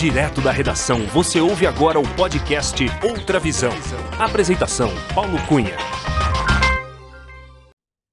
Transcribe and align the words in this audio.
Direto 0.00 0.40
da 0.40 0.50
redação, 0.50 1.06
você 1.08 1.42
ouve 1.42 1.66
agora 1.66 2.00
o 2.00 2.16
podcast 2.16 2.82
Outra 3.06 3.38
Visão. 3.38 3.70
Apresentação: 4.18 4.88
Paulo 5.14 5.36
Cunha. 5.46 5.76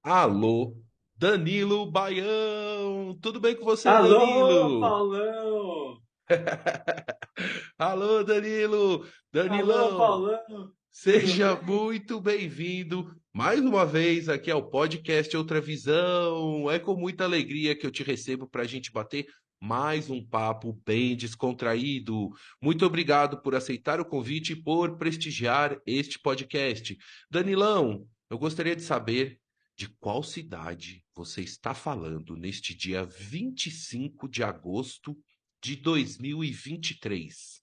Alô, 0.04 0.76
Danilo 1.16 1.90
Baião. 1.90 3.18
Tudo 3.22 3.40
bem 3.40 3.56
com 3.56 3.64
você, 3.64 3.88
Alô, 3.88 4.20
Danilo? 4.20 4.82
Paulão! 4.82 5.98
Alô, 7.80 8.22
Danilo. 8.22 9.06
Danilão. 9.32 9.88
Alô, 9.88 9.98
Paulão! 9.98 10.72
Seja 10.92 11.56
muito 11.56 12.20
bem-vindo 12.20 13.16
mais 13.34 13.62
uma 13.62 13.86
vez 13.86 14.28
aqui 14.28 14.52
ao 14.52 14.70
podcast 14.70 15.38
Outra 15.38 15.62
Visão. 15.62 16.70
É 16.70 16.80
com 16.80 16.96
muita 16.98 17.24
alegria 17.24 17.78
que 17.78 17.86
eu 17.86 17.92
te 17.92 18.04
recebo 18.04 18.46
para 18.46 18.64
a 18.64 18.68
gente 18.68 18.92
bater 18.92 19.26
mais 19.60 20.10
um 20.10 20.26
papo 20.26 20.74
bem 20.86 21.16
descontraído. 21.16 22.30
Muito 22.62 22.86
obrigado 22.86 23.42
por 23.42 23.56
aceitar 23.56 24.00
o 24.00 24.06
convite 24.06 24.54
e 24.54 24.56
por 24.56 24.98
prestigiar 24.98 25.82
este 25.86 26.20
podcast. 26.20 26.98
Danilão, 27.30 28.08
eu 28.30 28.38
gostaria 28.38 28.76
de 28.76 28.82
saber 28.82 29.40
de 29.76 29.90
qual 30.00 30.24
cidade 30.24 31.06
você 31.14 31.42
está 31.42 31.74
falando 31.74 32.36
neste 32.36 32.76
dia 32.76 33.04
25 33.04 34.28
de 34.28 34.44
agosto 34.44 35.18
de 35.62 35.76
2023. 35.76 37.62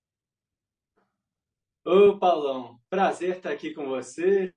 Ô, 1.84 2.19
Paulão, 2.19 2.81
prazer 2.89 3.37
estar 3.37 3.51
aqui 3.51 3.75
com 3.75 3.87
você. 3.87 4.55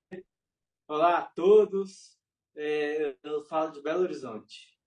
Olá 0.88 1.18
a 1.18 1.22
todos. 1.22 2.16
É, 2.56 3.16
eu 3.22 3.44
falo 3.44 3.72
de 3.72 3.82
Belo 3.82 4.02
Horizonte. 4.02 4.77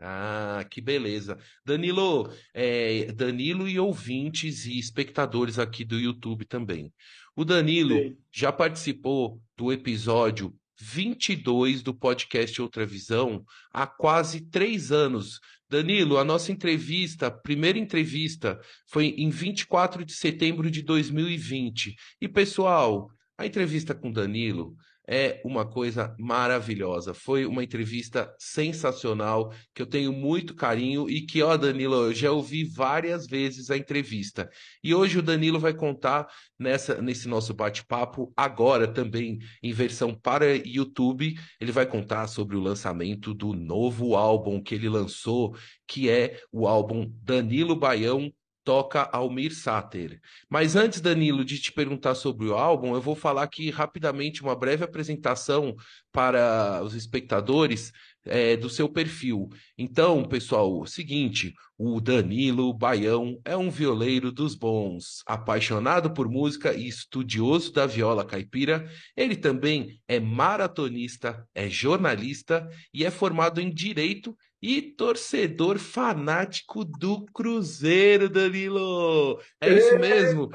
Ah, 0.00 0.64
que 0.70 0.80
beleza. 0.80 1.38
Danilo, 1.64 2.32
é, 2.54 3.12
Danilo 3.12 3.68
e 3.68 3.78
ouvintes 3.78 4.64
e 4.64 4.78
espectadores 4.78 5.58
aqui 5.58 5.84
do 5.84 5.98
YouTube 5.98 6.46
também. 6.46 6.92
O 7.36 7.44
Danilo 7.44 7.94
Sim. 7.94 8.16
já 8.32 8.50
participou 8.50 9.40
do 9.56 9.70
episódio 9.70 10.54
22 10.80 11.82
do 11.82 11.92
podcast 11.92 12.60
Outra 12.62 12.86
Visão 12.86 13.44
há 13.70 13.86
quase 13.86 14.40
três 14.40 14.90
anos. 14.90 15.38
Danilo, 15.68 16.16
a 16.16 16.24
nossa 16.24 16.50
entrevista, 16.50 17.26
a 17.26 17.30
primeira 17.30 17.78
entrevista, 17.78 18.58
foi 18.88 19.08
em 19.18 19.28
24 19.28 20.04
de 20.04 20.14
setembro 20.14 20.70
de 20.70 20.82
2020. 20.82 21.94
E, 22.20 22.26
pessoal, 22.26 23.10
a 23.36 23.46
entrevista 23.46 23.94
com 23.94 24.10
Danilo 24.10 24.74
é 25.10 25.40
uma 25.44 25.66
coisa 25.66 26.14
maravilhosa. 26.16 27.12
Foi 27.12 27.44
uma 27.44 27.64
entrevista 27.64 28.32
sensacional, 28.38 29.52
que 29.74 29.82
eu 29.82 29.86
tenho 29.86 30.12
muito 30.12 30.54
carinho 30.54 31.10
e 31.10 31.22
que, 31.22 31.42
ó, 31.42 31.56
Danilo, 31.56 31.96
eu 31.96 32.14
já 32.14 32.30
ouvi 32.30 32.62
várias 32.62 33.26
vezes 33.26 33.72
a 33.72 33.76
entrevista. 33.76 34.48
E 34.84 34.94
hoje 34.94 35.18
o 35.18 35.22
Danilo 35.22 35.58
vai 35.58 35.74
contar 35.74 36.28
nessa, 36.56 37.02
nesse 37.02 37.26
nosso 37.26 37.52
bate-papo, 37.52 38.32
agora 38.36 38.86
também 38.86 39.38
em 39.60 39.72
versão 39.72 40.14
para 40.14 40.54
YouTube, 40.54 41.34
ele 41.60 41.72
vai 41.72 41.86
contar 41.86 42.28
sobre 42.28 42.56
o 42.56 42.60
lançamento 42.60 43.34
do 43.34 43.52
novo 43.52 44.14
álbum 44.14 44.62
que 44.62 44.76
ele 44.76 44.88
lançou, 44.88 45.56
que 45.88 46.08
é 46.08 46.40
o 46.52 46.68
álbum 46.68 47.10
Danilo 47.20 47.74
Baião 47.74 48.32
toca 48.70 49.10
Almir 49.12 49.52
Sater. 49.52 50.20
Mas 50.48 50.76
antes, 50.76 51.00
Danilo, 51.00 51.44
de 51.44 51.58
te 51.58 51.72
perguntar 51.72 52.14
sobre 52.14 52.46
o 52.46 52.54
álbum, 52.54 52.94
eu 52.94 53.00
vou 53.00 53.16
falar 53.16 53.42
aqui 53.42 53.68
rapidamente 53.68 54.42
uma 54.42 54.54
breve 54.54 54.84
apresentação 54.84 55.74
para 56.12 56.80
os 56.84 56.94
espectadores 56.94 57.90
é, 58.24 58.56
do 58.56 58.70
seu 58.70 58.88
perfil. 58.88 59.48
Então, 59.76 60.22
pessoal, 60.22 60.86
seguinte, 60.86 61.52
o 61.76 62.00
Danilo 62.00 62.72
Baião 62.72 63.40
é 63.44 63.56
um 63.56 63.70
violeiro 63.70 64.30
dos 64.30 64.54
bons, 64.54 65.24
apaixonado 65.26 66.14
por 66.14 66.28
música 66.28 66.72
e 66.72 66.86
estudioso 66.86 67.72
da 67.72 67.86
viola 67.86 68.24
caipira. 68.24 68.88
Ele 69.16 69.34
também 69.34 70.00
é 70.06 70.20
maratonista, 70.20 71.44
é 71.52 71.68
jornalista 71.68 72.68
e 72.94 73.04
é 73.04 73.10
formado 73.10 73.60
em 73.60 73.68
direito 73.68 74.36
e 74.62 74.82
torcedor 74.82 75.78
fanático 75.78 76.84
do 76.84 77.24
Cruzeiro, 77.26 78.28
Danilo. 78.28 79.40
É 79.60 79.72
isso 79.72 79.98
mesmo? 79.98 80.50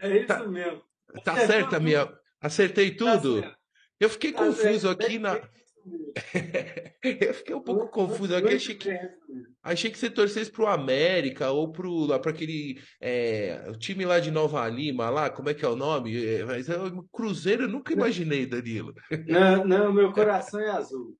É 0.00 0.16
isso 0.18 0.48
mesmo. 0.50 0.82
Tá 1.24 1.46
certo, 1.46 1.80
minha. 1.80 2.08
Acertei 2.40 2.90
tudo? 2.94 3.36
Tá 3.40 3.48
certo. 3.48 3.56
Eu 4.00 4.08
fiquei 4.10 4.32
Tá 4.32 4.38
confuso 4.44 4.88
certo. 4.88 5.02
aqui 5.04 5.18
na. 5.18 5.34
Bem- 5.34 5.42
Eu 7.02 7.34
fiquei 7.34 7.54
um 7.56 7.60
pouco 7.60 7.80
muito- 7.80 7.92
confuso 7.92 8.32
aqui. 8.36 8.44
muito 8.44 8.56
Achei 8.56 8.74
que, 8.76 8.88
resumido. 8.88 9.48
achei 9.64 9.90
que 9.90 9.98
você 9.98 10.08
torcesse 10.08 10.48
pro 10.50 10.68
América 10.68 11.50
ou 11.50 11.72
pro 11.72 12.06
lá 12.06 12.20
para 12.20 12.30
aquele 12.30 12.80
é, 13.00 13.64
o 13.68 13.76
time 13.76 14.04
lá 14.04 14.20
de 14.20 14.30
Nova 14.30 14.68
Lima, 14.68 15.10
lá, 15.10 15.28
como 15.28 15.48
é 15.50 15.54
que 15.54 15.64
é 15.64 15.68
o 15.68 15.74
nome? 15.74 16.24
É, 16.24 16.44
mas 16.44 16.68
é, 16.68 16.74
Cruzeiro 17.12 17.64
eu 17.64 17.68
nunca 17.68 17.92
imaginei, 17.92 18.46
Danilo. 18.46 18.94
Não, 19.26 19.64
não, 19.64 19.92
meu 19.92 20.12
coração 20.14 20.60
é 20.60 20.70
azul. 20.70 21.16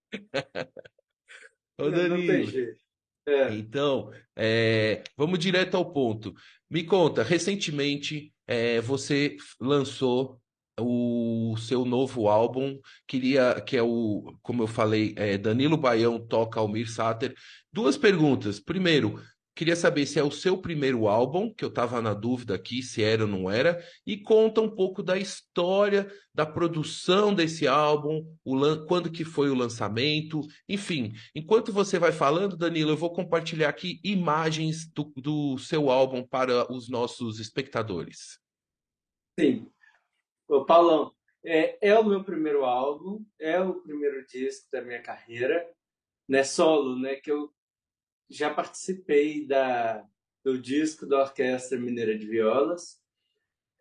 Ô, 1.79 1.91
Danilo. 1.91 2.77
É. 3.27 3.55
Então, 3.55 4.11
é, 4.35 5.05
vamos 5.17 5.39
direto 5.39 5.77
ao 5.77 5.93
ponto. 5.93 6.35
Me 6.69 6.83
conta, 6.83 7.23
recentemente 7.23 8.33
é, 8.47 8.81
você 8.81 9.37
lançou 9.61 10.41
o 10.81 11.55
seu 11.59 11.85
novo 11.85 12.29
álbum, 12.29 12.79
queria, 13.07 13.61
que 13.61 13.77
é 13.77 13.83
o, 13.83 14.37
como 14.43 14.63
eu 14.63 14.67
falei, 14.67 15.15
é, 15.17 15.37
Danilo 15.37 15.77
Baião 15.77 16.19
toca 16.19 16.59
Almir 16.59 16.91
Sater. 16.91 17.35
Duas 17.73 17.97
perguntas. 17.97 18.59
Primeiro, 18.59 19.23
queria 19.55 19.77
saber 19.77 20.07
se 20.07 20.19
é 20.19 20.23
o 20.23 20.31
seu 20.31 20.59
primeiro 20.59 21.07
álbum, 21.09 21.53
que 21.53 21.65
eu 21.65 21.69
estava 21.69 22.01
na 22.01 22.15
dúvida 22.15 22.55
aqui 22.55 22.83
se 22.83 23.03
era 23.03 23.23
ou 23.23 23.29
não 23.29 23.51
era, 23.51 23.83
e 24.07 24.17
conta 24.17 24.61
um 24.61 24.71
pouco 24.71 25.03
da 25.03 25.19
história 25.19 26.11
da 26.35 26.47
produção 26.47 27.35
desse 27.35 27.67
álbum, 27.69 28.25
quando 28.89 29.11
que 29.11 29.25
foi 29.25 29.51
o 29.51 29.55
lançamento, 29.55 30.41
enfim. 30.69 31.13
Enquanto 31.35 31.73
você 31.73 31.99
vai 31.99 32.13
falando, 32.13 32.57
Danilo, 32.57 32.91
eu 32.91 32.97
vou 32.97 33.13
compartilhar 33.13 33.69
aqui 33.69 34.01
imagens 34.03 34.87
do, 34.91 35.13
do 35.17 35.59
seu 35.59 35.91
álbum 35.91 36.27
para 36.27 36.73
os 36.73 36.89
nossos 36.89 37.39
espectadores. 37.39 38.39
Sim. 39.39 39.71
Ô, 40.49 40.65
Paulão, 40.65 41.13
é, 41.45 41.91
é 41.91 41.99
o 41.99 42.05
meu 42.05 42.23
primeiro 42.25 42.65
álbum, 42.65 43.25
é 43.39 43.61
o 43.61 43.75
primeiro 43.75 44.27
disco 44.27 44.69
da 44.71 44.81
minha 44.81 45.03
carreira, 45.03 45.69
né, 46.29 46.45
solo, 46.45 46.99
né, 46.99 47.17
que 47.17 47.31
eu 47.31 47.53
já 48.33 48.53
participei 48.53 49.47
da, 49.47 50.07
do 50.45 50.59
disco 50.59 51.07
da 51.07 51.23
Orquestra 51.23 51.79
Mineira 51.79 52.17
de 52.17 52.27
Violas, 52.27 53.01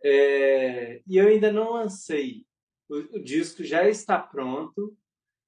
é, 0.04 1.02
e 1.08 1.18
eu 1.18 1.28
ainda 1.28 1.52
não 1.52 1.74
lancei. 1.74 2.46
O, 2.90 3.18
o 3.18 3.24
disco 3.24 3.64
já 3.64 3.88
está 3.88 4.20
pronto, 4.20 4.98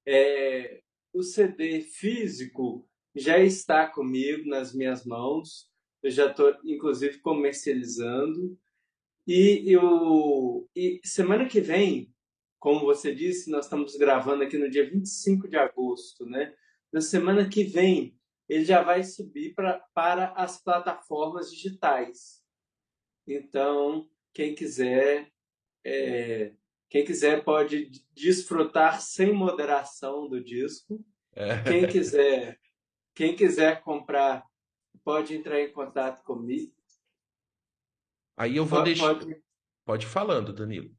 é, 0.06 0.82
o 1.12 1.22
CD 1.22 1.80
físico 1.80 2.88
já 3.14 3.38
está 3.38 3.86
comigo, 3.86 4.48
nas 4.48 4.74
minhas 4.74 5.04
mãos, 5.04 5.70
eu 6.02 6.10
já 6.10 6.30
estou, 6.30 6.54
inclusive, 6.64 7.18
comercializando. 7.18 8.58
E, 9.26 9.72
eu, 9.72 10.68
e 10.76 11.00
semana 11.04 11.46
que 11.46 11.60
vem, 11.60 12.12
como 12.58 12.80
você 12.80 13.14
disse, 13.14 13.50
nós 13.50 13.66
estamos 13.66 13.96
gravando 13.96 14.42
aqui 14.42 14.58
no 14.58 14.68
dia 14.68 14.88
25 14.88 15.48
de 15.48 15.56
agosto, 15.56 16.26
né? 16.26 16.54
Na 16.92 17.00
semana 17.00 17.48
que 17.48 17.64
vem, 17.64 18.18
ele 18.48 18.64
já 18.64 18.82
vai 18.82 19.02
subir 19.02 19.54
pra, 19.54 19.78
para 19.94 20.32
as 20.32 20.62
plataformas 20.62 21.50
digitais. 21.50 22.42
Então, 23.26 24.08
quem 24.32 24.54
quiser, 24.54 25.30
é, 25.84 26.52
quem 26.88 27.04
quiser 27.04 27.42
pode 27.42 27.90
desfrutar 28.12 29.00
sem 29.00 29.32
moderação 29.32 30.28
do 30.28 30.42
disco. 30.42 31.04
É. 31.32 31.62
Quem 31.62 31.88
quiser, 31.88 32.60
quem 33.14 33.34
quiser 33.34 33.80
comprar, 33.82 34.44
pode 35.02 35.34
entrar 35.34 35.60
em 35.60 35.72
contato 35.72 36.22
comigo. 36.22 36.72
Aí 38.36 38.56
eu 38.56 38.64
vou 38.64 38.80
Pode, 38.80 38.90
deixar. 38.94 39.14
pode 39.14 39.44
Pode 39.84 40.06
falando, 40.06 40.52
Danilo. 40.52 40.90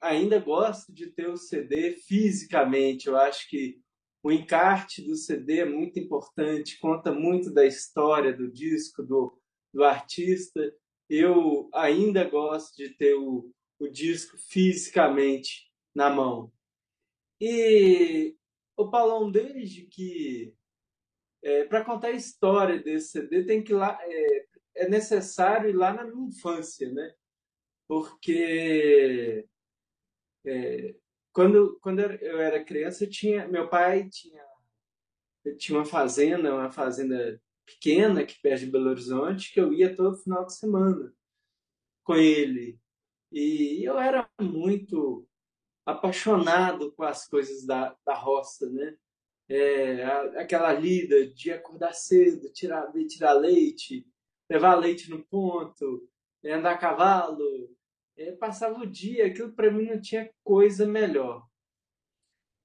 ainda 0.00 0.38
gosto 0.38 0.92
de 0.92 1.06
ter 1.08 1.28
o 1.28 1.36
CD 1.36 1.92
fisicamente. 1.92 3.06
Eu 3.06 3.16
acho 3.16 3.48
que 3.48 3.80
o 4.26 4.32
encarte 4.32 5.02
do 5.02 5.14
CD 5.14 5.60
é 5.60 5.64
muito 5.64 6.00
importante, 6.00 6.80
conta 6.80 7.12
muito 7.12 7.48
da 7.48 7.64
história 7.64 8.36
do 8.36 8.50
disco, 8.50 9.00
do, 9.04 9.40
do 9.72 9.84
artista. 9.84 10.60
eu 11.08 11.70
ainda 11.72 12.28
gosto 12.28 12.76
de 12.76 12.88
ter 12.96 13.14
o, 13.14 13.48
o 13.78 13.86
disco 13.86 14.36
fisicamente 14.36 15.70
na 15.94 16.10
mão. 16.10 16.52
E 17.40 18.36
o 18.76 18.90
Paulão, 18.90 19.30
desde 19.30 19.86
que. 19.86 20.52
É, 21.40 21.64
para 21.66 21.84
contar 21.84 22.08
a 22.08 22.12
história 22.12 22.82
desse 22.82 23.10
CD, 23.10 23.44
tem 23.44 23.62
que 23.62 23.72
lá. 23.72 23.96
É, 24.02 24.46
é 24.78 24.88
necessário 24.88 25.70
ir 25.70 25.76
lá 25.76 25.92
na 25.94 26.02
minha 26.02 26.30
infância, 26.30 26.92
né? 26.92 27.14
Porque 27.86 29.46
é, 30.44 30.96
quando, 31.36 31.78
quando 31.82 32.00
eu 32.00 32.40
era 32.40 32.64
criança, 32.64 33.06
tinha, 33.06 33.46
meu 33.46 33.68
pai 33.68 34.08
tinha, 34.08 34.42
tinha 35.58 35.78
uma 35.78 35.84
fazenda, 35.84 36.54
uma 36.54 36.70
fazenda 36.70 37.38
pequena 37.66 38.22
aqui 38.22 38.40
perto 38.40 38.60
de 38.60 38.70
Belo 38.70 38.88
Horizonte, 38.88 39.52
que 39.52 39.60
eu 39.60 39.70
ia 39.70 39.94
todo 39.94 40.16
final 40.16 40.46
de 40.46 40.56
semana 40.56 41.12
com 42.02 42.14
ele. 42.14 42.80
E 43.30 43.84
eu 43.84 43.98
era 43.98 44.26
muito 44.40 45.28
apaixonado 45.84 46.90
com 46.92 47.02
as 47.02 47.28
coisas 47.28 47.66
da, 47.66 47.94
da 48.06 48.14
roça, 48.14 48.70
né? 48.70 48.96
É, 49.46 50.04
aquela 50.40 50.72
lida 50.72 51.26
de 51.26 51.52
acordar 51.52 51.92
cedo, 51.92 52.50
tirar, 52.50 52.90
tirar 53.06 53.34
leite, 53.34 54.06
levar 54.48 54.74
leite 54.76 55.10
no 55.10 55.22
ponto, 55.22 56.08
andar 56.42 56.72
a 56.72 56.78
cavalo, 56.78 57.76
é, 58.16 58.32
passava 58.32 58.78
o 58.80 58.86
dia, 58.86 59.26
aquilo 59.26 59.52
para 59.52 59.70
mim 59.70 59.86
não 59.86 60.00
tinha 60.00 60.30
coisa 60.42 60.86
melhor. 60.86 61.46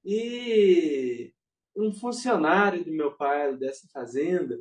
E 0.03 1.33
um 1.75 1.93
funcionário 1.93 2.83
do 2.83 2.91
meu 2.91 3.15
pai 3.15 3.55
dessa 3.57 3.87
fazenda 3.93 4.59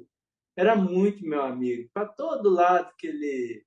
era 0.57 0.77
muito 0.77 1.25
meu 1.25 1.43
amigo. 1.43 1.89
Para 1.93 2.07
todo 2.07 2.51
lado 2.51 2.93
que 2.99 3.07
ele 3.07 3.65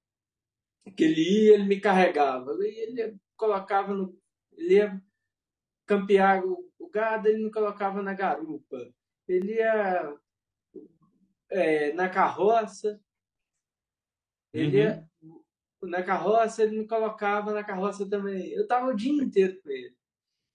que 0.97 1.03
ele 1.05 1.21
ia, 1.21 1.53
ele 1.53 1.63
me 1.63 1.79
carregava. 1.79 2.51
Ele 2.61 3.17
colocava 3.37 3.93
no 3.93 4.17
ele 4.51 4.75
ia 4.75 5.01
campear 5.85 6.45
o, 6.45 6.71
o 6.77 6.89
gado, 6.89 7.27
ele 7.27 7.43
me 7.43 7.51
colocava 7.51 8.01
na 8.01 8.13
garupa. 8.13 8.77
Ele 9.27 9.53
ia 9.55 10.15
é, 11.49 11.93
na 11.93 12.09
carroça, 12.09 12.99
ele 14.53 14.77
uhum. 14.77 14.83
ia 14.83 15.09
na 15.87 16.03
carroça, 16.03 16.63
ele 16.63 16.79
me 16.79 16.87
colocava 16.87 17.53
na 17.53 17.63
carroça 17.63 18.07
também. 18.09 18.51
Eu 18.51 18.67
tava 18.67 18.91
o 18.91 18.95
dia 18.95 19.11
inteiro 19.11 19.61
com 19.61 19.69
ele. 19.69 19.95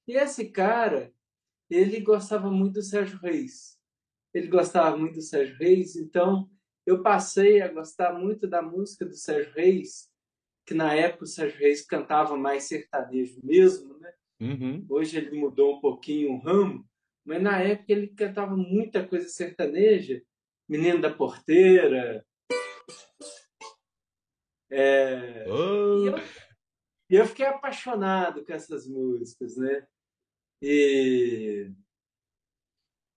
E 0.07 0.13
esse 0.17 0.51
cara, 0.51 1.13
ele 1.69 2.01
gostava 2.01 2.51
muito 2.51 2.75
do 2.75 2.83
Sérgio 2.83 3.19
Reis. 3.19 3.79
Ele 4.33 4.49
gostava 4.49 4.97
muito 4.97 5.15
do 5.15 5.23
Sérgio 5.23 5.57
Reis, 5.57 5.97
então 5.97 6.49
eu 6.87 7.03
passei 7.03 7.61
a 7.61 7.69
gostar 7.69 8.13
muito 8.13 8.47
da 8.47 8.63
música 8.63 9.05
do 9.05 9.15
Sérgio 9.15 9.53
Reis 9.55 10.09
que 10.69 10.75
na 10.75 10.95
época 10.95 11.25
o 11.25 11.27
Sérgio 11.27 11.59
Reis 11.59 11.81
cantava 11.81 12.37
mais 12.37 12.65
sertanejo 12.65 13.41
mesmo, 13.43 13.99
né? 13.99 14.13
Uhum. 14.39 14.85
Hoje 14.91 15.17
ele 15.17 15.35
mudou 15.41 15.77
um 15.77 15.81
pouquinho 15.81 16.33
o 16.33 16.39
ramo, 16.39 16.87
mas 17.25 17.41
na 17.43 17.59
época 17.59 17.91
ele 17.91 18.09
cantava 18.09 18.55
muita 18.55 19.03
coisa 19.07 19.27
sertaneja, 19.29 20.23
Menino 20.69 21.01
da 21.01 21.11
Porteira. 21.11 22.23
É... 24.71 25.45
Oh. 25.49 26.05
E, 26.05 26.07
eu, 26.07 26.19
e 27.11 27.15
eu 27.17 27.27
fiquei 27.27 27.47
apaixonado 27.47 28.45
com 28.45 28.53
essas 28.53 28.87
músicas, 28.87 29.57
né? 29.57 29.87
E 30.61 31.71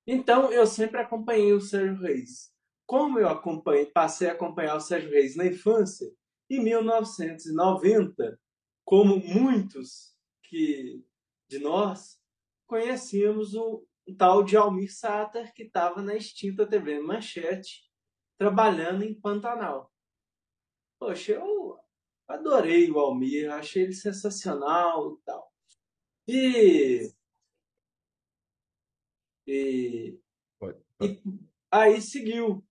então 0.05 0.51
eu 0.51 0.65
sempre 0.65 0.99
acompanhei 0.99 1.53
o 1.53 1.61
Sérgio 1.61 2.01
Reis. 2.01 2.51
Como 2.85 3.19
eu 3.19 3.29
acompanhei, 3.29 3.85
passei 3.85 4.29
a 4.29 4.33
acompanhar 4.33 4.75
o 4.75 4.81
Sérgio 4.81 5.09
Reis 5.09 5.35
na 5.35 5.45
infância, 5.45 6.11
em 6.49 6.61
1990, 6.61 8.39
como 8.83 9.17
muitos 9.17 10.13
que 10.43 11.03
de 11.47 11.59
nós 11.59 12.19
conhecíamos 12.67 13.53
o, 13.53 13.85
o 14.07 14.15
tal 14.15 14.43
de 14.43 14.57
Almir 14.57 14.93
Sater, 14.93 15.53
que 15.53 15.63
estava 15.63 16.01
na 16.01 16.15
extinta 16.15 16.67
TV 16.67 16.99
Manchete, 16.99 17.89
trabalhando 18.37 19.03
em 19.03 19.13
Pantanal. 19.13 19.90
Poxa, 21.01 21.31
eu 21.31 21.79
adorei 22.27 22.91
o 22.91 22.99
Almir, 22.99 23.51
achei 23.51 23.81
ele 23.81 23.93
sensacional 23.93 25.15
e 25.15 25.17
tal. 25.25 25.51
E, 26.27 27.11
e, 29.47 30.19
e 31.01 31.19
aí 31.71 31.99
seguiu 31.99 32.63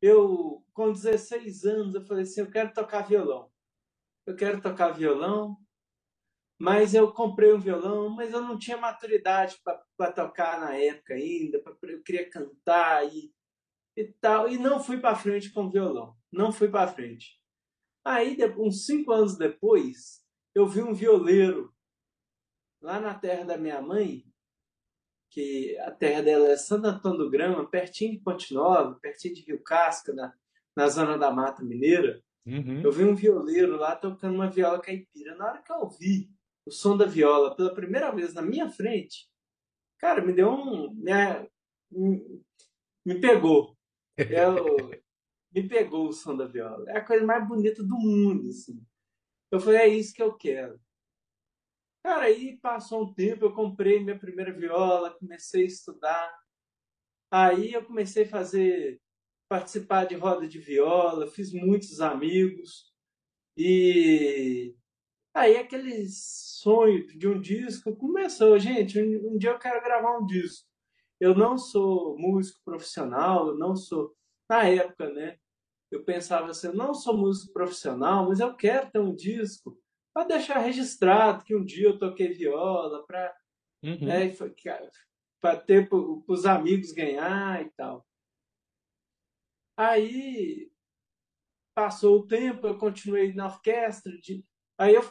eu, 0.00 0.64
com 0.72 0.92
16 0.92 1.66
anos, 1.66 1.94
eu 1.94 2.06
falei 2.06 2.22
assim, 2.22 2.40
eu 2.40 2.50
quero 2.50 2.72
tocar 2.72 3.06
violão. 3.06 3.52
Eu 4.24 4.34
quero 4.34 4.62
tocar 4.62 4.92
violão, 4.92 5.58
mas 6.58 6.94
eu 6.94 7.12
comprei 7.12 7.52
um 7.52 7.60
violão, 7.60 8.08
mas 8.08 8.32
eu 8.32 8.40
não 8.40 8.58
tinha 8.58 8.78
maturidade 8.78 9.60
para 9.62 10.12
tocar 10.12 10.58
na 10.58 10.74
época 10.74 11.12
ainda, 11.12 11.60
pra, 11.60 11.76
eu 11.82 12.02
queria 12.02 12.30
cantar 12.30 13.06
e, 13.12 13.30
e 13.94 14.06
tal, 14.06 14.48
e 14.48 14.56
não 14.56 14.82
fui 14.82 14.98
para 14.98 15.14
frente 15.14 15.52
com 15.52 15.66
o 15.66 15.70
violão, 15.70 16.16
não 16.32 16.50
fui 16.50 16.70
para 16.70 16.90
frente. 16.90 17.43
Aí, 18.04 18.36
uns 18.58 18.84
cinco 18.84 19.12
anos 19.12 19.36
depois, 19.36 20.22
eu 20.54 20.66
vi 20.66 20.82
um 20.82 20.92
violeiro 20.92 21.72
lá 22.82 23.00
na 23.00 23.14
terra 23.14 23.44
da 23.44 23.56
minha 23.56 23.80
mãe, 23.80 24.24
que 25.30 25.76
a 25.78 25.90
terra 25.90 26.22
dela 26.22 26.48
é 26.48 26.56
Santo 26.56 26.86
Antônio 26.86 27.18
do 27.18 27.30
Grama, 27.30 27.68
pertinho 27.68 28.12
de 28.12 28.18
Ponte 28.18 28.52
Nova, 28.52 28.94
pertinho 29.00 29.34
de 29.34 29.40
Rio 29.40 29.62
Casca, 29.62 30.12
na, 30.12 30.34
na 30.76 30.88
zona 30.88 31.16
da 31.16 31.30
Mata 31.30 31.64
Mineira. 31.64 32.22
Uhum. 32.46 32.82
Eu 32.82 32.92
vi 32.92 33.04
um 33.04 33.14
violeiro 33.14 33.76
lá 33.76 33.96
tocando 33.96 34.34
uma 34.34 34.50
viola 34.50 34.80
caipira. 34.80 35.34
Na 35.34 35.46
hora 35.46 35.62
que 35.62 35.72
eu 35.72 35.78
ouvi 35.78 36.30
o 36.66 36.70
som 36.70 36.96
da 36.96 37.06
viola 37.06 37.56
pela 37.56 37.74
primeira 37.74 38.10
vez 38.12 38.34
na 38.34 38.42
minha 38.42 38.68
frente, 38.68 39.28
cara, 39.98 40.20
me 40.24 40.32
deu 40.32 40.50
um. 40.50 40.94
Me, 40.94 42.42
me 43.04 43.20
pegou. 43.20 43.76
Eu, 44.16 44.90
me 45.54 45.68
pegou 45.68 46.08
o 46.08 46.12
som 46.12 46.36
da 46.36 46.46
viola. 46.46 46.84
É 46.90 46.98
a 46.98 47.04
coisa 47.04 47.24
mais 47.24 47.46
bonita 47.46 47.82
do 47.82 47.96
mundo. 47.96 48.48
Assim. 48.48 48.84
Eu 49.50 49.60
falei, 49.60 49.80
é 49.80 49.88
isso 49.88 50.12
que 50.12 50.22
eu 50.22 50.36
quero. 50.36 50.80
Cara, 52.02 52.24
aí 52.24 52.58
passou 52.58 53.04
um 53.04 53.14
tempo, 53.14 53.44
eu 53.44 53.54
comprei 53.54 54.02
minha 54.02 54.18
primeira 54.18 54.52
viola, 54.52 55.16
comecei 55.18 55.62
a 55.62 55.66
estudar. 55.66 56.38
Aí 57.30 57.72
eu 57.72 57.84
comecei 57.84 58.24
a 58.24 58.28
fazer, 58.28 59.00
participar 59.48 60.04
de 60.04 60.14
roda 60.14 60.46
de 60.46 60.58
viola, 60.58 61.30
fiz 61.30 61.52
muitos 61.52 62.00
amigos. 62.00 62.92
E 63.56 64.74
aí 65.32 65.56
aquele 65.56 66.06
sonho 66.08 67.06
de 67.16 67.28
um 67.28 67.40
disco 67.40 67.96
começou. 67.96 68.58
Gente, 68.58 69.00
um, 69.00 69.34
um 69.34 69.38
dia 69.38 69.50
eu 69.50 69.58
quero 69.58 69.82
gravar 69.82 70.18
um 70.18 70.26
disco. 70.26 70.68
Eu 71.20 71.34
não 71.34 71.56
sou 71.56 72.18
músico 72.18 72.60
profissional, 72.64 73.48
eu 73.48 73.56
não 73.56 73.76
sou. 73.76 74.14
Na 74.50 74.68
época, 74.68 75.10
né? 75.10 75.38
Eu 75.94 76.04
pensava 76.04 76.50
assim, 76.50 76.68
eu 76.68 76.74
não 76.74 76.92
sou 76.92 77.16
músico 77.16 77.52
profissional, 77.52 78.28
mas 78.28 78.40
eu 78.40 78.54
quero 78.54 78.90
ter 78.90 78.98
um 78.98 79.14
disco 79.14 79.78
para 80.12 80.26
deixar 80.26 80.58
registrado 80.58 81.44
que 81.44 81.54
um 81.54 81.64
dia 81.64 81.88
eu 81.88 81.98
toquei 81.98 82.32
viola, 82.32 83.04
para 83.06 83.36
uhum. 83.82 84.06
né, 84.06 84.28
ter 85.66 85.88
para 85.88 85.98
os 85.98 86.46
amigos 86.46 86.92
ganhar 86.92 87.64
e 87.64 87.70
tal. 87.76 88.06
Aí 89.76 90.70
passou 91.74 92.20
o 92.20 92.26
tempo, 92.26 92.66
eu 92.66 92.78
continuei 92.78 93.32
na 93.32 93.46
orquestra. 93.46 94.12
De... 94.18 94.44
Aí 94.78 94.94
eu 94.94 95.02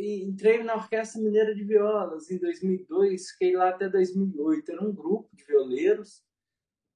entrei 0.00 0.62
na 0.62 0.74
Orquestra 0.74 1.20
Mineira 1.20 1.54
de 1.54 1.64
Violas 1.64 2.30
em 2.30 2.38
2002, 2.38 3.30
fiquei 3.30 3.56
lá 3.56 3.70
até 3.70 3.88
2008. 3.88 4.72
Era 4.72 4.84
um 4.84 4.92
grupo 4.92 5.28
de 5.34 5.44
violeiros. 5.44 6.24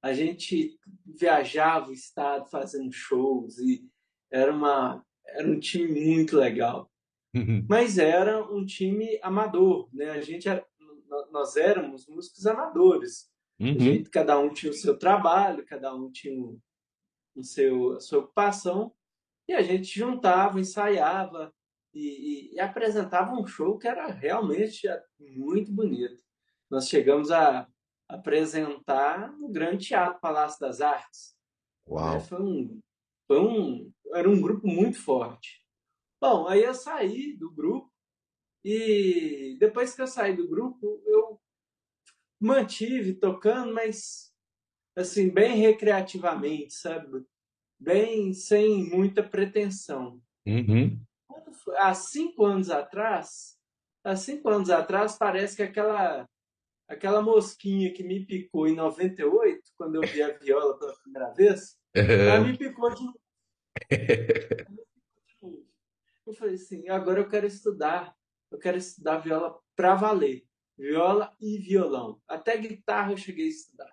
A 0.03 0.13
gente 0.13 0.79
viajava 1.05 1.91
o 1.91 1.93
estado 1.93 2.49
fazendo 2.49 2.93
shows 2.93 3.59
e 3.59 3.85
era, 4.31 4.53
uma, 4.53 5.05
era 5.27 5.49
um 5.49 5.59
time 5.59 6.15
muito 6.15 6.37
legal. 6.37 6.91
Uhum. 7.35 7.67
Mas 7.69 7.99
era 7.99 8.43
um 8.53 8.65
time 8.65 9.19
amador, 9.23 9.89
né? 9.93 10.11
A 10.11 10.21
gente 10.21 10.49
era, 10.49 10.65
nós 11.31 11.57
éramos 11.57 12.07
músicos 12.07 12.47
amadores. 12.47 13.29
Uhum. 13.61 13.79
Gente, 13.79 14.11
cada 14.11 14.39
um 14.39 14.53
tinha 14.53 14.71
o 14.71 14.75
seu 14.75 14.97
trabalho, 14.97 15.67
cada 15.67 15.95
um 15.95 16.11
tinha 16.11 16.41
o 17.35 17.43
seu, 17.43 17.93
a 17.93 18.01
sua 18.01 18.21
ocupação, 18.21 18.93
e 19.49 19.53
a 19.53 19.63
gente 19.63 19.99
juntava, 19.99 20.61
ensaiava 20.61 21.53
e, 21.93 22.51
e, 22.53 22.55
e 22.55 22.61
apresentava 22.61 23.33
um 23.33 23.47
show 23.47 23.79
que 23.79 23.89
era 23.89 24.07
realmente 24.07 24.87
muito 25.19 25.73
bonito. 25.73 26.23
Nós 26.71 26.89
chegamos 26.89 27.31
a 27.31 27.67
apresentar 28.09 29.33
no 29.33 29.49
Grande 29.49 29.89
Teatro 29.89 30.21
Palácio 30.21 30.59
das 30.61 30.81
Artes. 30.81 31.37
Uau. 31.87 32.17
É, 32.17 32.21
foi 32.21 32.43
um, 32.43 32.81
foi 33.27 33.41
um, 33.41 33.93
era 34.15 34.29
um 34.29 34.41
grupo 34.41 34.67
muito 34.67 34.99
forte. 35.01 35.63
Bom, 36.21 36.49
aí 36.49 36.63
eu 36.63 36.75
saí 36.75 37.37
do 37.37 37.51
grupo 37.51 37.93
e 38.65 39.57
depois 39.61 39.95
que 39.95 40.03
eu 40.03 40.07
saí 40.07 40.35
do 40.35 40.49
grupo, 40.49 41.01
eu 41.07 41.41
mantive 42.41 43.15
tocando, 43.15 43.73
mas 43.73 44.33
assim, 44.97 45.29
bem 45.31 45.57
recreativamente, 45.57 46.75
sabe? 46.75 47.25
Bem 47.79 48.33
sem 48.33 48.89
muita 48.89 49.23
pretensão. 49.23 50.21
Uhum. 50.47 51.01
Há 51.77 51.95
cinco 51.95 52.45
anos 52.45 52.71
atrás, 52.71 53.57
há 54.03 54.17
cinco 54.17 54.49
anos 54.49 54.71
atrás, 54.71 55.17
parece 55.17 55.57
que 55.57 55.63
aquela 55.63 56.29
aquela 56.89 57.21
mosquinha 57.21 57.93
que 57.93 58.03
me 58.03 58.25
picou 58.25 58.67
em 58.67 58.75
98, 58.75 59.63
quando 59.77 59.97
eu 59.97 60.09
vi 60.09 60.23
a 60.23 60.37
viola 60.39 60.79
pela 60.79 60.97
primeira 61.01 61.31
vez, 61.35 61.79
ela 61.95 62.41
me 62.41 62.57
picou 62.57 62.93
de 62.95 63.05
Eu 66.27 66.35
falei 66.35 66.55
assim, 66.55 66.89
agora 66.89 67.21
eu 67.21 67.29
quero 67.29 67.47
estudar, 67.47 68.15
eu 68.51 68.59
quero 68.59 68.79
estudar 68.79 69.19
viola 69.19 69.59
para 69.77 69.95
valer, 69.95 70.45
viola 70.77 71.35
e 71.41 71.59
violão. 71.59 72.21
Até 72.27 72.57
guitarra 72.57 73.13
eu 73.13 73.17
cheguei 73.17 73.47
a 73.47 73.51
estudar. 73.51 73.93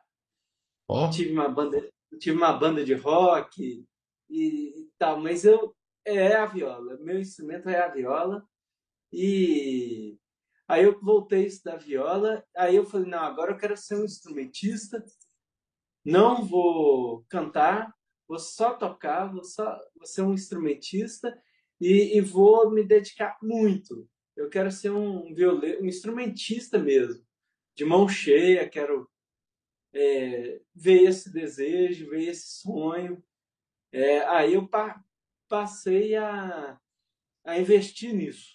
Ó, 0.88 1.10
Tive 1.10 1.32
uma 1.34 1.50
banda, 1.50 1.90
tive 2.20 2.38
uma 2.38 2.54
banda 2.54 2.84
de 2.84 2.94
rock 2.94 3.86
e, 4.30 4.82
e 4.82 4.90
tal, 4.98 5.20
mas 5.20 5.44
eu 5.44 5.76
é 6.06 6.36
a 6.36 6.46
viola, 6.46 6.98
meu 7.00 7.20
instrumento 7.20 7.68
é 7.70 7.82
a 7.82 7.88
viola. 7.88 8.48
E 9.12 10.18
aí 10.68 10.84
eu 10.84 11.00
voltei 11.02 11.44
a 11.44 11.48
estudar 11.48 11.78
viola, 11.78 12.44
aí 12.56 12.76
eu 12.76 12.86
falei, 12.86 13.10
não, 13.10 13.20
agora 13.20 13.52
eu 13.52 13.58
quero 13.58 13.78
ser 13.78 13.96
um 13.96 14.06
instrumentista, 14.06 15.04
não 16.04 16.46
vou 16.46 17.26
cantar, 17.30 17.94
vou 18.28 18.40
só 18.40 18.74
tocar, 18.74 19.32
vou 19.32 19.44
só 19.44 19.80
vou 19.96 20.06
ser 20.06 20.22
um 20.22 20.34
instrumentista 20.34 21.36
e, 21.80 22.18
e 22.18 22.22
vou 22.22 22.72
me 22.72 22.84
dedicar 22.84 23.38
muito. 23.42 24.08
Eu 24.36 24.50
quero 24.50 24.72
ser 24.72 24.92
um 24.92 25.34
violeiro, 25.34 25.84
um 25.84 25.86
instrumentista 25.86 26.78
mesmo, 26.78 27.26
de 27.76 27.86
mão 27.86 28.08
cheia, 28.08 28.68
quero 28.68 29.10
é, 29.94 30.62
ver 30.74 31.04
esse 31.04 31.32
desejo, 31.32 32.10
ver 32.10 32.30
esse 32.30 32.62
sonho. 32.62 33.24
É, 33.92 34.20
aí 34.26 34.54
eu 34.54 34.68
pa 34.68 35.02
passei 35.48 36.16
a, 36.16 36.80
a 37.46 37.60
investir 37.60 38.14
nisso. 38.14 38.55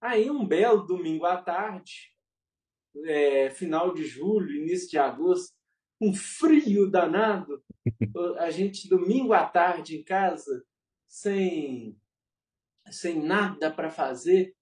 Aí 0.00 0.30
um 0.30 0.46
belo 0.46 0.86
domingo 0.86 1.24
à 1.24 1.40
tarde, 1.40 2.12
é, 3.04 3.50
final 3.50 3.92
de 3.92 4.04
julho, 4.04 4.50
início 4.50 4.90
de 4.90 4.98
agosto, 4.98 5.54
um 6.00 6.12
frio 6.12 6.90
danado, 6.90 7.62
a 8.38 8.50
gente 8.50 8.88
domingo 8.88 9.32
à 9.32 9.46
tarde 9.46 9.96
em 9.96 10.04
casa, 10.04 10.64
sem 11.08 11.98
sem 12.90 13.20
nada 13.20 13.72
para 13.72 13.90
fazer. 13.90 14.54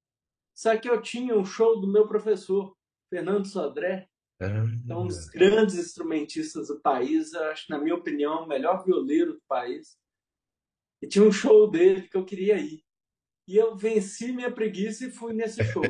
Só 0.55 0.77
que 0.79 0.89
eu 0.89 1.03
tinha 1.03 1.37
um 1.37 1.45
show 1.45 1.79
do 1.79 1.91
meu 1.91 2.09
professor, 2.09 2.75
Fernando 3.11 3.47
Sodré, 3.47 4.09
é 4.41 4.97
um 4.97 5.07
dos 5.07 5.27
grandes 5.29 5.77
instrumentistas 5.77 6.69
do 6.69 6.81
país, 6.81 7.33
acho, 7.35 7.71
na 7.71 7.79
minha 7.79 7.95
opinião, 7.95 8.45
o 8.45 8.49
melhor 8.49 8.85
violeiro 8.85 9.35
do 9.35 9.43
país. 9.49 9.97
E 11.01 11.07
tinha 11.07 11.25
um 11.25 11.33
show 11.33 11.71
dele 11.71 12.09
que 12.09 12.17
eu 12.17 12.25
queria 12.25 12.57
ir. 12.59 12.84
E 13.47 13.57
eu 13.57 13.77
venci 13.77 14.33
minha 14.33 14.51
preguiça 14.51 15.07
e 15.07 15.11
fui 15.11 15.33
nesse 15.35 15.63
show. 15.65 15.83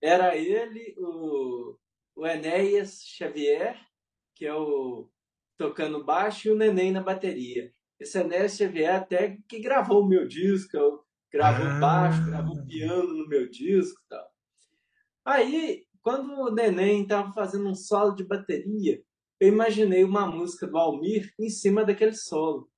Era 0.00 0.36
ele, 0.36 0.94
o, 0.98 1.76
o 2.16 2.26
Enéas 2.26 3.02
Xavier, 3.04 3.78
que 4.34 4.44
é 4.44 4.54
o 4.54 5.08
tocando 5.56 6.04
baixo, 6.04 6.48
e 6.48 6.50
o 6.50 6.56
Neném 6.56 6.90
na 6.90 7.00
bateria. 7.02 7.72
Esse 8.00 8.18
Enéas 8.18 8.56
Xavier 8.56 8.96
até 8.96 9.38
que 9.48 9.60
gravou 9.60 10.02
o 10.02 10.08
meu 10.08 10.26
disco, 10.26 11.06
gravou 11.32 11.66
Ah. 11.66 11.78
baixo, 11.78 12.24
gravou 12.26 12.66
piano 12.66 13.14
no 13.14 13.28
meu 13.28 13.48
disco 13.48 14.00
e 14.04 14.08
tal. 14.08 14.32
Aí, 15.24 15.86
quando 16.00 16.32
o 16.32 16.50
Neném 16.52 17.02
estava 17.02 17.32
fazendo 17.32 17.68
um 17.68 17.74
solo 17.76 18.12
de 18.16 18.24
bateria, 18.24 19.00
eu 19.38 19.48
imaginei 19.48 20.02
uma 20.02 20.26
música 20.26 20.66
do 20.66 20.76
Almir 20.76 21.32
em 21.38 21.48
cima 21.48 21.84
daquele 21.84 22.14
solo. 22.14 22.68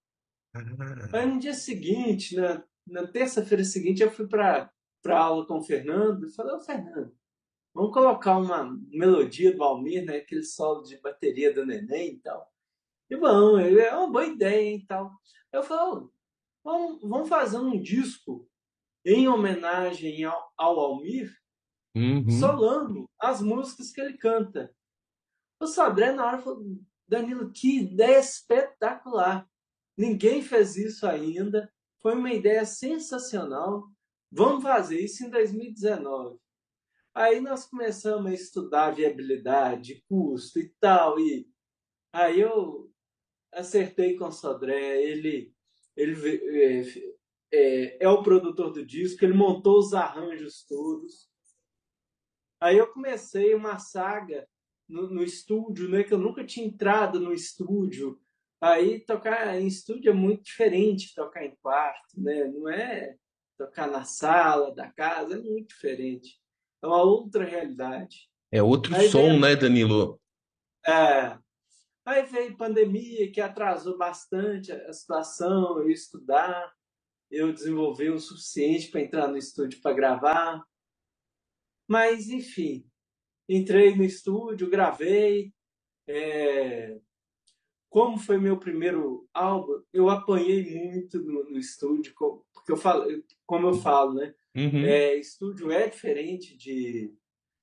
ah, 0.55 1.19
Aí 1.19 1.27
no 1.27 1.39
dia 1.39 1.55
seguinte, 1.55 2.37
na, 2.37 2.63
na 2.87 3.07
terça-feira 3.07 3.65
seguinte, 3.65 4.03
eu 4.03 4.11
fui 4.11 4.27
para 4.27 4.71
a 5.07 5.19
aula 5.19 5.47
com 5.47 5.59
o 5.59 5.63
Fernando 5.63 6.27
e 6.27 6.33
falei, 6.33 6.55
ô 6.55 6.61
Fernando, 6.61 7.17
vamos 7.75 7.93
colocar 7.93 8.39
uma 8.39 8.79
melodia 8.91 9.55
do 9.55 9.63
Almir, 9.63 10.05
né? 10.05 10.17
Aquele 10.19 10.43
solo 10.43 10.83
de 10.83 11.01
bateria 11.01 11.53
do 11.53 11.65
Neném 11.65 12.15
e 12.15 12.21
tal. 12.21 12.53
E 13.11 13.17
vamos, 13.17 13.63
é 13.63 13.95
uma 13.95 14.11
boa 14.11 14.27
ideia, 14.27 14.63
hein, 14.63 14.81
e 14.83 14.87
tal. 14.87 15.13
Eu 15.53 15.63
falei, 15.63 15.85
ô, 15.85 16.13
vamos, 16.63 17.01
vamos 17.03 17.29
fazer 17.29 17.59
um 17.59 17.81
disco 17.81 18.49
em 19.05 19.29
homenagem 19.29 20.25
ao, 20.25 20.53
ao 20.57 20.81
Almir, 20.81 21.31
uhum. 21.95 22.29
solando 22.31 23.05
as 23.19 23.43
músicas 23.43 23.91
que 23.93 24.01
ele 24.01 24.17
canta. 24.17 24.75
O 25.61 25.67
Sodré, 25.67 26.13
na 26.13 26.27
hora, 26.27 26.39
falou: 26.39 26.65
Danilo, 27.07 27.53
que 27.53 27.81
ideia 27.81 28.19
espetacular! 28.19 29.49
Ninguém 29.97 30.43
fez 30.43 30.77
isso 30.77 31.07
ainda. 31.07 31.73
Foi 32.05 32.15
uma 32.15 32.35
ideia 32.35 32.67
sensacional. 32.67 33.91
Vamos 34.31 34.63
fazer 34.63 35.01
isso 35.01 35.25
em 35.25 35.31
2019. 35.31 36.39
Aí 37.15 37.41
nós 37.41 37.65
começamos 37.65 38.31
a 38.31 38.35
estudar 38.35 38.91
viabilidade, 38.91 40.05
custo 40.07 40.59
e 40.59 40.69
tal. 40.79 41.19
E 41.19 41.49
aí 42.13 42.43
eu 42.43 42.93
acertei 43.51 44.19
com 44.19 44.27
o 44.27 44.33
Sodré. 44.33 45.03
Ele, 45.03 45.51
ele 45.97 46.15
é, 46.63 46.83
é, 47.55 48.05
é 48.05 48.09
o 48.11 48.23
produtor 48.23 48.71
do 48.71 48.85
disco, 48.85 49.25
ele 49.25 49.33
montou 49.33 49.79
os 49.79 49.95
arranjos 49.95 50.63
todos. 50.67 51.31
Aí 52.61 52.77
eu 52.77 52.93
comecei 52.93 53.55
uma 53.55 53.79
saga 53.79 54.47
no, 54.87 55.09
no, 55.09 55.23
estúdio, 55.23 55.89
né? 55.89 56.05
Que 56.05 56.13
eu 56.13 56.19
nunca 56.19 56.45
tinha 56.45 56.67
entrado 56.67 57.19
no 57.19 57.33
estúdio. 57.33 58.21
Aí 58.65 59.01
tocar 59.01 59.61
em 59.61 59.67
estúdio 59.67 60.09
é 60.09 60.15
muito 60.15 60.45
diferente 60.45 61.09
de 61.09 61.15
tocar 61.15 61.45
em 61.45 61.55
quarto, 61.57 62.19
né? 62.19 62.45
Não 62.47 62.67
é 62.67 63.15
tocar 63.59 63.87
na 63.87 64.05
sala 64.05 64.75
da 64.75 64.91
casa, 64.91 65.35
é 65.35 65.39
muito 65.39 65.69
diferente. 65.69 66.41
É 66.83 66.87
uma 66.87 67.03
outra 67.03 67.45
realidade. 67.45 68.27
É 68.51 68.63
outro 68.63 68.97
Aí 68.97 69.11
som, 69.11 69.29
veio... 69.29 69.41
né, 69.41 69.55
Danilo? 69.55 70.19
É. 70.87 71.39
Aí 72.07 72.23
veio 72.23 72.57
pandemia 72.57 73.31
que 73.31 73.39
atrasou 73.39 73.99
bastante 73.99 74.73
a 74.73 74.93
situação, 74.95 75.81
eu 75.81 75.91
estudar, 75.91 76.73
eu 77.31 77.53
desenvolver 77.53 78.13
o 78.13 78.19
suficiente 78.19 78.91
para 78.91 79.03
entrar 79.03 79.29
no 79.29 79.37
estúdio 79.37 79.83
para 79.83 79.95
gravar. 79.95 80.65
Mas, 81.87 82.31
enfim, 82.31 82.91
entrei 83.47 83.95
no 83.95 84.05
estúdio, 84.05 84.71
gravei. 84.71 85.53
É... 86.09 86.99
Como 87.95 88.19
foi 88.19 88.39
meu 88.39 88.59
primeiro 88.59 89.25
álbum, 89.33 89.81
eu 89.93 90.11
apanhei 90.11 90.65
muito 90.69 91.21
no, 91.23 91.49
no 91.49 91.57
estúdio, 91.57 92.13
porque 92.53 92.73
eu 92.73 92.77
falo, 92.77 93.07
como 93.47 93.69
eu 93.69 93.75
falo, 93.75 94.15
né? 94.15 94.35
Uhum. 94.53 94.85
É, 94.85 95.15
estúdio 95.15 95.71
é 95.71 95.87
diferente 95.87 96.57
de, 96.57 97.15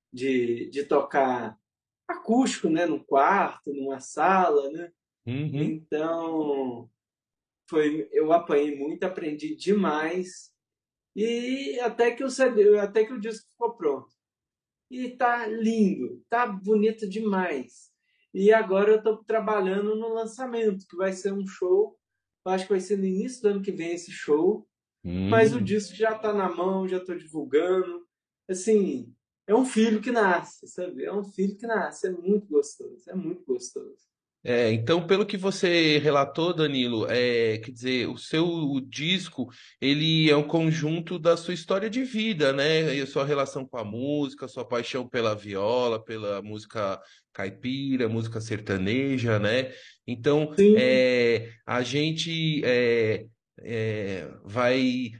de, 0.10 0.70
de 0.70 0.86
tocar 0.86 1.60
acústico, 2.08 2.70
né? 2.70 2.86
Num 2.86 3.04
quarto, 3.04 3.74
numa 3.74 4.00
sala, 4.00 4.72
né? 4.72 4.94
Uhum. 5.28 5.64
Então, 5.64 6.90
foi, 7.70 8.08
eu 8.14 8.32
apanhei 8.32 8.74
muito, 8.74 9.04
aprendi 9.04 9.54
demais. 9.54 10.50
E 11.14 11.78
até 11.82 12.12
que 12.12 12.24
o 12.24 12.30
CD, 12.30 12.80
até 12.80 13.04
que 13.04 13.12
o 13.12 13.20
disco 13.20 13.50
ficou 13.52 13.74
pronto. 13.74 14.16
E 14.90 15.10
tá 15.10 15.46
lindo, 15.46 16.24
tá 16.30 16.48
bonito 16.48 17.06
demais. 17.06 17.91
E 18.34 18.54
agora 18.54 18.92
eu 18.92 19.02
tô 19.02 19.18
trabalhando 19.18 19.96
no 19.96 20.14
lançamento, 20.14 20.88
que 20.88 20.96
vai 20.96 21.14
ser 21.14 21.34
um 21.34 21.46
show. 21.46 21.98
Eu 22.46 22.52
acho 22.52 22.66
que 22.66 22.74
vai 22.74 22.80
ser 22.80 22.98
no 22.98 23.06
início 23.06 23.42
do 23.42 23.50
ano 23.50 23.62
que 23.62 23.72
vem 23.72 23.94
esse 23.94 24.12
show. 24.12 24.68
Hum. 25.04 25.30
Mas 25.30 25.56
o 25.56 25.62
disco 25.62 25.96
já 25.96 26.18
tá 26.18 26.34
na 26.34 26.50
mão, 26.50 26.88
já 26.88 27.00
tô 27.00 27.14
divulgando. 27.16 28.06
Assim, 28.50 29.14
é 29.48 29.56
um 29.56 29.66
filho 29.66 30.02
que 30.02 30.12
nasce, 30.12 30.68
sabe? 30.68 31.04
É 31.04 31.14
um 31.14 31.24
filho 31.24 31.58
que 31.58 31.68
nasce, 31.68 32.08
é 32.08 32.12
muito 32.12 32.48
gostoso, 32.48 33.10
é 33.10 33.16
muito 33.16 33.44
gostoso. 33.46 34.11
É, 34.44 34.72
então, 34.72 35.06
pelo 35.06 35.26
que 35.26 35.38
você 35.38 36.00
relatou, 36.00 36.52
Danilo, 36.54 37.06
é, 37.08 37.60
quer 37.60 37.72
dizer, 37.72 38.08
o 38.10 38.18
seu 38.18 38.82
disco, 38.88 39.48
ele 39.80 40.32
é 40.32 40.36
um 40.36 40.48
conjunto 40.48 41.20
da 41.20 41.38
sua 41.38 41.54
história 41.54 41.90
de 41.90 42.04
vida, 42.04 42.52
né? 42.52 42.96
E 42.96 43.02
a 43.02 43.06
sua 43.06 43.24
relação 43.24 43.66
com 43.68 43.78
a 43.78 43.84
música, 43.84 44.46
a 44.46 44.50
sua 44.50 44.66
paixão 44.66 45.08
pela 45.08 45.36
viola, 45.36 46.04
pela 46.04 46.42
música 46.42 47.00
caipira, 47.32 48.10
música 48.10 48.42
sertaneja, 48.42 49.38
né? 49.38 49.72
Então, 50.08 50.56
é, 50.76 51.52
a 51.66 51.84
gente 51.84 52.64
é, 52.66 53.26
é, 53.60 54.28
vai 54.44 55.12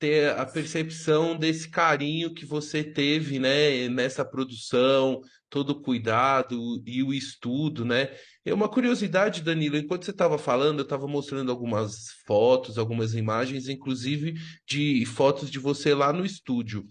ter 0.00 0.30
a 0.30 0.46
percepção 0.46 1.36
desse 1.36 1.68
carinho 1.70 2.32
que 2.32 2.46
você 2.46 2.82
teve, 2.82 3.38
né, 3.38 3.86
nessa 3.88 4.24
produção, 4.24 5.20
todo 5.50 5.70
o 5.70 5.82
cuidado 5.82 6.82
e 6.86 7.02
o 7.02 7.12
estudo, 7.12 7.84
né? 7.84 8.08
É 8.44 8.54
uma 8.54 8.68
curiosidade, 8.68 9.42
Danilo, 9.42 9.76
enquanto 9.76 10.06
você 10.06 10.10
estava 10.10 10.38
falando, 10.38 10.78
eu 10.78 10.84
estava 10.84 11.06
mostrando 11.06 11.50
algumas 11.52 12.06
fotos, 12.26 12.78
algumas 12.78 13.14
imagens, 13.14 13.68
inclusive 13.68 14.34
de 14.66 15.04
fotos 15.04 15.50
de 15.50 15.58
você 15.58 15.94
lá 15.94 16.12
no 16.12 16.24
estúdio. 16.24 16.84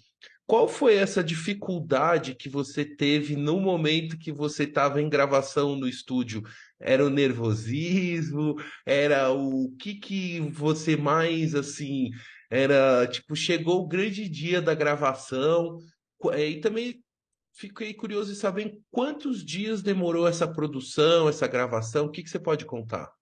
qual 0.45 0.67
foi 0.67 0.95
essa 0.95 1.23
dificuldade 1.23 2.35
que 2.35 2.49
você 2.49 2.83
teve 2.83 3.35
no 3.35 3.59
momento 3.59 4.17
que 4.17 4.31
você 4.31 4.63
estava 4.63 5.01
em 5.01 5.09
gravação 5.09 5.75
no 5.75 5.87
estúdio? 5.87 6.41
Era 6.79 7.05
o 7.05 7.09
nervosismo? 7.09 8.55
Era 8.85 9.31
o 9.31 9.71
que 9.79 9.95
que 9.95 10.39
você 10.39 10.97
mais 10.97 11.53
assim, 11.53 12.09
era 12.49 13.07
tipo, 13.07 13.35
chegou 13.35 13.83
o 13.83 13.87
grande 13.87 14.27
dia 14.27 14.61
da 14.61 14.73
gravação, 14.73 15.77
eh, 16.33 16.49
e 16.49 16.61
também 16.61 17.03
fiquei 17.53 17.93
curioso 17.93 18.31
em 18.31 18.35
saber 18.35 18.81
quantos 18.91 19.45
dias 19.45 19.81
demorou 19.81 20.27
essa 20.27 20.47
produção, 20.47 21.29
essa 21.29 21.47
gravação, 21.47 22.05
o 22.05 22.11
que 22.11 22.23
que 22.23 22.29
você 22.29 22.39
pode 22.39 22.65
contar? 22.65 23.13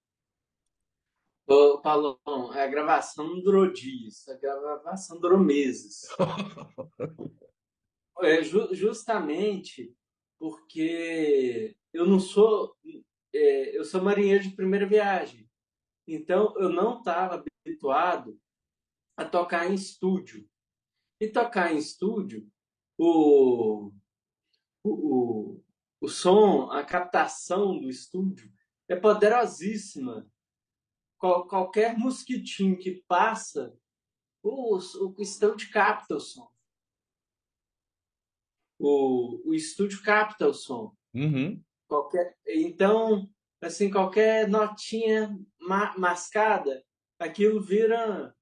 Ô, 1.45 1.79
Paulão, 1.79 2.19
a 2.51 2.67
gravação 2.67 3.27
não 3.27 3.41
durou 3.41 3.71
dias, 3.71 4.27
a 4.27 4.35
gravação 4.35 5.19
durou 5.19 5.39
meses. 5.39 6.01
É, 8.19 8.41
ju- 8.43 8.73
justamente 8.73 9.93
porque 10.39 11.75
eu 11.93 12.03
não 12.03 12.19
sou, 12.19 12.75
é, 13.31 13.77
eu 13.77 13.83
sou 13.83 14.01
marinheiro 14.01 14.43
de 14.43 14.55
primeira 14.55 14.87
viagem, 14.87 15.47
então 16.07 16.51
eu 16.57 16.67
não 16.67 16.97
estava 16.97 17.43
habituado 17.63 18.35
a 19.17 19.25
tocar 19.25 19.69
em 19.69 19.73
estúdio. 19.73 20.47
E 21.19 21.27
tocar 21.27 21.73
em 21.73 21.77
estúdio, 21.77 22.47
o, 22.97 23.91
o, 24.83 25.59
o, 25.99 26.07
som, 26.07 26.69
a 26.71 26.85
captação 26.85 27.79
do 27.79 27.89
estúdio 27.89 28.53
é 28.87 28.95
poderosíssima. 28.95 30.29
Qual- 31.17 31.47
qualquer 31.47 31.97
mosquitinho 31.97 32.77
que 32.77 33.03
passa, 33.07 33.75
o, 34.43 34.77
o 34.77 35.15
estúdio 35.21 35.71
capta 35.71 36.15
o 36.15 36.19
som. 36.19 36.47
O, 38.79 39.49
o 39.49 39.55
estúdio 39.55 40.03
capta 40.03 40.47
o 40.47 40.53
som. 40.53 40.95
Uhum. 41.15 41.59
Qualquer, 41.87 42.37
então, 42.45 43.27
assim, 43.59 43.89
qualquer 43.89 44.47
notinha 44.47 45.35
ma- 45.59 45.97
mascada, 45.97 46.85
aquilo 47.17 47.59
vira, 47.59 48.36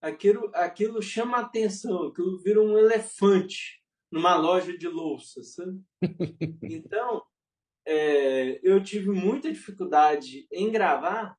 aquilo, 0.00 0.50
aquilo 0.54 1.02
chama 1.02 1.38
atenção, 1.38 2.08
aquilo 2.08 2.38
vira 2.38 2.62
um 2.62 2.78
elefante 2.78 3.82
numa 4.10 4.36
loja 4.36 4.76
de 4.76 4.88
louça, 4.88 5.42
sabe? 5.42 5.80
Então, 6.62 7.22
é, 7.86 8.60
eu 8.62 8.82
tive 8.82 9.10
muita 9.10 9.50
dificuldade 9.50 10.46
em 10.52 10.70
gravar 10.70 11.36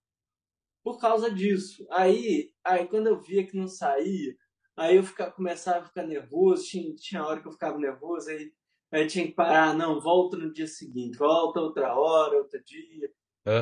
por 0.84 1.00
causa 1.00 1.32
disso. 1.32 1.86
Aí, 1.92 2.51
aí 2.63 2.88
quando 2.88 3.08
eu 3.08 3.20
via 3.20 3.46
que 3.46 3.56
não 3.56 3.68
saía, 3.68 4.36
aí 4.75 4.96
eu 4.96 5.04
ficava, 5.04 5.32
começava 5.32 5.80
a 5.80 5.88
ficar 5.88 6.04
nervoso, 6.04 6.66
tinha, 6.66 6.96
tinha 6.96 7.24
hora 7.24 7.42
que 7.42 7.48
eu 7.48 7.51
ficava 7.51 7.78
nervoso, 7.78 8.30
aí, 8.30 8.51
aí 8.92 9.08
tinha 9.08 9.28
que 9.28 9.34
parar, 9.34 9.74
não, 9.75 10.00
volta 10.00 10.38
no 10.38 10.51
dia 10.51 10.68
seguinte, 10.68 11.18
volta 11.18 11.60
outra 11.60 11.96
hora, 11.96 12.38
outro 12.38 12.63
dia. 12.63 13.12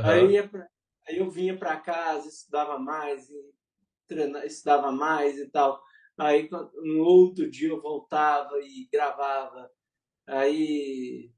Aí 0.04 0.36
eu, 0.36 0.50
pra, 0.50 0.68
aí 1.08 1.18
eu 1.18 1.30
vinha 1.30 1.58
para 1.58 1.80
casa, 1.80 2.28
estudava 2.28 2.78
mais, 2.78 3.30
e 3.30 3.57
treina- 4.08 4.46
estudava 4.46 4.92
mais 4.92 5.38
e 5.38 5.48
tal. 5.50 5.82
Aí 6.18 6.50
no 6.84 7.04
outro 7.04 7.50
dia 7.50 7.70
eu 7.70 7.82
voltava 7.82 8.60
e 8.60 8.88
gravava. 8.92 9.72
Aí 10.26 11.32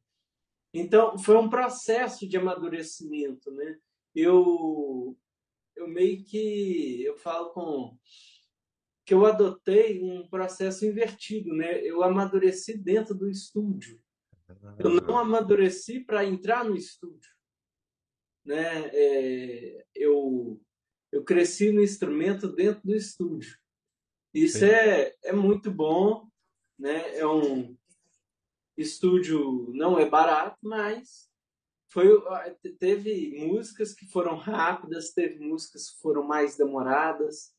então 0.74 1.18
foi 1.18 1.36
um 1.38 1.50
processo 1.50 2.28
de 2.28 2.38
amadurecimento, 2.38 3.52
né? 3.52 3.78
Eu 4.16 5.18
eu 5.76 5.88
meio 5.88 6.24
que 6.24 7.04
eu 7.04 7.16
falo 7.18 7.52
com 7.52 7.98
que 9.06 9.14
eu 9.14 9.26
adotei 9.26 10.02
um 10.04 10.28
processo 10.30 10.86
invertido, 10.86 11.54
né? 11.56 11.82
Eu 11.82 12.04
amadureci 12.04 12.78
dentro 12.78 13.16
do 13.16 13.28
estúdio. 13.30 14.00
Eu 14.78 15.02
não 15.02 15.18
amadureci 15.18 16.00
para 16.00 16.24
entrar 16.26 16.64
no 16.64 16.76
estúdio, 16.76 17.32
né? 18.46 18.88
É, 18.94 19.86
eu 19.96 20.62
eu 21.12 21.24
cresci 21.24 21.72
no 21.72 21.82
instrumento 21.82 22.48
dentro 22.54 22.82
do 22.84 22.96
estúdio. 22.96 23.58
Isso 24.34 24.60
Sim. 24.60 24.66
é, 24.66 25.16
é 25.24 25.34
muito 25.34 25.72
bom, 25.72 26.28
né? 26.78 27.18
É 27.18 27.26
um 27.28 27.76
estúdio 28.78 29.72
não 29.74 30.00
é 30.00 30.08
barato, 30.10 30.58
mas 30.64 31.28
foi 31.92 32.08
teve 32.80 33.36
músicas 33.38 33.94
que 33.94 34.06
foram 34.06 34.38
rápidas, 34.38 35.12
teve 35.12 35.40
músicas 35.40 35.90
que 35.90 36.00
foram 36.00 36.24
mais 36.24 36.56
demoradas 36.56 37.54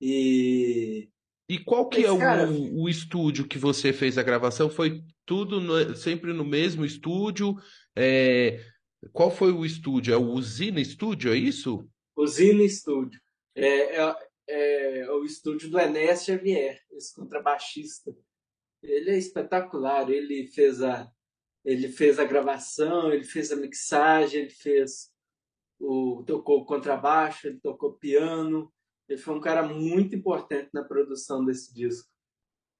e 0.00 1.10
E 1.48 1.58
qual 1.58 1.88
que 1.88 2.04
é 2.04 2.12
o, 2.12 2.18
cara, 2.18 2.48
o 2.48 2.88
estúdio 2.88 3.48
que 3.48 3.58
você 3.58 3.92
fez 3.92 4.16
a 4.18 4.22
gravação? 4.22 4.70
Foi 4.70 5.02
tudo 5.26 5.60
no- 5.60 5.96
sempre 5.96 6.32
no 6.32 6.44
mesmo 6.44 6.84
estúdio? 6.84 7.56
É, 7.96 8.64
qual 9.12 9.30
foi 9.30 9.52
o 9.52 9.64
estúdio? 9.64 10.14
É 10.14 10.16
o 10.16 10.30
Usina 10.32 10.82
Studio, 10.84 11.32
é 11.32 11.36
isso? 11.36 11.88
Usina 12.20 12.62
Estúdio 12.62 13.20
é, 13.54 13.96
é, 13.96 14.16
é 14.48 15.10
o 15.10 15.24
estúdio 15.24 15.70
do 15.70 15.78
Enéas 15.78 16.24
Xavier, 16.24 16.80
esse 16.92 17.14
contrabaixista. 17.14 18.14
Ele 18.82 19.10
é 19.10 19.18
espetacular, 19.18 20.08
ele 20.10 20.46
fez 20.48 20.82
a 20.82 21.10
ele 21.62 21.88
fez 21.88 22.18
a 22.18 22.24
gravação, 22.24 23.12
ele 23.12 23.24
fez 23.24 23.52
a 23.52 23.56
mixagem, 23.56 24.40
ele 24.40 24.50
fez 24.50 25.10
o 25.78 26.22
tocou 26.26 26.64
contrabaixo, 26.64 27.46
ele 27.46 27.60
tocou 27.60 27.92
piano. 27.92 28.72
Ele 29.06 29.18
foi 29.18 29.34
um 29.34 29.40
cara 29.40 29.62
muito 29.62 30.16
importante 30.16 30.70
na 30.72 30.82
produção 30.82 31.44
desse 31.44 31.74
disco. 31.74 32.08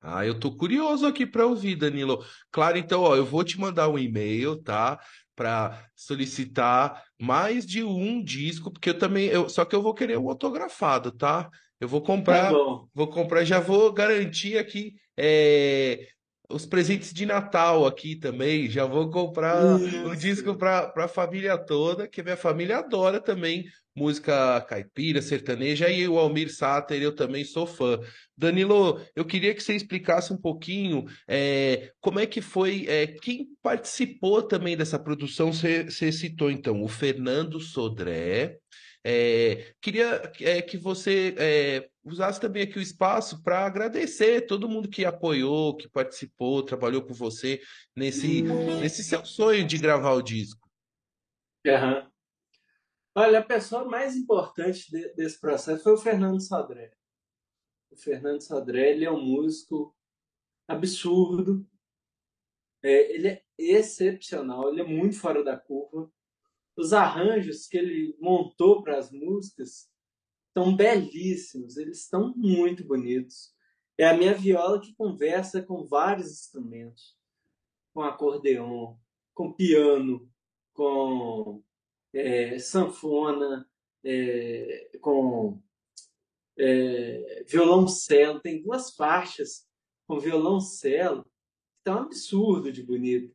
Ah, 0.00 0.24
eu 0.24 0.40
tô 0.40 0.56
curioso 0.56 1.06
aqui 1.06 1.26
para 1.26 1.46
ouvir, 1.46 1.76
Danilo. 1.76 2.24
Claro, 2.50 2.78
então, 2.78 3.02
ó, 3.02 3.16
eu 3.16 3.24
vou 3.24 3.44
te 3.44 3.60
mandar 3.60 3.88
um 3.88 3.98
e-mail, 3.98 4.62
tá? 4.62 4.98
Para 5.40 5.88
solicitar 5.96 7.02
mais 7.18 7.64
de 7.64 7.82
um 7.82 8.22
disco, 8.22 8.70
porque 8.70 8.90
eu 8.90 8.98
também, 8.98 9.26
eu, 9.28 9.48
só 9.48 9.64
que 9.64 9.74
eu 9.74 9.80
vou 9.82 9.94
querer 9.94 10.18
um 10.18 10.28
autografado, 10.28 11.10
tá? 11.12 11.48
Eu 11.80 11.88
vou 11.88 12.02
Tá 12.02 12.06
comprar, 12.06 12.52
bom. 12.52 12.86
vou 12.94 13.08
comprar, 13.08 13.42
já 13.44 13.58
vou 13.58 13.90
garantir 13.90 14.58
aqui 14.58 14.94
é, 15.18 16.08
os 16.50 16.66
presentes 16.66 17.12
de 17.14 17.24
Natal 17.24 17.86
aqui 17.86 18.16
também. 18.16 18.68
Já 18.68 18.84
vou 18.84 19.10
comprar 19.10 19.80
o 20.02 20.14
disco 20.14 20.50
Isso. 20.50 20.58
para 20.58 20.88
para 20.88 21.04
a 21.04 21.08
família 21.08 21.56
toda, 21.56 22.06
que 22.08 22.22
minha 22.22 22.36
família 22.36 22.78
adora 22.78 23.20
também 23.20 23.64
música 23.94 24.60
caipira, 24.62 25.20
sertaneja, 25.20 25.88
e 25.88 26.06
o 26.08 26.18
Almir 26.18 26.52
Sater, 26.52 27.02
eu 27.02 27.14
também 27.14 27.44
sou 27.44 27.66
fã. 27.66 27.98
Danilo, 28.36 29.00
eu 29.14 29.24
queria 29.24 29.54
que 29.54 29.62
você 29.62 29.74
explicasse 29.74 30.32
um 30.32 30.36
pouquinho 30.36 31.04
é, 31.28 31.92
como 32.00 32.20
é 32.20 32.26
que 32.26 32.40
foi, 32.40 32.86
é, 32.88 33.06
quem 33.06 33.48
participou 33.62 34.42
também 34.42 34.76
dessa 34.76 34.98
produção. 34.98 35.52
Você, 35.52 35.84
você 35.84 36.12
citou 36.12 36.50
então 36.50 36.82
o 36.82 36.88
Fernando 36.88 37.60
Sodré. 37.60 38.58
É, 39.02 39.72
queria 39.80 40.30
é, 40.40 40.60
que 40.60 40.76
você 40.76 41.34
é, 41.38 41.88
usasse 42.04 42.38
também 42.38 42.62
aqui 42.62 42.78
o 42.78 42.82
espaço 42.82 43.42
para 43.42 43.64
agradecer 43.64 44.42
todo 44.42 44.68
mundo 44.68 44.88
que 44.88 45.06
apoiou, 45.06 45.74
que 45.74 45.88
participou, 45.88 46.62
trabalhou 46.62 47.02
com 47.02 47.14
você 47.14 47.60
nesse, 47.96 48.42
nesse 48.42 49.02
seu 49.02 49.24
sonho 49.24 49.66
de 49.66 49.78
gravar 49.78 50.12
o 50.12 50.22
disco. 50.22 50.68
Aham. 51.66 52.09
Olha, 53.14 53.40
a 53.40 53.44
pessoa 53.44 53.84
mais 53.84 54.16
importante 54.16 54.90
de- 54.90 55.12
desse 55.14 55.40
processo 55.40 55.82
foi 55.82 55.94
o 55.94 55.98
Fernando 55.98 56.40
Sodré. 56.40 56.94
O 57.90 57.96
Fernando 57.96 58.40
Sodré, 58.40 58.90
ele 58.92 59.04
é 59.04 59.10
um 59.10 59.20
músico 59.20 59.96
absurdo, 60.68 61.68
é, 62.82 63.12
ele 63.14 63.28
é 63.28 63.44
excepcional, 63.58 64.70
ele 64.70 64.80
é 64.80 64.84
muito 64.84 65.18
fora 65.18 65.42
da 65.42 65.56
curva. 65.58 66.10
Os 66.76 66.92
arranjos 66.92 67.66
que 67.66 67.76
ele 67.76 68.16
montou 68.20 68.82
para 68.82 68.96
as 68.96 69.10
músicas 69.10 69.90
estão 70.48 70.74
belíssimos, 70.74 71.76
eles 71.76 72.02
estão 72.02 72.32
muito 72.36 72.84
bonitos. 72.84 73.52
É 73.98 74.08
a 74.08 74.16
minha 74.16 74.34
viola 74.34 74.80
que 74.80 74.94
conversa 74.94 75.60
com 75.60 75.84
vários 75.84 76.30
instrumentos, 76.30 77.18
com 77.92 78.02
acordeon, 78.02 78.96
com 79.34 79.52
piano, 79.52 80.32
com 80.72 81.62
é, 82.14 82.58
sanfona, 82.58 83.68
é, 84.04 84.90
com 85.00 85.60
é, 86.58 87.44
violoncelo. 87.48 88.40
Tem 88.40 88.62
duas 88.62 88.94
faixas 88.94 89.66
com 90.06 90.18
violoncelo 90.18 91.22
que 91.24 91.30
estão 91.78 92.02
um 92.02 92.04
absurdo 92.04 92.72
de 92.72 92.82
bonito. 92.82 93.34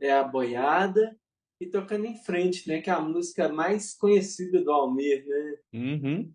É 0.00 0.12
a 0.12 0.24
boiada 0.24 1.18
e 1.60 1.66
tocando 1.66 2.04
em 2.04 2.22
frente, 2.22 2.68
né? 2.68 2.82
Que 2.82 2.90
é 2.90 2.92
a 2.92 3.00
música 3.00 3.48
mais 3.48 3.94
conhecida 3.94 4.62
do 4.62 4.70
Almir, 4.70 5.24
né? 5.26 5.56
Uhum. 5.72 6.34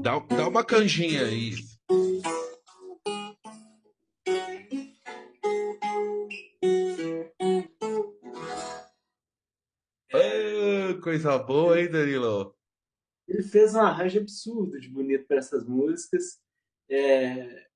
Dá, 0.00 0.18
dá 0.18 0.48
uma 0.48 0.64
canjinha 0.64 1.26
aí. 1.26 1.52
Coisa 11.14 11.38
boa, 11.38 11.80
hein, 11.80 11.88
Danilo? 11.88 12.56
Ele 13.28 13.42
fez 13.42 13.74
um 13.74 13.80
arranjo 13.80 14.18
absurdo 14.18 14.80
de 14.80 14.88
bonito 14.88 15.26
para 15.26 15.38
essas 15.38 15.64
músicas. 15.64 16.42
É, 16.90 17.68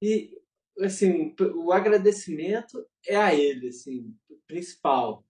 E, 0.00 0.40
assim, 0.80 1.34
o 1.54 1.70
agradecimento 1.70 2.86
é 3.06 3.16
a 3.16 3.34
ele, 3.34 3.68
assim, 3.68 4.16
principal. 4.46 5.26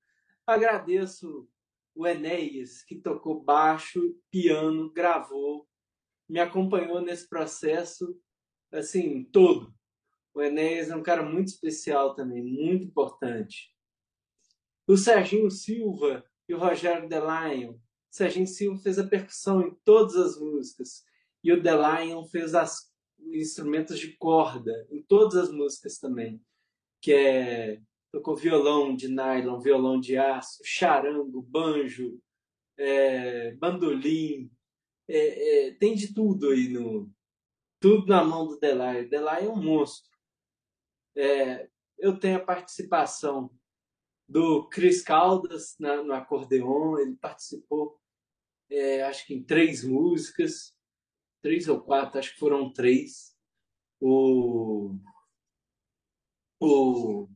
Agradeço 0.47 1.49
o 1.95 2.07
Enéas, 2.07 2.83
que 2.85 2.95
tocou 2.95 3.43
baixo, 3.43 4.17
piano, 4.31 4.93
gravou, 4.93 5.69
me 6.29 6.39
acompanhou 6.39 7.01
nesse 7.01 7.29
processo, 7.29 8.17
assim, 8.71 9.25
todo. 9.25 9.75
O 10.33 10.41
Enéas 10.41 10.91
é 10.91 10.97
um 10.97 11.03
cara 11.03 11.23
muito 11.23 11.49
especial 11.49 12.15
também, 12.15 12.43
muito 12.43 12.85
importante. 12.85 13.75
O 14.87 14.97
Serginho 14.97 15.51
Silva 15.51 16.28
e 16.49 16.55
o 16.55 16.59
Rogério 16.59 17.09
Delion. 17.09 17.73
O 17.73 17.81
Serginho 18.11 18.47
Silva 18.47 18.81
fez 18.81 18.99
a 18.99 19.07
percussão 19.07 19.61
em 19.61 19.75
todas 19.85 20.17
as 20.17 20.39
músicas 20.39 21.05
e 21.45 21.53
o 21.53 21.63
Delion 21.63 22.25
fez 22.25 22.55
as 22.55 22.91
instrumentos 23.21 23.99
de 23.99 24.17
corda 24.17 24.87
em 24.91 25.03
todas 25.03 25.37
as 25.37 25.51
músicas 25.51 25.99
também, 25.99 26.43
que 27.01 27.13
é 27.13 27.81
tocou 28.11 28.35
violão 28.35 28.97
de 28.97 29.09
nylon, 29.09 29.61
violão 29.61 30.01
de 30.01 30.17
aço, 30.17 30.63
charango, 30.65 31.43
banjo, 31.43 32.19
é, 32.77 33.55
bandolim, 33.57 34.51
é, 35.07 35.69
é, 35.69 35.75
tem 35.75 35.95
de 35.95 36.15
tudo 36.15 36.51
aí 36.51 36.69
no 36.69 37.11
tudo 37.81 38.07
na 38.07 38.25
mão 38.25 38.47
do 38.47 38.59
Delay. 38.59 39.07
Delay 39.07 39.45
é 39.45 39.49
um 39.49 39.63
monstro. 39.63 40.11
É, 41.17 41.69
eu 41.99 42.19
tenho 42.19 42.37
a 42.39 42.45
participação 42.45 43.51
do 44.29 44.69
Chris 44.69 45.03
Caldas 45.03 45.77
na, 45.79 46.03
no 46.03 46.13
acordeon, 46.13 46.99
ele 46.99 47.17
participou, 47.17 47.99
é, 48.71 49.03
acho 49.03 49.27
que 49.27 49.35
em 49.35 49.43
três 49.43 49.83
músicas, 49.83 50.77
três 51.41 51.69
ou 51.69 51.81
quatro, 51.81 52.19
acho 52.19 52.35
que 52.35 52.39
foram 52.39 52.73
três. 52.73 53.35
O, 54.01 54.95
o 56.61 57.29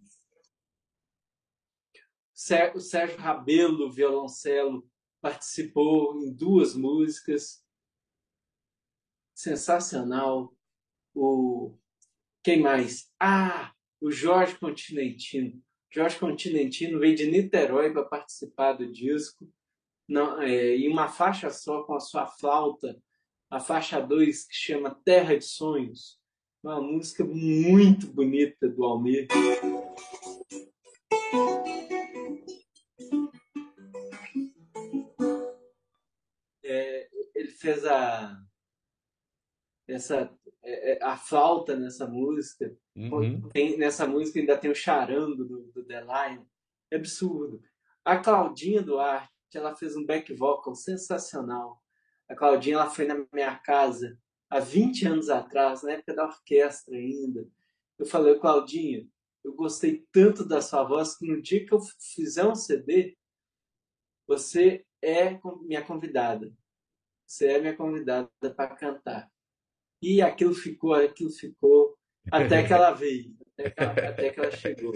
o 2.75 2.81
Sérgio 2.81 3.19
Rabelo, 3.19 3.91
violoncelo, 3.91 4.87
participou 5.21 6.21
em 6.21 6.33
duas 6.33 6.75
músicas. 6.75 7.65
Sensacional. 9.33 10.55
O 11.15 11.79
quem 12.43 12.61
mais? 12.61 13.09
Ah, 13.21 13.73
o 14.01 14.11
Jorge 14.11 14.59
Continentino. 14.59 15.63
Jorge 15.93 16.19
Continentino 16.19 16.99
veio 16.99 17.15
de 17.15 17.31
Niterói 17.31 17.93
para 17.93 18.05
participar 18.05 18.73
do 18.73 18.91
disco, 18.91 19.47
não, 20.09 20.41
é, 20.41 20.77
em 20.77 20.89
uma 20.89 21.09
faixa 21.09 21.51
só 21.51 21.83
com 21.83 21.95
a 21.95 22.01
sua 22.01 22.27
flauta, 22.27 23.01
a 23.51 23.61
faixa 23.61 24.01
2, 24.01 24.45
que 24.47 24.55
chama 24.55 24.99
Terra 25.05 25.37
de 25.37 25.45
Sonhos. 25.45 26.19
Uma 26.63 26.81
música 26.81 27.25
muito 27.25 28.07
bonita 28.07 28.69
do 28.69 28.85
Almir. 28.85 29.29
fez 37.63 37.87
a 37.87 38.45
essa 39.87 40.37
é, 40.63 40.93
é, 40.93 41.05
a 41.05 41.17
flauta 41.17 41.77
nessa 41.77 42.07
música. 42.07 42.75
Uhum. 42.97 43.49
Tem, 43.51 43.77
nessa 43.77 44.07
música 44.07 44.39
ainda 44.39 44.57
tem 44.57 44.71
o 44.71 44.75
charango 44.75 45.45
do, 45.45 45.63
do 45.73 45.85
The 45.85 46.01
Lion. 46.01 46.45
É 46.91 46.97
absurdo. 46.97 47.63
A 48.05 48.19
Claudinha 48.19 48.83
Duarte, 48.83 49.31
ela 49.55 49.75
fez 49.75 49.97
um 49.97 50.05
back 50.05 50.33
vocal 50.35 50.75
sensacional. 50.75 51.83
A 52.29 52.35
Claudinha 52.35 52.77
ela 52.77 52.91
foi 52.91 53.07
na 53.07 53.25
minha 53.33 53.57
casa 53.59 54.19
há 54.51 54.59
20 54.59 55.07
anos 55.07 55.31
atrás, 55.31 55.83
na 55.83 55.93
época 55.93 56.15
da 56.15 56.25
orquestra 56.25 56.97
ainda. 56.97 57.47
Eu 57.99 58.07
falei, 58.07 58.39
Claudinha, 58.39 59.07
eu 59.45 59.55
gostei 59.55 60.07
tanto 60.13 60.45
da 60.45 60.61
sua 60.61 60.85
voz 60.85 61.17
que 61.17 61.27
no 61.27 61.41
dia 61.41 61.65
que 61.65 61.73
eu 61.73 61.81
fizer 62.15 62.45
um 62.45 62.55
CD, 62.55 63.17
você 64.27 64.85
é 65.01 65.39
minha 65.63 65.83
convidada 65.83 66.53
você 67.33 67.53
é 67.53 67.61
minha 67.61 67.75
convidada 67.75 68.29
para 68.55 68.77
cantar. 68.77 69.32
E 70.03 70.21
aquilo 70.21 70.55
ficou, 70.55 70.95
aquilo 70.95 71.31
ficou, 71.31 71.97
até 72.31 72.67
que 72.67 72.73
ela 72.73 72.91
veio, 72.91 73.37
até 73.53 73.71
que 73.71 73.81
ela, 73.83 73.93
até 73.93 74.31
que 74.31 74.41
ela 74.41 74.51
chegou. 74.51 74.95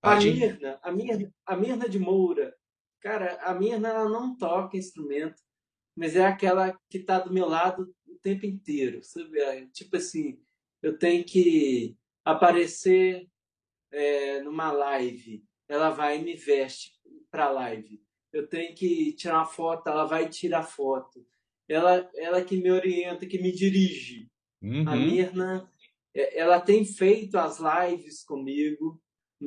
A, 0.00 0.16
Mirna, 0.16 0.78
a 0.82 0.92
Mirna, 0.92 1.34
a 1.44 1.56
Mirna 1.56 1.88
de 1.88 1.98
Moura, 1.98 2.56
cara, 3.00 3.36
a 3.42 3.52
Mirna 3.52 3.88
ela 3.88 4.08
não 4.08 4.36
toca 4.36 4.76
instrumento, 4.76 5.42
mas 5.96 6.14
é 6.14 6.24
aquela 6.24 6.78
que 6.88 6.98
está 6.98 7.18
do 7.18 7.32
meu 7.32 7.48
lado 7.48 7.92
o 8.06 8.16
tempo 8.18 8.46
inteiro, 8.46 9.02
sabe? 9.02 9.40
É, 9.40 9.66
tipo 9.72 9.96
assim, 9.96 10.40
eu 10.80 10.96
tenho 10.96 11.24
que 11.24 11.96
aparecer 12.24 13.28
é, 13.90 14.40
numa 14.42 14.70
live, 14.70 15.44
ela 15.68 15.90
vai 15.90 16.20
e 16.20 16.22
me 16.22 16.36
veste 16.36 16.92
para 17.28 17.50
live 17.50 18.06
eu 18.36 18.46
tenho 18.46 18.74
que 18.74 19.12
tirar 19.14 19.38
uma 19.38 19.46
foto, 19.46 19.88
ela 19.88 20.04
vai 20.04 20.28
tirar 20.28 20.62
foto. 20.62 21.26
Ela, 21.68 22.08
ela 22.14 22.44
que 22.44 22.56
me 22.56 22.70
orienta, 22.70 23.26
que 23.26 23.40
me 23.40 23.52
dirige. 23.52 24.28
Uhum. 24.62 24.88
A 24.88 24.96
Mirna, 24.96 25.70
é, 26.14 26.38
ela 26.38 26.60
tem 26.60 26.84
feito 26.84 27.36
as 27.36 27.58
lives 27.58 28.24
comigo 28.24 29.00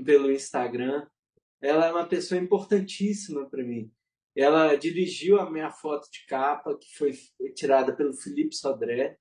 pelo 0.04 0.32
Instagram. 0.32 1.08
Ela 1.62 1.88
é 1.88 1.92
uma 1.92 2.08
pessoa 2.08 2.40
importantíssima 2.40 3.50
para 3.50 3.64
mim. 3.64 3.92
Ela 4.36 4.76
dirigiu 4.76 5.40
a 5.40 5.50
minha 5.50 5.72
foto 5.72 6.10
de 6.12 6.26
capa, 6.26 6.78
que 6.78 6.96
foi 6.98 7.14
tirada 7.54 7.96
pelo 7.96 8.14
Felipe 8.14 8.56
Sodré. 8.56 9.18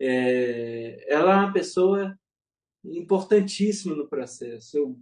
É, 0.00 1.12
ela 1.12 1.32
é 1.32 1.36
uma 1.44 1.52
pessoa 1.52 2.18
importantíssima 2.84 3.96
no 3.96 4.08
processo. 4.08 4.76
Eu 4.76 5.00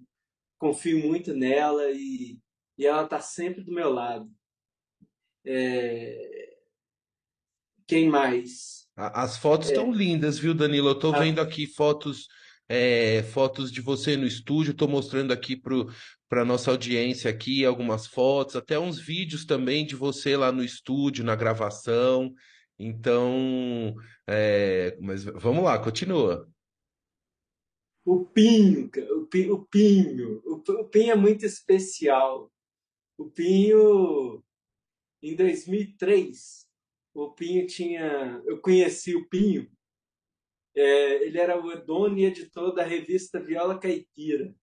confio 0.58 1.06
muito 1.06 1.34
nela 1.34 1.90
e 1.90 2.38
e 2.78 2.86
ela 2.86 3.04
está 3.04 3.20
sempre 3.20 3.62
do 3.62 3.72
meu 3.72 3.90
lado. 3.90 4.30
É... 5.44 6.45
Quem 7.86 8.08
mais? 8.08 8.86
As 8.96 9.36
fotos 9.36 9.68
estão 9.68 9.92
é... 9.92 9.96
lindas, 9.96 10.38
viu, 10.38 10.54
Danilo? 10.54 10.88
Eu 10.88 10.92
estou 10.92 11.14
a... 11.14 11.18
vendo 11.18 11.40
aqui 11.40 11.66
fotos, 11.66 12.26
é, 12.68 13.22
fotos 13.24 13.70
de 13.70 13.80
você 13.80 14.16
no 14.16 14.26
estúdio, 14.26 14.72
estou 14.72 14.88
mostrando 14.88 15.32
aqui 15.32 15.54
para 15.54 16.42
a 16.42 16.44
nossa 16.44 16.70
audiência 16.70 17.30
aqui 17.30 17.64
algumas 17.64 18.06
fotos, 18.06 18.56
até 18.56 18.78
uns 18.78 18.98
vídeos 18.98 19.44
também 19.44 19.86
de 19.86 19.94
você 19.94 20.36
lá 20.36 20.50
no 20.50 20.64
estúdio, 20.64 21.24
na 21.24 21.36
gravação. 21.36 22.32
Então, 22.78 23.94
é... 24.26 24.96
mas 25.00 25.24
vamos 25.24 25.62
lá, 25.62 25.78
continua. 25.78 26.48
O 28.04 28.24
Pinho, 28.24 28.90
o 29.10 29.26
Pinho, 29.26 29.54
o 29.54 29.66
Pinho, 29.66 30.42
o 30.44 30.84
Pinho 30.84 31.10
é 31.10 31.16
muito 31.16 31.44
especial. 31.44 32.50
O 33.18 33.30
Pinho, 33.30 34.42
em 35.22 35.34
2003, 35.34 36.65
o 37.24 37.32
Pinho 37.32 37.66
tinha. 37.66 38.42
Eu 38.44 38.60
conheci 38.60 39.14
o 39.14 39.28
Pinho. 39.28 39.70
É, 40.74 41.24
ele 41.24 41.38
era 41.38 41.58
o 41.58 41.84
dono 41.84 42.18
e 42.18 42.24
editor 42.24 42.74
da 42.74 42.82
revista 42.82 43.40
Viola 43.40 43.78
Caipira. 43.78 44.54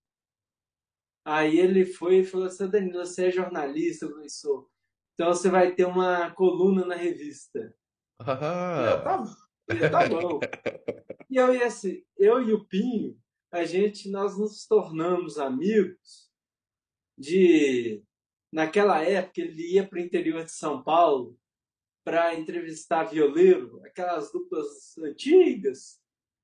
Aí 1.25 1.57
ele 1.57 1.85
foi 1.85 2.19
e 2.19 2.25
falou 2.25 2.47
assim: 2.47 2.69
Danilo, 2.69 3.05
você 3.05 3.27
é 3.27 3.31
jornalista? 3.31 4.05
Eu 4.05 4.11
falei: 4.11 4.29
sou. 4.29 4.69
Então 5.13 5.33
você 5.33 5.49
vai 5.49 5.73
ter 5.73 5.85
uma 5.85 6.31
coluna 6.31 6.85
na 6.85 6.95
revista. 6.95 7.75
Ah. 8.19 8.85
Eu, 8.85 9.03
tá, 9.03 9.23
eu, 9.69 9.91
tá 9.91 10.09
bom. 10.09 10.39
e 11.29 11.37
eu, 11.37 11.53
e 11.53 11.63
assim, 11.63 12.03
eu 12.17 12.41
e 12.41 12.53
o 12.53 12.65
Pinho, 12.65 13.19
a 13.51 13.63
gente, 13.63 14.09
nós 14.09 14.37
nos 14.37 14.65
tornamos 14.65 15.37
amigos 15.37 16.31
de 17.17 18.03
Naquela 18.53 19.01
época, 19.01 19.41
ele 19.41 19.73
ia 19.73 19.87
para 19.87 19.97
o 19.97 20.01
interior 20.01 20.43
de 20.43 20.51
São 20.51 20.83
Paulo 20.83 21.35
para 22.03 22.35
entrevistar 22.35 23.05
violeiro, 23.05 23.81
aquelas 23.85 24.31
duplas 24.31 24.97
antigas, 24.97 25.99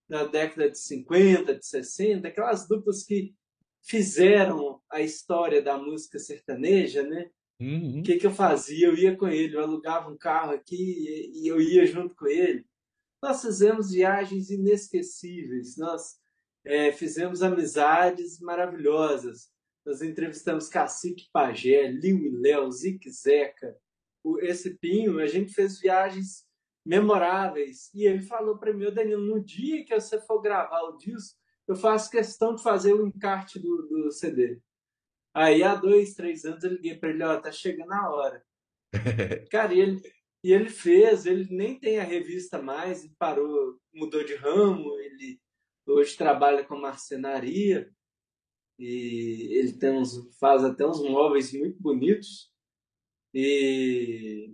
da 0.07 0.25
década 0.25 0.71
de 0.71 0.79
50, 0.79 1.55
de 1.55 1.65
60, 1.65 2.27
aquelas 2.27 2.67
duplas 2.67 3.03
que 3.03 3.35
fizeram 3.83 4.81
a 4.89 5.01
história 5.01 5.61
da 5.61 5.77
música 5.77 6.17
sertaneja, 6.17 7.03
né? 7.03 7.29
O 7.59 7.63
uhum. 7.63 8.03
que, 8.03 8.17
que 8.17 8.25
eu 8.25 8.31
fazia? 8.31 8.87
Eu 8.87 8.97
ia 8.97 9.15
com 9.15 9.27
ele, 9.27 9.55
eu 9.55 9.61
alugava 9.61 10.09
um 10.09 10.17
carro 10.17 10.53
aqui 10.53 11.31
e 11.33 11.47
eu 11.47 11.61
ia 11.61 11.85
junto 11.85 12.15
com 12.15 12.27
ele. 12.27 12.65
Nós 13.21 13.41
fizemos 13.41 13.91
viagens 13.91 14.49
inesquecíveis, 14.49 15.77
nós 15.77 16.15
é, 16.65 16.91
fizemos 16.91 17.43
amizades 17.43 18.39
maravilhosas. 18.39 19.49
Nós 19.85 20.01
entrevistamos 20.01 20.69
Cacique 20.69 21.29
Pajé, 21.31 21.87
Liu 21.87 22.17
e 22.25 22.29
Léo, 22.29 22.71
Zique 22.71 23.11
Zeca, 23.11 23.75
esse 24.41 24.77
Pinho. 24.77 25.19
A 25.19 25.27
gente 25.27 25.53
fez 25.53 25.79
viagens 25.79 26.47
memoráveis. 26.85 27.93
E 27.93 28.05
ele 28.05 28.21
falou 28.21 28.57
para 28.57 28.73
mim, 28.73 28.91
Danilo, 28.91 29.23
no 29.23 29.43
dia 29.43 29.85
que 29.85 29.99
você 29.99 30.19
for 30.21 30.41
gravar 30.41 30.81
o 30.81 30.97
disco, 30.97 31.37
eu 31.67 31.75
faço 31.75 32.09
questão 32.09 32.55
de 32.55 32.63
fazer 32.63 32.93
o 32.93 33.05
encarte 33.05 33.59
do, 33.59 33.87
do 33.87 34.11
CD. 34.11 34.59
Aí, 35.33 35.61
há 35.61 35.75
dois, 35.75 36.15
três 36.15 36.43
anos, 36.45 36.63
eu 36.63 36.71
liguei 36.71 36.97
para 36.97 37.09
ele, 37.09 37.23
ó, 37.23 37.39
tá 37.39 37.51
chegando 37.51 37.91
a 37.93 38.09
hora. 38.09 38.43
Cara, 39.51 39.73
ele, 39.73 40.01
E 40.43 40.51
ele 40.51 40.69
fez, 40.69 41.25
ele 41.25 41.47
nem 41.55 41.79
tem 41.79 41.99
a 41.99 42.03
revista 42.03 42.61
mais, 42.61 43.03
ele 43.03 43.13
parou, 43.19 43.79
mudou 43.93 44.23
de 44.23 44.35
ramo, 44.35 44.97
ele 44.99 45.39
hoje 45.85 46.17
trabalha 46.17 46.63
com 46.63 46.75
marcenaria 46.75 47.91
e 48.77 49.49
ele 49.59 49.73
tem 49.73 49.91
uns, 49.91 50.17
faz 50.39 50.63
até 50.63 50.85
uns 50.85 51.01
móveis 51.01 51.51
muito 51.53 51.79
bonitos 51.81 52.51
e, 53.33 54.53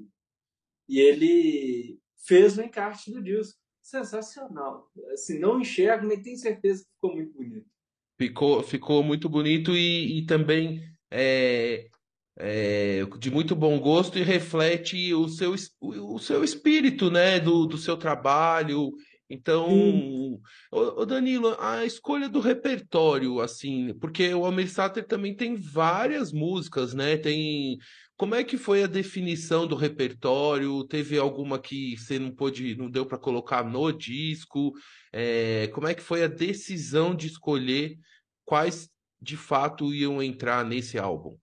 e 0.88 1.00
ele 1.00 2.00
fez 2.26 2.58
o 2.58 2.62
encarte 2.62 3.12
do 3.12 3.22
disco. 3.22 3.60
Sensacional. 3.82 4.92
Assim, 5.14 5.38
não 5.38 5.62
enxergo, 5.62 6.08
mas 6.08 6.24
tenho 6.24 6.38
certeza 6.38 6.84
que 6.84 6.90
ficou 6.96 7.16
muito 7.16 7.34
bonito. 7.34 7.68
Ficou, 8.18 8.64
ficou 8.64 9.04
muito 9.04 9.30
bonito 9.30 9.76
e, 9.76 10.20
e 10.20 10.26
também 10.26 10.82
é, 11.12 11.88
é, 12.38 13.06
de 13.20 13.30
muito 13.30 13.56
bom 13.56 13.80
gosto 13.80 14.18
e 14.18 14.24
reflete 14.24 15.14
o 15.14 15.28
seu, 15.28 15.54
o, 15.80 16.16
o 16.16 16.20
seu 16.20 16.44
espírito, 16.44 17.12
né, 17.12 17.40
do, 17.40 17.66
do 17.66 17.78
seu 17.78 17.96
trabalho. 17.96 18.92
Então, 19.30 19.68
Sim. 19.70 20.40
ô 20.72 21.04
Danilo, 21.06 21.56
a 21.60 21.84
escolha 21.84 22.30
do 22.30 22.40
repertório, 22.40 23.40
assim, 23.40 23.94
porque 24.00 24.34
o 24.34 24.46
Almir 24.46 24.70
Sater 24.70 25.06
também 25.08 25.36
tem 25.36 25.56
várias 25.56 26.32
músicas, 26.32 26.94
né? 26.94 27.18
Tem 27.18 27.80
como 28.18 28.34
é 28.34 28.44
que 28.44 28.58
foi 28.58 28.84
a 28.84 28.88
definição 28.88 29.68
do 29.68 29.76
repertório? 29.76 30.86
Teve 30.88 31.18
alguma 31.18 31.60
que 31.60 31.98
você 31.98 32.18
não 32.18 32.34
pôde, 32.34 32.76
não 32.76 32.90
deu 32.90 33.06
para 33.06 33.18
colocar 33.18 33.64
no 33.64 33.92
disco? 33.92 34.74
É, 35.12 35.68
como 35.70 35.88
é 35.88 35.94
que 35.94 36.02
foi 36.02 36.24
a 36.24 36.28
decisão 36.28 37.14
de 37.14 37.28
escolher 37.28 37.98
quais 38.46 38.90
de 39.22 39.36
fato 39.36 39.94
iam 39.94 40.24
entrar 40.24 40.64
nesse 40.64 40.98
álbum? 40.98 41.38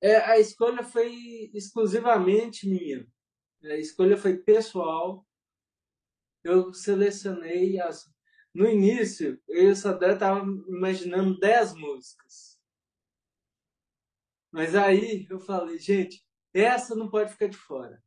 É, 0.00 0.16
a 0.16 0.38
escolha 0.38 0.82
foi 0.82 1.50
exclusivamente 1.52 2.68
minha. 2.68 3.06
A 3.64 3.76
escolha 3.76 4.16
foi 4.16 4.38
pessoal. 4.38 5.26
Eu 6.42 6.72
selecionei 6.72 7.78
as. 7.80 8.10
No 8.54 8.68
início, 8.68 9.40
eu 9.48 9.68
e 9.68 9.72
o 9.72 9.76
Sadé 9.76 10.16
imaginando 10.68 11.38
10 11.38 11.74
músicas. 11.74 12.53
Mas 14.54 14.76
aí 14.76 15.26
eu 15.28 15.40
falei, 15.40 15.80
gente, 15.80 16.24
essa 16.54 16.94
não 16.94 17.10
pode 17.10 17.32
ficar 17.32 17.48
de 17.48 17.56
fora. 17.56 18.00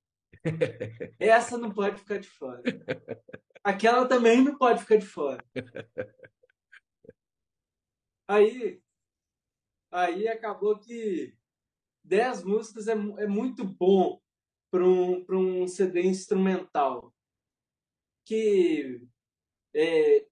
Essa 1.20 1.58
não 1.58 1.74
pode 1.74 2.00
ficar 2.00 2.20
de 2.20 2.30
fora. 2.30 2.64
Aquela 3.62 4.08
também 4.08 4.42
não 4.42 4.58
pode 4.58 4.80
ficar 4.80 4.96
de 4.96 5.06
fora. 5.06 5.44
Aí, 8.30 8.82
aí 9.92 10.30
acabou 10.30 10.80
que 10.80 11.38
10 12.06 12.46
músicas 12.46 12.88
é, 12.88 12.94
é 12.94 13.28
muito 13.28 13.66
bom 13.66 14.22
para 14.72 14.86
um, 14.86 15.26
um 15.30 15.68
CD 15.68 16.04
instrumental. 16.04 17.14
Que 18.26 19.06
é, 19.76 20.26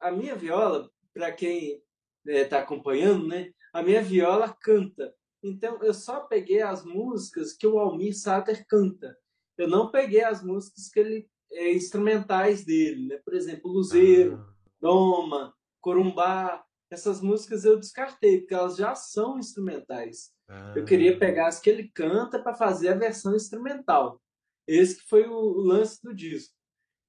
a 0.00 0.10
minha 0.10 0.34
viola, 0.34 0.90
para 1.14 1.30
quem 1.30 1.80
está 2.26 2.32
é, 2.32 2.44
tá 2.44 2.58
acompanhando, 2.58 3.28
né, 3.28 3.54
a 3.72 3.80
minha 3.80 4.02
viola 4.02 4.52
canta. 4.52 5.14
Então, 5.42 5.82
eu 5.82 5.92
só 5.92 6.20
peguei 6.20 6.62
as 6.62 6.84
músicas 6.84 7.52
que 7.52 7.66
o 7.66 7.78
Almir 7.78 8.16
Sater 8.16 8.64
canta. 8.66 9.16
Eu 9.58 9.68
não 9.68 9.90
peguei 9.90 10.22
as 10.22 10.42
músicas 10.42 10.88
que 10.88 11.00
ele 11.00 11.30
é, 11.50 11.72
instrumentais 11.72 12.64
dele, 12.64 13.08
né? 13.08 13.16
Por 13.18 13.34
exemplo, 13.34 13.70
Luzeiro, 13.70 14.36
ah. 14.36 14.54
Doma, 14.80 15.54
Corumbá. 15.80 16.64
Essas 16.90 17.20
músicas 17.20 17.64
eu 17.64 17.78
descartei, 17.78 18.40
porque 18.40 18.54
elas 18.54 18.76
já 18.76 18.94
são 18.94 19.38
instrumentais. 19.38 20.32
Ah. 20.48 20.74
Eu 20.76 20.84
queria 20.84 21.18
pegar 21.18 21.48
as 21.48 21.58
que 21.58 21.70
ele 21.70 21.90
canta 21.94 22.40
para 22.40 22.54
fazer 22.54 22.88
a 22.88 22.96
versão 22.96 23.34
instrumental. 23.34 24.22
Esse 24.66 24.96
que 24.96 25.08
foi 25.08 25.26
o 25.26 25.40
lance 25.60 26.00
do 26.02 26.14
disco. 26.14 26.54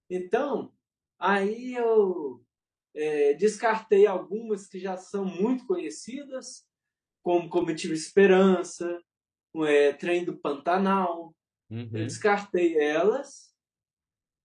Então, 0.09 0.73
aí 1.19 1.75
eu 1.75 2.43
é, 2.95 3.33
descartei 3.33 4.07
algumas 4.07 4.67
que 4.67 4.79
já 4.79 4.97
são 4.97 5.23
muito 5.23 5.65
conhecidas 5.67 6.65
como 7.23 7.49
Comitiva 7.49 7.93
Esperança, 7.93 9.01
é, 9.65 9.93
Trem 9.93 10.25
do 10.25 10.38
Pantanal. 10.38 11.33
Uhum. 11.69 11.89
Eu 11.93 12.05
descartei 12.05 12.77
elas. 12.77 13.53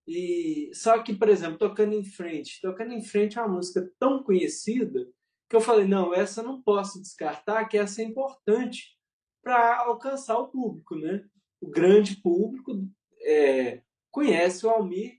E 0.06 0.70
só 0.72 1.02
que, 1.02 1.14
por 1.14 1.28
exemplo, 1.28 1.58
tocando 1.58 1.92
em 1.92 2.04
frente, 2.04 2.60
tocando 2.62 2.94
em 2.94 3.02
frente 3.02 3.38
é 3.38 3.42
uma 3.42 3.56
música 3.56 3.90
tão 3.98 4.22
conhecida 4.22 5.06
que 5.50 5.56
eu 5.56 5.60
falei 5.60 5.86
não, 5.86 6.14
essa 6.14 6.40
eu 6.40 6.44
não 6.44 6.62
posso 6.62 7.00
descartar, 7.00 7.66
que 7.66 7.76
essa 7.76 8.00
é 8.00 8.04
importante 8.04 8.96
para 9.42 9.78
alcançar 9.80 10.38
o 10.38 10.48
público, 10.48 10.94
né? 10.94 11.24
O 11.60 11.68
grande 11.68 12.16
público 12.20 12.86
é, 13.22 13.82
conhece 14.10 14.66
o 14.66 14.70
Almir 14.70 15.18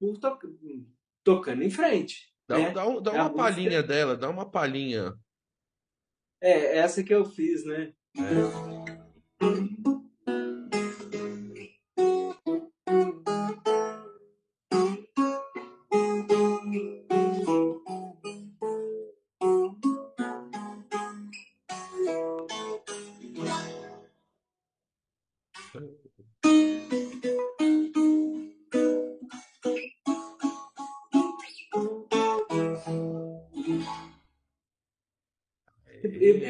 por 0.00 0.18
to 0.18 0.38
tocando 1.24 1.62
em 1.62 1.70
frente. 1.70 2.32
Dá, 2.48 2.58
né? 2.58 2.70
dá, 2.72 2.84
dá 3.00 3.12
é 3.12 3.22
uma 3.22 3.34
palhinha 3.34 3.70
música... 3.70 3.82
dela, 3.82 4.16
dá 4.16 4.28
uma 4.28 4.50
palhinha. 4.50 5.14
É, 6.44 6.76
essa 6.76 7.02
que 7.02 7.14
eu 7.14 7.24
fiz, 7.24 7.64
né? 7.64 7.90
É. 8.18 8.93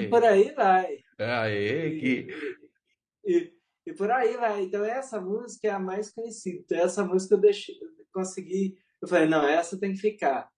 por 0.09 0.25
aí 0.25 0.53
vai. 0.53 0.99
Aê, 1.19 1.99
que... 1.99 2.27
E, 3.25 3.37
e, 3.37 3.53
e, 3.87 3.93
por 3.93 4.11
aí 4.11 4.37
vai. 4.37 4.63
Então 4.63 4.85
essa 4.85 5.21
música 5.21 5.69
é 5.69 5.71
a 5.71 5.79
mais 5.79 6.11
conhecida. 6.13 6.61
Então 6.65 6.79
essa 6.79 7.05
música 7.05 7.35
eu 7.35 7.41
deixei, 7.41 7.75
eu 7.77 8.07
consegui. 8.13 8.77
Eu 9.01 9.09
falei, 9.09 9.27
não, 9.27 9.47
essa 9.47 9.79
tem 9.79 9.93
que 9.93 10.01
ficar. 10.01 10.49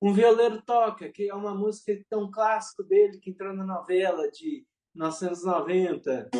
Um 0.00 0.12
Violeiro 0.12 0.60
Toca, 0.62 1.08
que 1.10 1.28
é 1.28 1.34
uma 1.34 1.54
música 1.54 1.96
tão 2.10 2.30
clássico 2.30 2.82
dele, 2.82 3.18
que 3.18 3.30
entrou 3.30 3.54
na 3.54 3.64
novela 3.64 4.28
de 4.30 4.66
1990. 4.94 6.30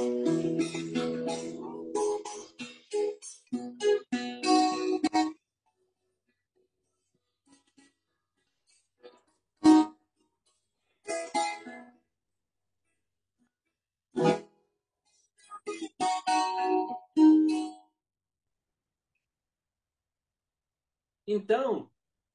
Então, 21.26 21.90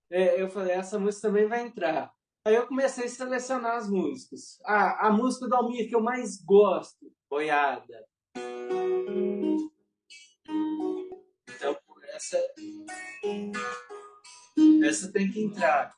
é, 0.09 0.41
eu 0.41 0.49
falei, 0.49 0.73
essa 0.73 0.97
música 0.97 1.27
também 1.27 1.47
vai 1.47 1.65
entrar. 1.65 2.13
Aí 2.45 2.55
eu 2.55 2.65
comecei 2.65 3.05
a 3.05 3.09
selecionar 3.09 3.75
as 3.75 3.89
músicas. 3.89 4.57
Ah, 4.63 5.07
a 5.07 5.11
música 5.11 5.47
do 5.47 5.55
Almir 5.55 5.89
que 5.89 5.95
eu 5.95 6.01
mais 6.01 6.41
gosto, 6.41 7.11
Boiada. 7.29 8.07
Então, 11.49 11.77
essa, 12.13 12.37
essa 14.85 15.11
tem 15.11 15.29
que 15.29 15.41
entrar. 15.41 15.93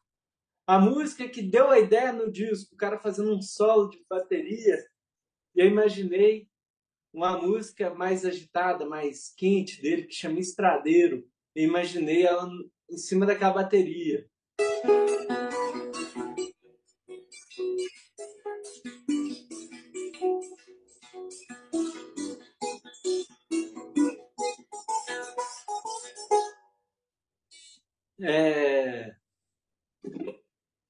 A 0.65 0.79
música 0.79 1.29
que 1.29 1.43
deu 1.43 1.69
a 1.69 1.79
ideia 1.79 2.11
no 2.11 2.31
disco, 2.31 2.73
o 2.73 2.77
cara 2.77 2.97
fazendo 2.97 3.35
um 3.35 3.41
solo 3.41 3.89
de 3.89 4.03
bateria, 4.09 4.83
e 5.55 5.61
eu 5.61 5.67
imaginei 5.67 6.47
uma 7.13 7.37
música 7.37 7.93
mais 7.93 8.25
agitada, 8.25 8.87
mais 8.87 9.33
quente 9.35 9.81
dele, 9.81 10.03
que 10.03 10.13
chama 10.13 10.39
Estradeiro. 10.39 11.27
Eu 11.55 11.65
imaginei 11.65 12.23
ela 12.23 12.49
em 12.91 12.97
cima 12.97 13.25
daquela 13.25 13.53
bateria. 13.53 14.27
É, 28.21 29.15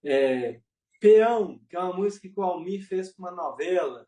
é, 0.03 0.59
Peão, 0.99 1.59
que 1.69 1.75
é 1.75 1.79
uma 1.79 1.93
música 1.95 2.27
que 2.27 2.39
o 2.39 2.43
Almir 2.43 2.87
fez 2.87 3.13
para 3.13 3.29
uma 3.29 3.31
novela. 3.31 4.07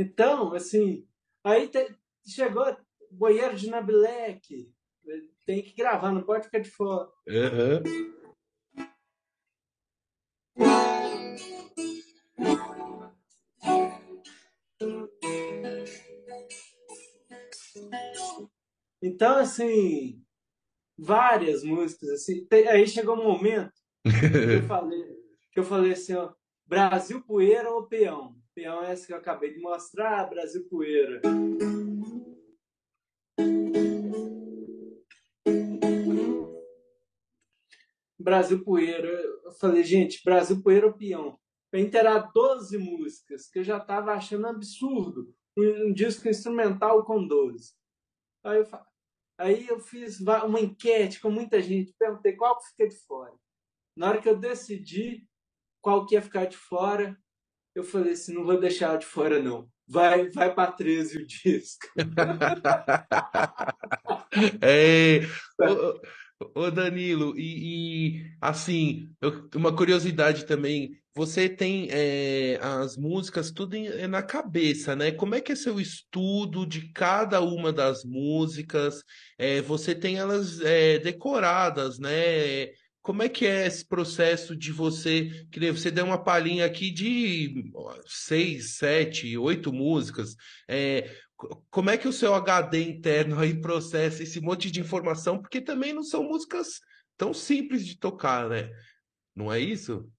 Então, 0.00 0.54
assim, 0.54 1.04
aí 1.42 1.66
te, 1.66 1.92
chegou 2.24 2.64
Boiero 3.10 3.56
de 3.56 3.68
Nabilec, 3.68 4.72
tem 5.44 5.60
que 5.60 5.74
gravar, 5.74 6.12
não 6.12 6.22
pode 6.22 6.44
ficar 6.44 6.60
de 6.60 6.70
fora. 6.70 7.08
Uhum. 7.26 7.82
Então, 19.02 19.38
assim, 19.38 20.24
várias 20.96 21.64
músicas, 21.64 22.08
assim, 22.10 22.46
aí 22.70 22.86
chegou 22.86 23.16
um 23.16 23.24
momento 23.24 23.72
que 24.04 24.62
eu 24.62 24.62
falei, 24.68 25.16
que 25.50 25.58
eu 25.58 25.64
falei 25.64 25.90
assim, 25.90 26.14
ó, 26.14 26.32
Brasil 26.64 27.20
Poeira 27.24 27.68
ou 27.68 27.88
Peão? 27.88 28.37
Peão 28.58 28.82
é 28.82 28.90
essa 28.90 29.06
que 29.06 29.12
eu 29.12 29.16
acabei 29.18 29.54
de 29.54 29.60
mostrar, 29.60 30.28
Brasil 30.28 30.68
Poeira. 30.68 31.22
Brasil 38.18 38.64
Poeira. 38.64 39.08
Eu 39.44 39.52
falei, 39.52 39.84
gente, 39.84 40.24
Brasil 40.24 40.60
Poeira 40.60 40.88
ou 40.88 40.92
Peão? 40.92 41.38
Para 41.70 41.78
inteirar 41.78 42.32
12 42.34 42.76
músicas, 42.78 43.48
que 43.48 43.60
eu 43.60 43.62
já 43.62 43.78
estava 43.78 44.12
achando 44.12 44.48
absurdo. 44.48 45.32
Um, 45.56 45.90
um, 45.90 45.92
disco 45.92 46.28
instrumental 46.28 47.04
com 47.04 47.24
12. 47.24 47.74
Aí 48.42 48.58
eu, 48.58 48.66
aí 49.38 49.68
eu 49.68 49.78
fiz 49.78 50.18
uma 50.18 50.60
enquete 50.60 51.20
com 51.20 51.30
muita 51.30 51.62
gente, 51.62 51.94
perguntei 51.96 52.34
qual 52.34 52.58
que 52.58 52.70
fica 52.70 52.88
de 52.88 52.96
fora. 53.06 53.38
Na 53.96 54.08
hora 54.08 54.20
que 54.20 54.28
eu 54.28 54.36
decidi 54.36 55.28
qual 55.80 56.04
que 56.06 56.16
ia 56.16 56.22
ficar 56.22 56.46
de 56.46 56.56
fora, 56.56 57.16
eu 57.78 57.84
falei 57.84 58.12
assim, 58.12 58.34
não 58.34 58.44
vou 58.44 58.58
deixar 58.58 58.96
de 58.98 59.06
fora, 59.06 59.40
não. 59.40 59.68
Vai, 59.86 60.28
vai 60.30 60.54
para 60.54 60.72
13 60.72 61.18
o 61.18 61.26
disco. 61.26 61.86
é, 64.60 65.20
Ô 66.54 66.70
Danilo, 66.70 67.36
e, 67.36 68.18
e, 68.20 68.30
assim, 68.40 69.08
eu- 69.20 69.48
uma 69.56 69.74
curiosidade 69.74 70.44
também, 70.46 70.90
você 71.14 71.48
tem 71.48 71.88
é, 71.90 72.58
as 72.62 72.96
músicas 72.96 73.50
tudo 73.50 73.74
em- 73.74 73.88
é 73.88 74.06
na 74.06 74.22
cabeça, 74.22 74.94
né? 74.94 75.10
Como 75.10 75.34
é 75.34 75.40
que 75.40 75.50
é 75.50 75.56
seu 75.56 75.80
estudo 75.80 76.64
de 76.64 76.92
cada 76.92 77.40
uma 77.40 77.72
das 77.72 78.04
músicas? 78.04 79.02
É, 79.36 79.60
você 79.62 79.94
tem 79.96 80.16
elas 80.18 80.60
é, 80.60 80.98
decoradas, 81.00 81.98
né? 81.98 82.66
Como 83.02 83.22
é 83.22 83.28
que 83.28 83.46
é 83.46 83.66
esse 83.66 83.86
processo 83.86 84.54
de 84.54 84.70
você, 84.70 85.46
que 85.50 85.72
você 85.72 85.90
deu 85.90 86.04
uma 86.04 86.22
palhinha 86.22 86.66
aqui 86.66 86.90
de 86.90 87.72
seis, 88.06 88.76
sete, 88.76 89.36
oito 89.38 89.72
músicas. 89.72 90.34
É, 90.68 91.10
como 91.70 91.90
é 91.90 91.96
que 91.96 92.08
o 92.08 92.12
seu 92.12 92.34
HD 92.34 92.82
interno 92.82 93.38
aí 93.38 93.60
processa 93.60 94.22
esse 94.22 94.40
monte 94.40 94.70
de 94.70 94.80
informação? 94.80 95.40
Porque 95.40 95.60
também 95.60 95.92
não 95.92 96.02
são 96.02 96.24
músicas 96.24 96.80
tão 97.16 97.32
simples 97.32 97.86
de 97.86 97.98
tocar, 97.98 98.48
né? 98.48 98.70
Não 99.34 99.52
é 99.52 99.60
isso? 99.60 100.10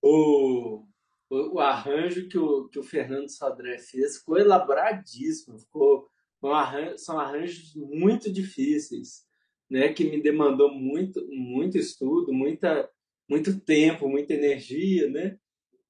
O, 0.00 0.86
o, 1.28 1.56
o 1.56 1.58
arranjo 1.60 2.28
que 2.28 2.38
o, 2.38 2.68
que 2.68 2.78
o 2.78 2.84
Fernando 2.84 3.28
Sodré 3.28 3.78
fez 3.78 4.18
ficou 4.18 4.38
elaboradíssimo, 4.38 5.58
ficou 5.58 6.08
um 6.42 6.52
arranjo, 6.52 6.98
são 6.98 7.18
arranjos 7.18 7.74
muito 7.74 8.32
difíceis, 8.32 9.26
né? 9.70 9.92
Que 9.92 10.04
me 10.04 10.22
demandou 10.22 10.72
muito, 10.72 11.26
muito 11.28 11.78
estudo, 11.78 12.32
muita, 12.32 12.90
muito 13.28 13.60
tempo, 13.60 14.08
muita 14.08 14.34
energia, 14.34 15.08
né? 15.10 15.38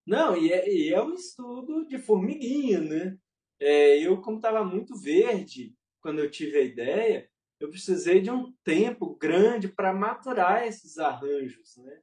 Não, 0.07 0.37
e 0.37 0.53
é, 0.53 0.73
e 0.73 0.93
é 0.93 1.03
um 1.03 1.13
estudo 1.13 1.87
de 1.87 1.99
formiguinha, 1.99 2.81
né? 2.81 3.19
É, 3.61 3.99
eu, 3.99 4.21
como 4.21 4.39
estava 4.39 4.65
muito 4.65 4.97
verde 4.97 5.75
quando 6.01 6.21
eu 6.21 6.31
tive 6.31 6.57
a 6.57 6.63
ideia, 6.63 7.29
eu 7.61 7.69
precisei 7.69 8.21
de 8.21 8.31
um 8.31 8.53
tempo 8.65 9.17
grande 9.17 9.69
para 9.69 9.93
maturar 9.93 10.67
esses 10.67 10.99
arranjos, 10.99 11.77
né? 11.77 12.01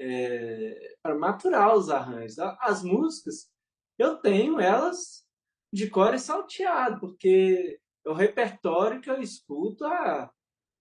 É, 0.00 0.96
para 1.02 1.18
maturar 1.18 1.76
os 1.76 1.90
arranjos. 1.90 2.38
As 2.38 2.82
músicas, 2.82 3.50
eu 3.98 4.16
tenho 4.16 4.60
elas 4.60 5.26
de 5.72 5.90
cor 5.90 6.14
e 6.14 6.18
salteado, 6.18 7.00
porque 7.00 7.78
é 8.06 8.08
o 8.08 8.14
repertório 8.14 9.00
que 9.00 9.10
eu 9.10 9.20
escuto 9.20 9.84
há, 9.84 10.30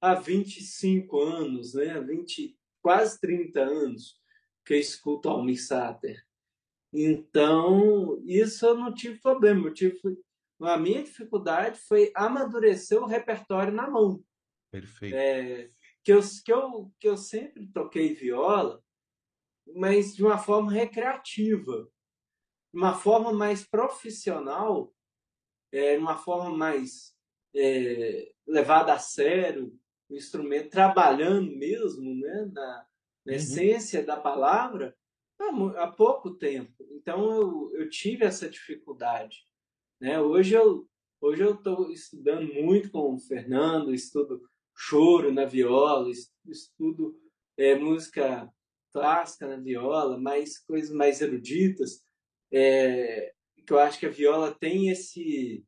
há 0.02 0.16
25 0.16 1.20
anos, 1.22 1.74
né? 1.74 2.00
20, 2.00 2.58
quase 2.82 3.20
30 3.20 3.60
anos 3.62 4.20
que 4.66 4.74
eu 4.74 4.80
escuto 4.80 5.30
Almir 5.30 5.64
Sater. 5.64 6.26
Então, 6.94 8.22
isso 8.26 8.66
eu 8.66 8.76
não 8.76 8.94
tive 8.94 9.20
problema. 9.20 9.68
Eu 9.68 9.74
tive, 9.74 10.00
a 10.62 10.78
minha 10.78 11.04
dificuldade 11.04 11.80
foi 11.80 12.12
amadurecer 12.16 13.02
o 13.02 13.06
repertório 13.06 13.74
na 13.74 13.90
mão. 13.90 14.24
Perfeito. 14.72 15.16
É, 15.16 15.70
que, 16.04 16.12
eu, 16.12 16.22
que, 16.22 16.52
eu, 16.52 16.92
que 17.00 17.08
eu 17.08 17.18
sempre 17.18 17.68
toquei 17.68 18.14
viola, 18.14 18.84
mas 19.76 20.16
de 20.16 20.24
uma 20.24 20.38
forma 20.38 20.72
recreativa, 20.72 21.90
de 22.74 22.80
uma 22.80 22.94
forma 22.94 23.34
mais 23.34 23.66
profissional, 23.66 24.94
é, 25.72 25.98
uma 25.98 26.18
forma 26.18 26.56
mais 26.56 27.16
é, 27.56 28.32
levada 28.48 28.94
a 28.94 29.00
sério, 29.00 29.78
o 30.10 30.16
instrumento 30.16 30.70
trabalhando 30.70 31.56
mesmo, 31.56 32.16
né, 32.16 32.50
na, 32.54 32.86
na 33.26 33.34
uhum. 33.34 33.34
essência 33.34 34.04
da 34.04 34.18
palavra, 34.18 34.96
há 35.78 35.88
pouco 35.88 36.32
tempo. 36.36 36.86
Então 36.92 37.32
eu, 37.32 37.72
eu 37.74 37.90
tive 37.90 38.26
essa 38.26 38.50
dificuldade. 38.50 39.46
Né? 40.00 40.20
Hoje 40.20 40.56
eu 40.56 40.88
hoje 41.20 41.42
eu 41.42 41.56
estou 41.56 41.92
estudando 41.92 42.54
muito 42.54 42.92
com 42.92 43.16
o 43.16 43.20
Fernando, 43.20 43.94
estudo 43.94 44.42
choro 44.76 45.34
na 45.34 45.46
viola, 45.46 46.08
estudo 46.46 47.20
é, 47.58 47.76
música 47.76 48.52
clássica 48.92 49.48
na 49.48 49.58
viola, 49.58 50.20
mais 50.20 50.60
coisas 50.60 50.92
mais 50.92 51.20
eruditas, 51.22 52.04
é, 52.52 53.34
que 53.66 53.74
eu 53.74 53.80
acho 53.80 54.00
que 54.00 54.06
a 54.06 54.12
viola 54.12 54.54
tem 54.54 54.90
esse 54.90 55.66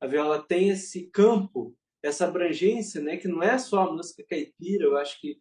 a 0.00 0.06
viola 0.06 0.42
tem 0.42 0.70
esse 0.70 1.10
campo, 1.10 1.76
essa 2.02 2.26
abrangência, 2.26 3.00
né, 3.00 3.16
que 3.16 3.28
não 3.28 3.42
é 3.42 3.58
só 3.58 3.80
a 3.82 3.92
música 3.92 4.24
caipira, 4.28 4.84
eu 4.84 4.96
acho 4.96 5.20
que 5.20 5.38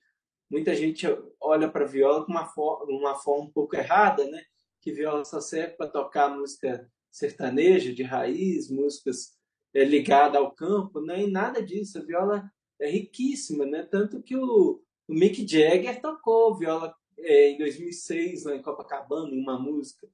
muita 0.49 0.75
gente 0.75 1.05
olha 1.39 1.69
para 1.69 1.85
viola 1.85 2.25
com 2.25 2.31
uma 2.31 2.45
forma, 2.45 2.85
uma 2.85 3.15
forma 3.15 3.45
um 3.45 3.51
pouco 3.51 3.75
errada, 3.75 4.25
né? 4.29 4.43
Que 4.81 4.91
viola 4.91 5.23
só 5.23 5.39
serve 5.39 5.75
para 5.75 5.89
tocar 5.89 6.35
música 6.35 6.89
sertaneja, 7.11 7.93
de 7.93 8.03
raiz, 8.03 8.69
músicas 8.69 9.37
é, 9.73 9.83
ligadas 9.83 10.37
ao 10.37 10.51
campo, 10.51 11.01
né? 11.01 11.23
E 11.23 11.29
nada 11.29 11.61
disso. 11.61 11.99
A 11.99 12.03
viola 12.03 12.49
é 12.79 12.89
riquíssima, 12.89 13.65
né? 13.65 13.83
Tanto 13.83 14.21
que 14.21 14.35
o, 14.35 14.81
o 15.07 15.13
Mick 15.13 15.47
Jagger 15.47 16.01
tocou 16.01 16.57
viola 16.57 16.95
é, 17.17 17.51
em 17.51 17.57
2006 17.57 18.45
lá 18.45 18.55
em 18.55 18.61
Copacabana, 18.61 19.33
em 19.33 19.41
uma 19.41 19.59
música, 19.59 20.07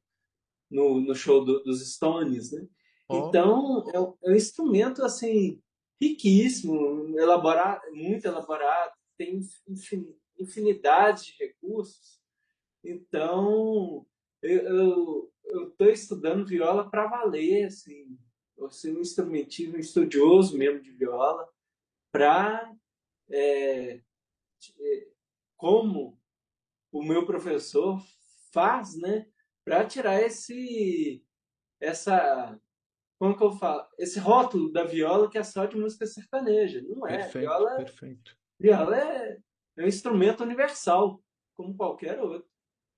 no, 0.70 1.00
no 1.00 1.16
show 1.16 1.46
do, 1.46 1.64
dos 1.64 1.86
Stones, 1.94 2.52
né? 2.52 2.68
Oh. 3.08 3.28
Então, 3.28 3.84
é 3.94 4.00
um, 4.00 4.14
é 4.24 4.32
um 4.32 4.36
instrumento, 4.36 5.04
assim, 5.04 5.62
riquíssimo, 6.02 7.18
elaborado, 7.18 7.82
muito 7.94 8.26
elaborado, 8.26 8.94
tem 9.18 9.40
infinidade 10.40 11.26
de 11.26 11.44
recursos. 11.44 12.22
Então, 12.84 14.06
eu 14.42 15.32
estou 15.70 15.88
estudando 15.90 16.46
viola 16.46 16.90
para 16.90 17.08
valer, 17.08 17.66
assim, 17.66 18.18
eu 18.58 18.70
sou 18.70 18.92
um 18.92 19.00
instrumentista, 19.00 19.76
um 19.76 19.80
estudioso 19.80 20.58
mesmo 20.58 20.82
de 20.82 20.92
viola, 20.92 21.48
para, 22.12 22.74
é, 23.30 24.02
é, 24.80 25.08
como 25.58 26.20
o 26.92 27.04
meu 27.04 27.26
professor 27.26 28.02
faz, 28.52 28.96
né, 28.96 29.28
para 29.64 29.86
tirar 29.86 30.22
esse, 30.22 31.26
essa, 31.80 32.60
como 33.18 33.36
que 33.36 33.44
eu 33.44 33.52
falo, 33.52 33.86
esse 33.98 34.20
rótulo 34.20 34.72
da 34.72 34.84
viola 34.84 35.30
que 35.30 35.38
é 35.38 35.44
só 35.44 35.66
de 35.66 35.78
música 35.78 36.06
sertaneja. 36.06 36.82
Não 36.82 37.08
é. 37.08 37.18
Perfeito, 37.18 37.40
viola, 37.40 37.76
perfeito. 37.78 38.38
Viola 38.60 38.98
é 38.98 39.38
é 39.78 39.84
um 39.84 39.88
instrumento 39.88 40.42
universal, 40.42 41.22
como 41.56 41.76
qualquer 41.76 42.20
outro. 42.20 42.50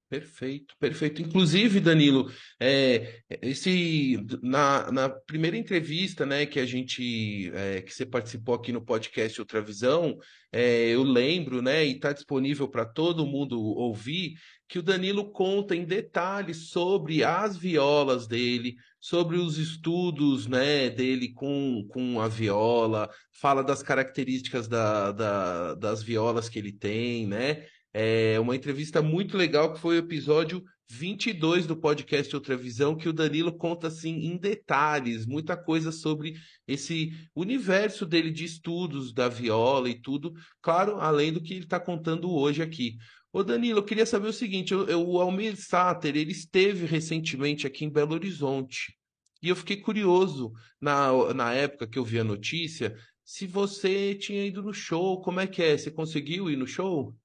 Perfeito, 0.10 0.74
perfeito. 0.80 1.22
Inclusive, 1.22 1.82
Danilo, 1.82 2.32
é, 2.62 3.20
esse 3.42 4.18
na, 4.42 4.90
na 4.90 5.10
primeira 5.10 5.58
entrevista, 5.58 6.26
né, 6.26 6.46
que 6.46 6.62
a 6.62 6.66
gente 6.66 7.52
é, 7.54 7.82
que 7.82 7.94
você 7.94 8.06
participou 8.06 8.56
aqui 8.56 8.72
no 8.72 8.82
podcast 8.82 9.38
Outra 9.42 9.62
Visão, 9.62 10.18
é, 10.50 10.88
eu 10.88 11.04
lembro, 11.04 11.62
né, 11.62 11.86
e 11.86 11.92
está 11.92 12.14
disponível 12.14 12.70
para 12.70 12.86
todo 12.86 13.26
mundo 13.26 13.60
ouvir, 13.60 14.36
que 14.70 14.80
o 14.80 14.84
Danilo 14.84 15.30
conta 15.30 15.76
em 15.76 15.84
detalhes 15.84 16.70
sobre 16.70 17.22
as 17.26 17.58
violas 17.58 18.28
dele, 18.28 18.76
sobre 19.02 19.36
os 19.36 19.58
estudos, 19.58 20.48
né, 20.48 20.90
dele 20.90 21.34
com, 21.34 21.86
com 21.90 22.22
a 22.22 22.30
viola, 22.30 23.10
fala 23.34 23.62
das 23.62 23.84
características 23.84 24.70
da, 24.70 25.12
da, 25.12 25.76
das 25.76 26.02
violas 26.02 26.48
que 26.48 26.60
ele 26.60 26.72
tem, 26.72 27.28
né? 27.28 27.66
É 28.00 28.40
uma 28.40 28.56
entrevista 28.56 29.02
muito 29.02 29.36
legal 29.36 29.74
que 29.74 29.80
foi 29.80 29.96
o 29.96 29.98
episódio 30.06 30.64
22 30.88 31.66
do 31.66 31.76
podcast 31.76 32.36
Outra 32.36 32.56
Visão, 32.56 32.96
que 32.96 33.10
o 33.10 33.14
Danilo 33.14 33.58
conta 33.58 33.88
assim 33.88 34.28
em 34.28 34.38
detalhes, 34.38 35.26
muita 35.26 35.58
coisa 35.58 35.92
sobre 35.92 36.36
esse 36.68 37.12
universo 37.36 38.06
dele 38.06 38.30
de 38.30 38.46
estudos 38.46 39.12
da 39.12 39.28
viola 39.28 39.90
e 39.90 40.00
tudo, 40.00 40.32
claro, 40.62 41.00
além 41.00 41.34
do 41.34 41.42
que 41.42 41.56
ele 41.56 41.64
está 41.64 41.80
contando 41.80 42.32
hoje 42.32 42.62
aqui. 42.62 42.98
Ô 43.34 43.44
Danilo, 43.44 43.80
eu 43.80 43.84
queria 43.84 44.06
saber 44.06 44.28
o 44.28 44.34
seguinte, 44.34 44.74
eu, 44.74 44.88
eu, 44.88 45.04
o 45.04 45.20
Almir 45.20 45.56
Sater, 45.58 46.16
ele 46.16 46.34
esteve 46.34 46.86
recentemente 46.86 47.66
aqui 47.66 47.84
em 47.84 47.90
Belo 47.90 48.14
Horizonte, 48.14 48.96
e 49.42 49.50
eu 49.50 49.56
fiquei 49.56 49.78
curioso 49.78 50.52
na, 50.80 51.34
na 51.34 51.52
época 51.52 51.88
que 51.88 51.98
eu 51.98 52.06
vi 52.06 52.20
a 52.20 52.24
notícia, 52.24 52.96
se 53.26 53.48
você 53.48 54.14
tinha 54.14 54.46
ido 54.46 54.62
no 54.62 54.72
show, 54.72 55.20
como 55.20 55.40
é 55.40 55.48
que 55.48 55.64
é? 55.64 55.76
Você 55.76 55.90
conseguiu 55.90 56.48
ir 56.48 56.58
no 56.58 56.68
show? 56.68 57.16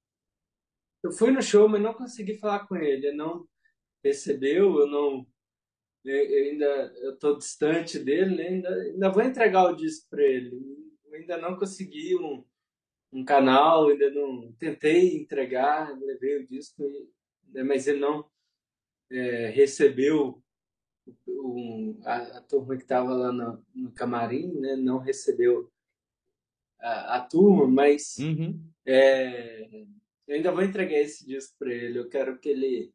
Eu 1.03 1.11
fui 1.11 1.31
no 1.31 1.41
show, 1.41 1.67
mas 1.67 1.81
não 1.81 1.93
consegui 1.93 2.35
falar 2.37 2.65
com 2.67 2.75
ele. 2.75 3.09
Eu 3.09 3.15
não 3.15 3.47
recebeu, 4.03 4.79
eu 4.79 4.87
não 4.87 5.27
eu 6.05 6.51
ainda 6.51 6.65
eu 6.97 7.17
tô 7.17 7.37
distante 7.37 7.97
dele, 7.97 8.35
né? 8.35 8.47
ainda, 8.47 8.69
ainda 8.69 9.09
vou 9.09 9.23
entregar 9.23 9.63
o 9.65 9.75
disco 9.75 10.07
para 10.09 10.23
ele. 10.23 10.51
Eu 11.05 11.13
ainda 11.13 11.37
não 11.37 11.57
consegui 11.57 12.15
um, 12.15 12.43
um 13.11 13.23
canal, 13.23 13.87
ainda 13.87 14.09
não 14.11 14.51
tentei 14.53 15.15
entregar, 15.15 15.97
levei 15.99 16.39
o 16.39 16.47
disco, 16.47 16.83
né? 17.49 17.63
mas 17.63 17.87
ele 17.87 17.99
não 17.99 18.29
é, 19.09 19.49
recebeu 19.49 20.43
um, 21.27 22.01
a, 22.03 22.37
a, 22.37 22.41
turma 22.41 22.75
que 22.75 22.83
estava 22.83 23.13
lá 23.13 23.31
no, 23.31 23.65
no, 23.73 23.91
camarim, 23.91 24.53
né? 24.59 24.75
Não 24.75 24.97
recebeu 24.97 25.71
a, 26.79 27.17
a 27.17 27.21
turma, 27.21 27.67
mas 27.67 28.17
uhum. 28.17 28.59
é, 28.85 29.85
eu 30.27 30.35
ainda 30.35 30.51
vou 30.51 30.63
entregar 30.63 30.99
esse 30.99 31.25
disco 31.25 31.55
para 31.59 31.73
ele. 31.73 31.99
Eu 31.99 32.09
quero 32.09 32.39
que 32.39 32.49
ele 32.49 32.93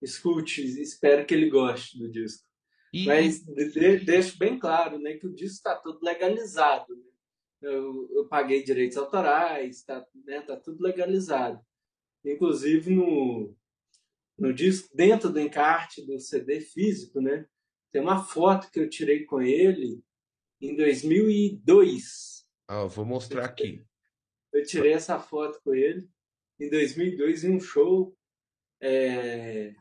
escute, 0.00 0.62
espero 0.80 1.26
que 1.26 1.34
ele 1.34 1.50
goste 1.50 1.98
do 1.98 2.10
disco. 2.10 2.44
E... 2.92 3.04
Mas 3.04 3.44
de, 3.44 3.98
deixo 3.98 4.38
bem 4.38 4.58
claro 4.58 4.98
né, 4.98 5.14
que 5.14 5.26
o 5.26 5.34
disco 5.34 5.56
está 5.56 5.76
todo 5.76 6.02
legalizado. 6.02 6.94
Né? 6.94 7.02
Eu, 7.62 8.08
eu, 8.12 8.26
paguei 8.26 8.64
direitos 8.64 8.96
autorais, 8.96 9.76
está 9.76 10.04
né, 10.24 10.40
tá 10.40 10.56
tudo 10.56 10.82
legalizado. 10.82 11.60
Inclusive 12.24 12.94
no, 12.94 13.54
no 14.38 14.52
disco, 14.52 14.88
dentro 14.94 15.30
do 15.30 15.38
encarte 15.38 16.04
do 16.04 16.18
CD 16.18 16.60
físico, 16.60 17.20
né, 17.20 17.46
tem 17.92 18.00
uma 18.00 18.24
foto 18.24 18.70
que 18.70 18.80
eu 18.80 18.88
tirei 18.88 19.24
com 19.24 19.42
ele 19.42 20.02
em 20.60 20.74
2002. 20.74 22.46
Ah, 22.66 22.84
vou 22.86 23.04
mostrar 23.04 23.44
aqui. 23.44 23.84
Eu 24.52 24.64
tirei 24.64 24.92
essa 24.92 25.18
foto 25.18 25.60
com 25.62 25.74
ele 25.74 26.08
em 26.60 26.68
2002 26.68 27.44
em 27.44 27.56
um 27.56 27.60
show 27.60 28.16
é, 28.80 29.74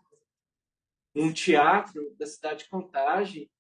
num 1.14 1.34
teatro 1.34 2.16
da 2.18 2.26
cidade 2.26 2.64
de 2.64 2.70
Contagem, 2.70 3.52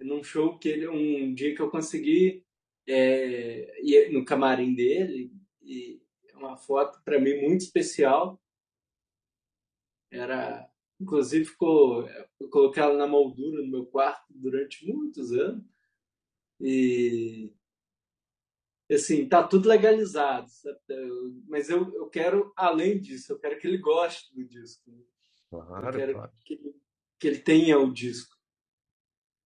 num 0.00 0.24
show 0.24 0.58
que 0.58 0.68
ele, 0.68 0.88
um 0.88 1.34
dia 1.34 1.54
que 1.54 1.60
eu 1.60 1.70
consegui 1.70 2.44
é, 2.88 3.80
ir 3.82 4.12
no 4.12 4.24
camarim 4.24 4.74
dele 4.74 5.30
e 5.60 6.02
uma 6.34 6.56
foto 6.56 7.00
para 7.04 7.20
mim 7.20 7.40
muito 7.40 7.60
especial. 7.60 8.40
Era, 10.10 10.68
inclusive 11.00 11.44
ficou, 11.44 12.08
eu 12.40 12.48
coloquei 12.50 12.82
ela 12.82 12.96
na 12.96 13.06
moldura 13.06 13.62
no 13.62 13.70
meu 13.70 13.86
quarto 13.86 14.26
durante 14.30 14.86
muitos 14.86 15.32
anos 15.32 15.64
e 16.60 17.52
assim, 18.94 19.28
tá 19.28 19.42
tudo 19.42 19.68
legalizado, 19.68 20.48
sabe? 20.48 20.78
mas 21.48 21.70
eu, 21.70 21.94
eu 21.94 22.08
quero 22.08 22.52
além 22.56 23.00
disso, 23.00 23.32
eu 23.32 23.38
quero 23.38 23.58
que 23.58 23.66
ele 23.66 23.78
goste 23.78 24.34
do 24.34 24.44
disco. 24.44 24.90
Né? 24.90 25.02
Claro, 25.50 25.86
eu 25.86 25.92
quero 25.92 26.12
claro. 26.14 26.32
que, 26.44 26.54
ele, 26.54 26.74
que 27.18 27.28
ele 27.28 27.38
tenha 27.38 27.78
o 27.78 27.92
disco. 27.92 28.36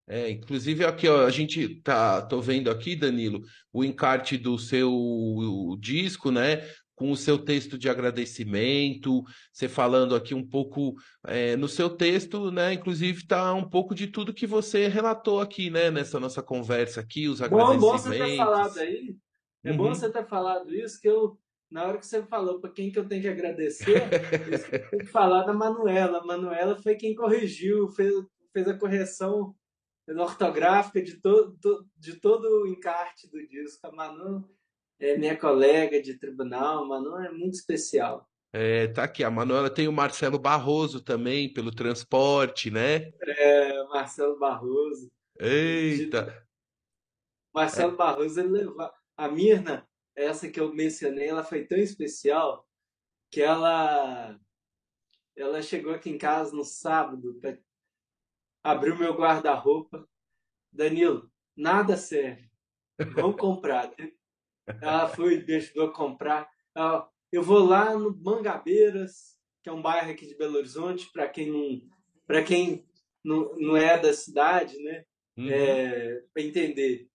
É, 0.08 0.30
inclusive 0.30 0.84
aqui, 0.84 1.08
ó, 1.08 1.26
a 1.26 1.30
gente 1.30 1.80
tá, 1.82 2.22
tô 2.22 2.40
vendo 2.40 2.70
aqui, 2.70 2.94
Danilo, 2.94 3.42
o 3.72 3.84
encarte 3.84 4.38
do 4.38 4.56
seu 4.56 5.76
disco, 5.80 6.30
né? 6.30 6.62
Com 6.94 7.10
o 7.10 7.16
seu 7.16 7.36
texto 7.36 7.76
de 7.76 7.90
agradecimento, 7.90 9.24
você 9.52 9.68
falando 9.68 10.14
aqui 10.14 10.32
um 10.32 10.46
pouco 10.46 10.94
é, 11.26 11.56
no 11.56 11.68
seu 11.68 11.90
texto, 11.90 12.52
né? 12.52 12.72
Inclusive 12.72 13.26
tá 13.26 13.52
um 13.52 13.68
pouco 13.68 13.96
de 13.96 14.06
tudo 14.06 14.32
que 14.32 14.46
você 14.46 14.86
relatou 14.86 15.40
aqui, 15.40 15.70
né? 15.70 15.90
Nessa 15.90 16.20
nossa 16.20 16.40
conversa 16.40 17.00
aqui, 17.00 17.28
os 17.28 17.42
agradecimentos. 17.42 17.80
Bom, 17.82 17.90
bom 17.90 17.98
você 17.98 18.10
ter 18.10 18.36
falado 18.36 18.78
aí. 18.78 19.16
É 19.66 19.72
uhum. 19.72 19.76
bom 19.76 19.88
você 19.88 20.08
ter 20.10 20.24
falado 20.26 20.74
isso, 20.74 21.00
que 21.00 21.08
eu 21.08 21.36
na 21.70 21.84
hora 21.84 21.98
que 21.98 22.06
você 22.06 22.22
falou 22.22 22.60
para 22.60 22.70
quem 22.70 22.92
que 22.92 22.98
eu 22.98 23.08
tenho 23.08 23.22
que 23.22 23.28
agradecer, 23.28 23.96
eu 24.72 24.88
tenho 24.88 25.04
que 25.04 25.10
falar 25.10 25.42
da 25.42 25.52
Manuela. 25.52 26.18
A 26.18 26.24
Manuela 26.24 26.80
foi 26.80 26.94
quem 26.94 27.14
corrigiu, 27.14 27.88
fez, 27.88 28.14
fez 28.52 28.68
a 28.68 28.78
correção 28.78 29.54
ortográfica 30.08 31.02
de 31.02 31.20
todo, 31.20 31.84
de 31.96 32.14
todo 32.20 32.62
o 32.62 32.66
encarte 32.68 33.28
do 33.28 33.44
disco. 33.48 33.86
A 33.86 33.92
Manu 33.92 34.48
é 35.00 35.18
minha 35.18 35.36
colega 35.36 36.00
de 36.00 36.14
tribunal, 36.14 36.84
a 36.84 36.86
Manu 36.86 37.18
é 37.18 37.30
muito 37.32 37.54
especial. 37.54 38.28
É, 38.52 38.86
tá 38.86 39.02
aqui, 39.02 39.24
a 39.24 39.30
Manuela 39.30 39.68
tem 39.68 39.88
o 39.88 39.92
Marcelo 39.92 40.38
Barroso 40.38 41.02
também, 41.02 41.52
pelo 41.52 41.70
transporte, 41.70 42.70
né? 42.70 43.10
É, 43.20 43.84
Marcelo 43.88 44.38
Barroso. 44.38 45.10
Eita! 45.38 46.46
Marcelo 47.52 47.92
é. 47.92 47.96
Barroso, 47.96 48.40
ele 48.40 48.48
levou... 48.48 48.90
A 49.16 49.28
Mirna, 49.28 49.88
essa 50.14 50.48
que 50.48 50.60
eu 50.60 50.74
mencionei, 50.74 51.28
ela 51.28 51.42
foi 51.42 51.66
tão 51.66 51.78
especial 51.78 52.68
que 53.30 53.40
ela 53.40 54.38
ela 55.36 55.60
chegou 55.60 55.92
aqui 55.92 56.08
em 56.10 56.16
casa 56.16 56.56
no 56.56 56.64
sábado 56.64 57.38
para 57.40 57.58
abrir 58.64 58.98
meu 58.98 59.14
guarda-roupa. 59.14 60.08
Danilo, 60.72 61.30
nada 61.54 61.96
serve. 61.96 62.50
Vamos 63.14 63.36
comprar. 63.40 63.94
Ela 64.80 65.08
foi, 65.08 65.42
deixou 65.42 65.92
comprar. 65.92 66.50
Eu 67.30 67.42
vou 67.42 67.64
lá 67.64 67.94
no 67.94 68.16
Mangabeiras, 68.16 69.38
que 69.62 69.68
é 69.68 69.72
um 69.72 69.82
bairro 69.82 70.10
aqui 70.10 70.26
de 70.26 70.36
Belo 70.36 70.56
Horizonte, 70.56 71.10
para 71.12 71.28
quem 71.28 71.50
não 71.50 71.96
para 72.26 72.42
quem 72.42 72.84
não, 73.24 73.54
não 73.56 73.76
é 73.76 73.98
da 73.98 74.12
cidade, 74.12 74.76
né? 74.82 75.04
Uhum. 75.36 75.48
É, 75.48 76.22
para 76.32 76.42
entender. 76.42 77.08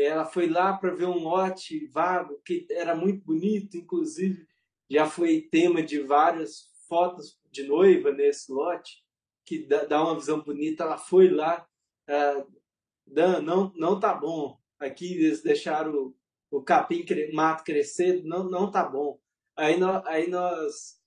Ela 0.00 0.24
foi 0.24 0.48
lá 0.48 0.76
para 0.76 0.94
ver 0.94 1.06
um 1.06 1.18
lote 1.18 1.86
vago 1.86 2.40
que 2.44 2.66
era 2.70 2.94
muito 2.94 3.24
bonito, 3.24 3.76
inclusive 3.76 4.46
já 4.90 5.06
foi 5.06 5.42
tema 5.42 5.82
de 5.82 6.00
várias 6.00 6.70
fotos 6.88 7.38
de 7.50 7.64
noiva 7.64 8.10
nesse 8.12 8.50
lote, 8.50 9.04
que 9.44 9.66
dá 9.66 10.02
uma 10.02 10.18
visão 10.18 10.40
bonita. 10.40 10.84
Ela 10.84 10.96
foi 10.96 11.28
lá, 11.28 11.66
uh, 12.08 12.58
Dan, 13.06 13.42
não, 13.42 13.72
não 13.76 13.98
tá 13.98 14.14
bom. 14.14 14.58
Aqui 14.78 15.14
eles 15.14 15.42
deixaram 15.42 15.92
o, 15.92 16.16
o 16.50 16.62
capim, 16.62 17.04
mato 17.32 17.64
crescer, 17.64 18.22
não, 18.24 18.44
não 18.44 18.70
tá 18.70 18.84
bom. 18.84 19.18
Aí 19.56 19.76
aí 20.06 20.28
nós 20.28 20.98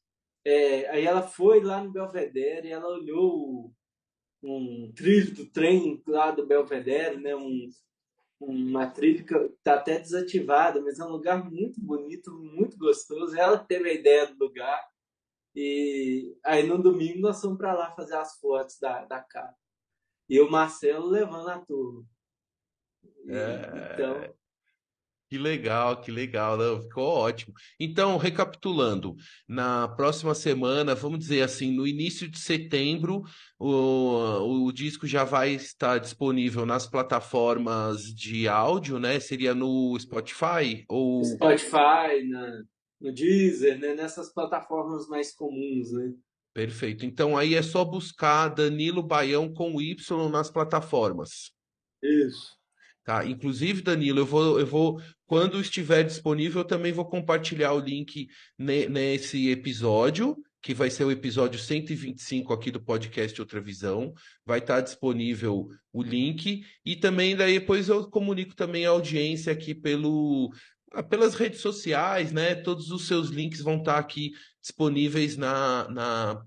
é, 0.43 0.89
aí 0.89 1.05
ela 1.05 1.21
foi 1.21 1.61
lá 1.63 1.83
no 1.83 1.91
Belvedere 1.91 2.69
ela 2.69 2.87
olhou 2.87 3.71
um 4.43 4.91
trilho 4.95 5.33
do 5.35 5.45
trem 5.45 6.01
lá 6.07 6.31
do 6.31 6.45
Belvedere, 6.45 7.17
né? 7.17 7.35
Um, 7.35 7.69
uma 8.41 8.87
trilha 8.87 9.23
que 9.23 9.35
está 9.35 9.75
até 9.75 9.99
desativada, 9.99 10.81
mas 10.81 10.99
é 10.99 11.03
um 11.03 11.09
lugar 11.11 11.49
muito 11.49 11.79
bonito, 11.79 12.31
muito 12.31 12.77
gostoso. 12.77 13.37
Ela 13.37 13.57
teve 13.57 13.89
a 13.89 13.93
ideia 13.93 14.27
do 14.27 14.37
lugar. 14.37 14.89
E 15.55 16.35
aí 16.43 16.65
no 16.65 16.81
domingo 16.81 17.19
nós 17.19 17.41
fomos 17.41 17.57
para 17.57 17.73
lá 17.73 17.91
fazer 17.91 18.15
as 18.15 18.39
fotos 18.39 18.79
da, 18.79 19.05
da 19.05 19.21
casa. 19.21 19.55
E 20.29 20.39
o 20.39 20.49
Marcelo 20.49 21.07
levando 21.07 21.49
a 21.49 21.59
turma. 21.59 22.05
E, 23.25 23.31
é... 23.31 23.93
Então, 23.93 24.40
que 25.31 25.37
legal, 25.37 26.01
que 26.01 26.11
legal, 26.11 26.57
não, 26.57 26.81
ficou 26.81 27.05
ótimo. 27.05 27.53
Então, 27.79 28.17
recapitulando, 28.17 29.15
na 29.47 29.87
próxima 29.87 30.35
semana, 30.35 30.93
vamos 30.93 31.19
dizer 31.19 31.41
assim, 31.41 31.71
no 31.71 31.87
início 31.87 32.27
de 32.27 32.37
setembro, 32.37 33.23
o, 33.57 34.65
o 34.65 34.71
disco 34.73 35.07
já 35.07 35.23
vai 35.23 35.51
estar 35.51 35.99
disponível 35.99 36.65
nas 36.65 36.85
plataformas 36.85 38.01
de 38.13 38.45
áudio, 38.45 38.99
né? 38.99 39.21
Seria 39.21 39.55
no 39.55 39.97
Spotify 39.97 40.83
ou 40.89 41.23
Spotify, 41.23 42.27
na, 42.27 42.63
no 42.99 43.13
Deezer, 43.13 43.79
né? 43.79 43.95
Nessas 43.95 44.33
plataformas 44.33 45.07
mais 45.07 45.33
comuns, 45.33 45.93
né? 45.93 46.11
Perfeito. 46.53 47.05
Então 47.05 47.37
aí 47.37 47.55
é 47.55 47.61
só 47.61 47.85
buscar 47.85 48.49
Danilo 48.49 49.01
Baião 49.01 49.53
com 49.53 49.81
Y 49.81 50.29
nas 50.29 50.51
plataformas. 50.51 51.53
Isso. 52.03 52.59
Tá? 53.03 53.25
Inclusive, 53.25 53.81
Danilo, 53.81 54.19
eu 54.19 54.25
vou, 54.25 54.59
eu 54.59 54.65
vou, 54.65 55.01
quando 55.31 55.61
estiver 55.61 56.03
disponível, 56.03 56.59
eu 56.59 56.67
também 56.67 56.91
vou 56.91 57.05
compartilhar 57.05 57.71
o 57.71 57.79
link 57.79 58.27
ne, 58.59 58.89
nesse 58.89 59.49
episódio, 59.49 60.35
que 60.61 60.73
vai 60.73 60.89
ser 60.89 61.05
o 61.05 61.11
episódio 61.11 61.57
125 61.57 62.51
aqui 62.51 62.69
do 62.69 62.83
podcast 62.83 63.39
Outra 63.39 63.61
Visão. 63.61 64.13
Vai 64.45 64.59
estar 64.59 64.81
disponível 64.81 65.69
o 65.93 66.03
link 66.03 66.65
e 66.85 66.97
também 66.97 67.33
daí 67.33 67.61
depois 67.61 67.87
eu 67.87 68.09
comunico 68.09 68.53
também 68.53 68.85
a 68.85 68.89
audiência 68.89 69.53
aqui 69.53 69.73
pelo 69.73 70.51
ah, 70.91 71.01
pelas 71.01 71.33
redes 71.33 71.61
sociais, 71.61 72.33
né? 72.33 72.53
Todos 72.53 72.91
os 72.91 73.07
seus 73.07 73.29
links 73.29 73.61
vão 73.61 73.77
estar 73.77 73.99
aqui 73.99 74.31
disponíveis 74.61 75.37
na, 75.37 75.87
na 75.89 76.45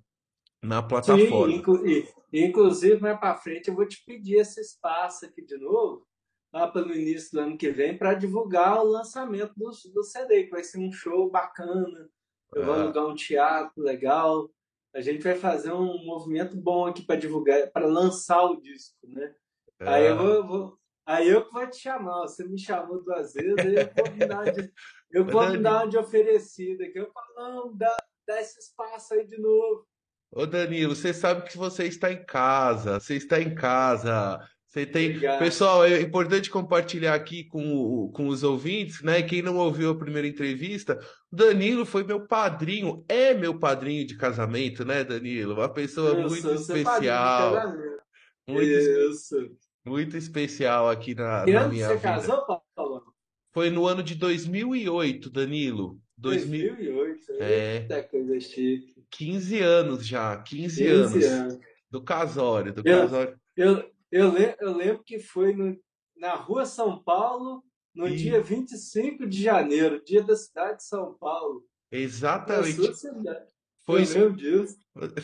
na 0.62 0.82
plataforma. 0.82 1.54
Sim, 1.54 1.58
inclu 1.58 1.82
inclusive 2.30 3.00
mais 3.00 3.18
para 3.18 3.34
frente 3.36 3.68
eu 3.68 3.74
vou 3.74 3.88
te 3.88 4.04
pedir 4.04 4.40
esse 4.40 4.60
espaço 4.60 5.24
aqui 5.24 5.42
de 5.42 5.56
novo, 5.56 6.06
lá 6.54 6.72
no 6.72 6.94
início 6.94 7.32
do 7.32 7.40
ano 7.40 7.58
que 7.58 7.68
vem, 7.70 7.98
para 7.98 8.14
divulgar 8.14 8.80
o 8.80 8.88
lançamento 8.88 9.52
do, 9.56 9.70
do 9.92 10.04
CD, 10.04 10.44
que 10.44 10.50
vai 10.50 10.62
ser 10.62 10.78
um 10.78 10.92
show 10.92 11.28
bacana. 11.28 12.08
Eu 12.54 12.62
é. 12.62 12.64
vou 12.64 12.74
alugar 12.74 13.06
um 13.08 13.14
teatro 13.16 13.82
legal. 13.82 14.48
A 14.94 15.00
gente 15.00 15.24
vai 15.24 15.34
fazer 15.34 15.72
um 15.72 16.04
movimento 16.04 16.56
bom 16.56 16.86
aqui 16.86 17.02
para 17.02 17.18
divulgar, 17.18 17.72
para 17.72 17.86
lançar 17.86 18.44
o 18.44 18.60
disco, 18.60 18.96
né? 19.02 19.34
É. 19.80 19.88
Aí 19.88 20.06
eu 20.06 20.16
vou, 20.16 20.46
vou, 20.46 20.78
aí 21.04 21.28
eu 21.28 21.50
vou 21.50 21.68
te 21.68 21.78
chamar. 21.78 22.22
Você 22.22 22.46
me 22.46 22.56
chamou 22.56 23.02
duas 23.02 23.34
vezes, 23.34 23.58
aí 23.58 23.74
eu 23.74 23.90
vou 23.92 24.14
me 24.14 24.26
dar 24.26 24.52
de, 24.52 24.72
eu 25.10 25.26
vou 25.26 25.48
me 25.48 25.58
dar 25.58 25.88
de 25.88 25.98
oferecida 25.98 26.84
aqui. 26.84 27.00
Eu 27.00 27.10
falo, 27.10 27.34
não, 27.34 27.76
dá, 27.76 27.96
dá 28.28 28.40
esse 28.40 28.60
espaço 28.60 29.14
aí 29.14 29.26
de 29.26 29.40
novo. 29.40 29.84
Ô 30.30 30.46
Danilo, 30.46 30.94
você 30.94 31.12
sabe 31.12 31.48
que 31.48 31.56
você 31.56 31.86
está 31.86 32.12
em 32.12 32.24
casa, 32.24 33.00
você 33.00 33.16
está 33.16 33.40
em 33.40 33.54
casa. 33.56 34.38
Você 34.74 34.84
tem. 34.84 35.10
Obrigado. 35.10 35.38
Pessoal, 35.38 35.84
é 35.84 36.00
importante 36.00 36.50
compartilhar 36.50 37.14
aqui 37.14 37.44
com, 37.44 38.10
com 38.12 38.26
os 38.26 38.42
ouvintes, 38.42 39.02
né? 39.02 39.22
Quem 39.22 39.40
não 39.40 39.56
ouviu 39.56 39.90
a 39.90 39.96
primeira 39.96 40.26
entrevista, 40.26 40.98
o 41.30 41.36
Danilo 41.36 41.86
foi 41.86 42.02
meu 42.02 42.26
padrinho, 42.26 43.04
é 43.08 43.32
meu 43.32 43.56
padrinho 43.56 44.04
de 44.04 44.16
casamento, 44.16 44.84
né, 44.84 45.04
Danilo? 45.04 45.54
Uma 45.54 45.68
pessoa 45.68 46.10
Eu 46.10 46.28
muito 46.28 46.50
especial. 46.50 47.72
Muito, 48.48 48.66
Isso. 48.66 49.36
muito 49.86 50.16
especial 50.16 50.90
aqui 50.90 51.14
na, 51.14 51.46
na 51.46 51.68
minha 51.68 51.86
você 51.86 51.94
vida. 51.94 52.00
casou, 52.00 52.44
Paulo? 52.74 53.04
Foi 53.52 53.70
no 53.70 53.86
ano 53.86 54.02
de 54.02 54.16
2008, 54.16 55.30
Danilo. 55.30 56.00
2008, 56.18 57.32
é. 57.38 57.76
Eita, 57.76 58.02
coisa 58.02 58.40
chique. 58.40 59.06
15 59.08 59.60
anos 59.60 60.04
já, 60.04 60.36
15, 60.36 60.82
15 60.82 60.86
anos, 60.88 61.24
anos. 61.24 61.58
Do 61.88 62.02
casório, 62.02 62.72
do 62.74 62.82
eu, 62.84 63.02
casório. 63.02 63.38
Eu, 63.56 63.93
eu, 64.14 64.32
lembro, 64.32 64.56
eu 64.60 64.76
lembro 64.76 65.02
que 65.04 65.18
foi 65.18 65.54
no, 65.54 65.76
na 66.16 66.34
rua 66.34 66.64
São 66.64 67.02
Paulo, 67.02 67.62
no 67.94 68.08
e... 68.08 68.16
dia 68.16 68.40
25 68.40 69.26
de 69.26 69.42
janeiro, 69.42 70.02
dia 70.04 70.22
da 70.22 70.36
cidade 70.36 70.78
de 70.78 70.84
São 70.84 71.14
Paulo. 71.14 71.64
Exatamente. 71.90 72.76
Foi, 73.86 74.06
meu 74.06 74.32
Deus. 74.32 74.76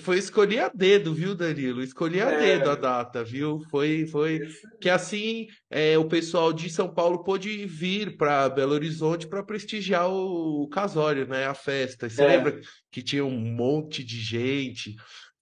Foi 0.02 0.18
escolher 0.18 0.58
a 0.58 0.68
dedo, 0.68 1.14
viu, 1.14 1.34
Danilo? 1.34 1.82
Escolhi 1.82 2.20
a 2.20 2.30
é. 2.30 2.38
dedo 2.58 2.70
a 2.70 2.74
data, 2.74 3.24
viu? 3.24 3.60
Foi, 3.70 4.06
foi 4.06 4.40
que 4.78 4.90
assim 4.90 5.46
é, 5.70 5.96
o 5.96 6.06
pessoal 6.06 6.52
de 6.52 6.68
São 6.68 6.92
Paulo 6.92 7.24
pôde 7.24 7.64
vir 7.64 8.18
para 8.18 8.50
Belo 8.50 8.74
Horizonte 8.74 9.26
para 9.26 9.42
prestigiar 9.42 10.10
o, 10.10 10.64
o 10.64 10.68
casório, 10.68 11.26
né? 11.26 11.46
A 11.46 11.54
festa. 11.54 12.08
Você 12.10 12.22
é. 12.22 12.26
lembra 12.26 12.60
que 12.90 13.02
tinha 13.02 13.24
um 13.24 13.38
monte 13.38 14.04
de 14.04 14.20
gente? 14.20 14.94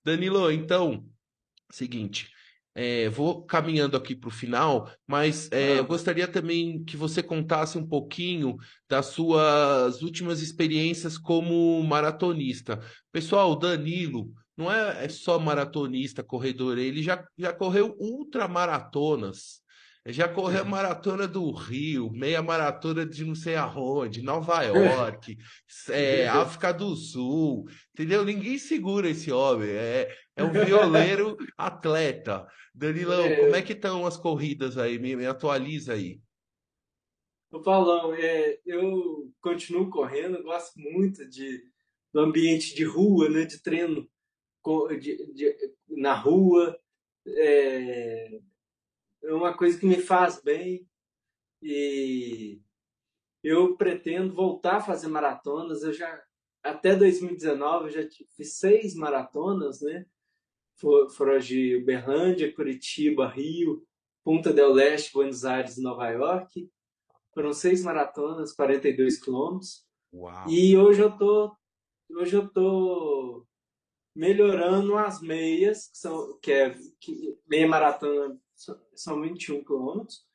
Danilo, 0.05 0.51
então, 0.53 1.05
seguinte, 1.73 2.31
é, 2.81 3.09
vou 3.09 3.43
caminhando 3.45 3.97
aqui 3.97 4.15
para 4.15 4.29
o 4.29 4.31
final, 4.31 4.89
mas 5.05 5.51
é, 5.51 5.81
eu 5.81 5.85
gostaria 5.85 6.29
também 6.29 6.85
que 6.85 6.97
você 6.97 7.21
contasse 7.21 7.77
um 7.77 7.85
pouquinho 7.85 8.57
das 8.89 9.07
suas 9.07 10.01
últimas 10.01 10.41
experiências 10.41 11.19
como 11.19 11.83
maratonista. 11.83 12.81
Pessoal, 13.11 13.51
o 13.51 13.57
Danilo 13.57 14.33
não 14.57 14.71
é, 14.71 15.07
é 15.07 15.09
só 15.09 15.41
maratonista, 15.41 16.23
corredor, 16.23 16.79
ele 16.79 17.03
já, 17.03 17.27
já 17.37 17.53
correu 17.53 17.97
ultramaratonas. 17.99 19.61
Já 20.07 20.27
correu 20.27 20.61
a 20.61 20.63
uhum. 20.63 20.71
maratona 20.71 21.29
do 21.29 21.51
Rio, 21.51 22.11
meia 22.13 22.41
maratona 22.41 23.05
de 23.05 23.25
não 23.25 23.35
sei 23.35 23.57
aonde, 23.57 24.23
Nova 24.23 24.63
York, 24.63 25.37
é, 25.91 26.27
África 26.29 26.73
do 26.73 26.97
Sul, 26.97 27.67
entendeu? 27.93 28.25
Ninguém 28.25 28.57
segura 28.57 29.11
esse 29.11 29.31
homem. 29.31 29.69
É, 29.69 30.09
é 30.39 30.45
um 30.45 30.53
violeiro 30.53 31.37
atleta. 31.57 32.47
Danilão, 32.75 33.25
é... 33.25 33.37
como 33.37 33.57
é 33.57 33.63
que 33.63 33.73
estão 33.73 34.07
as 34.07 34.17
corridas 34.17 34.79
aí? 34.79 34.99
Me, 34.99 35.17
me 35.17 35.27
atualiza 35.27 35.95
aí. 35.95 36.21
Ô 37.51 37.61
Paulão, 37.61 38.15
é, 38.15 38.61
eu 38.65 39.33
continuo 39.41 39.89
correndo, 39.91 40.43
gosto 40.43 40.79
muito 40.79 41.27
de, 41.29 41.63
do 42.13 42.21
ambiente 42.21 42.75
de 42.75 42.85
rua, 42.85 43.29
né, 43.29 43.45
de 43.45 43.63
treino 43.63 44.09
de, 45.01 45.33
de, 45.33 45.75
na 45.89 46.15
rua. 46.15 46.79
É, 47.27 48.41
é 49.25 49.33
uma 49.33 49.57
coisa 49.57 49.79
que 49.79 49.87
me 49.87 49.97
faz 49.97 50.41
bem 50.43 50.87
e 51.61 52.61
eu 53.43 53.77
pretendo 53.77 54.35
voltar 54.35 54.77
a 54.77 54.83
fazer 54.83 55.09
maratonas. 55.09 55.83
Eu 55.83 55.93
já 55.93 56.23
até 56.63 56.95
2019 56.95 57.87
eu 57.87 57.91
já 57.91 58.09
fiz 58.37 58.59
seis 58.59 58.95
maratonas, 58.95 59.81
né? 59.81 60.07
Foram 60.79 61.39
de 61.39 61.77
Uberlândia, 61.77 62.53
Curitiba, 62.55 63.29
Rio, 63.29 63.85
Punta 64.25 64.53
del 64.53 64.73
Leste, 64.73 65.13
Buenos 65.13 65.45
Aires 65.45 65.77
e 65.77 65.83
Nova 65.83 66.09
York. 66.09 66.71
Foram 67.35 67.53
seis 67.53 67.83
maratonas, 67.83 68.53
42 68.53 69.21
quilômetros. 69.21 69.85
E 70.49 70.77
hoje 70.77 71.01
eu 71.01 71.17
tô 71.17 71.57
hoje 72.11 72.37
eu 72.37 72.49
tô 72.49 73.47
melhorando 74.15 74.97
as 74.97 75.21
meias, 75.21 75.89
que 75.89 75.99
são 75.99 76.39
que 76.41 76.53
é 76.53 76.75
que, 77.01 77.39
meia 77.47 77.69
maratona 77.69 78.39
são 78.95 79.21
21 79.21 79.65
quilômetros. 79.65 80.27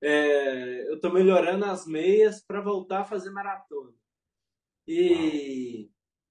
É, 0.00 0.88
eu 0.88 0.96
estou 0.96 1.12
melhorando 1.12 1.64
as 1.64 1.86
meias 1.86 2.42
para 2.44 2.60
voltar 2.60 3.02
a 3.02 3.04
fazer 3.04 3.30
maratona. 3.30 3.94
E, 4.86 5.88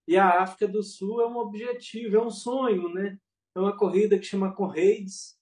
e 0.07 0.17
a 0.17 0.41
África 0.41 0.67
do 0.67 0.83
Sul 0.83 1.21
é 1.21 1.27
um 1.27 1.37
objetivo, 1.37 2.17
é 2.17 2.21
um 2.21 2.29
sonho, 2.29 2.93
né? 2.93 3.17
É 3.55 3.59
uma 3.59 3.75
corrida 3.75 4.17
que 4.17 4.25
chama 4.25 4.53
Correios, 4.53 5.35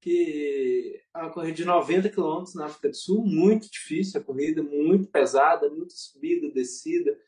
que 0.00 1.02
é 1.14 1.18
uma 1.18 1.30
corrida 1.30 1.54
de 1.54 1.64
90 1.64 2.08
quilômetros 2.08 2.54
na 2.54 2.66
África 2.66 2.88
do 2.88 2.96
Sul, 2.96 3.26
muito 3.26 3.68
difícil 3.70 4.20
a 4.20 4.24
corrida, 4.24 4.62
muito 4.62 5.08
pesada, 5.08 5.68
muita 5.68 5.94
subida, 5.94 6.50
descida. 6.50 7.18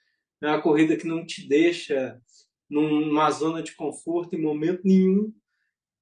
É 0.41 0.47
uma 0.47 0.63
corrida 0.63 0.97
que 0.97 1.07
não 1.07 1.27
te 1.27 1.49
deixa 1.49 2.21
numa 2.69 3.31
zona 3.33 3.63
de 3.63 3.75
conforto 3.75 4.37
em 4.37 4.41
momento 4.41 4.83
nenhum. 4.85 5.35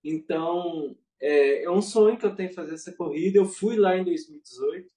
Então, 0.04 0.94
é, 1.18 1.64
é 1.64 1.70
um 1.70 1.80
sonho 1.80 2.18
que 2.18 2.26
eu 2.26 2.36
tenho 2.36 2.52
fazer 2.52 2.74
essa 2.74 2.92
corrida. 2.92 3.38
Eu 3.38 3.46
fui 3.46 3.76
lá 3.76 3.96
em 3.96 4.04
2018, 4.04 4.90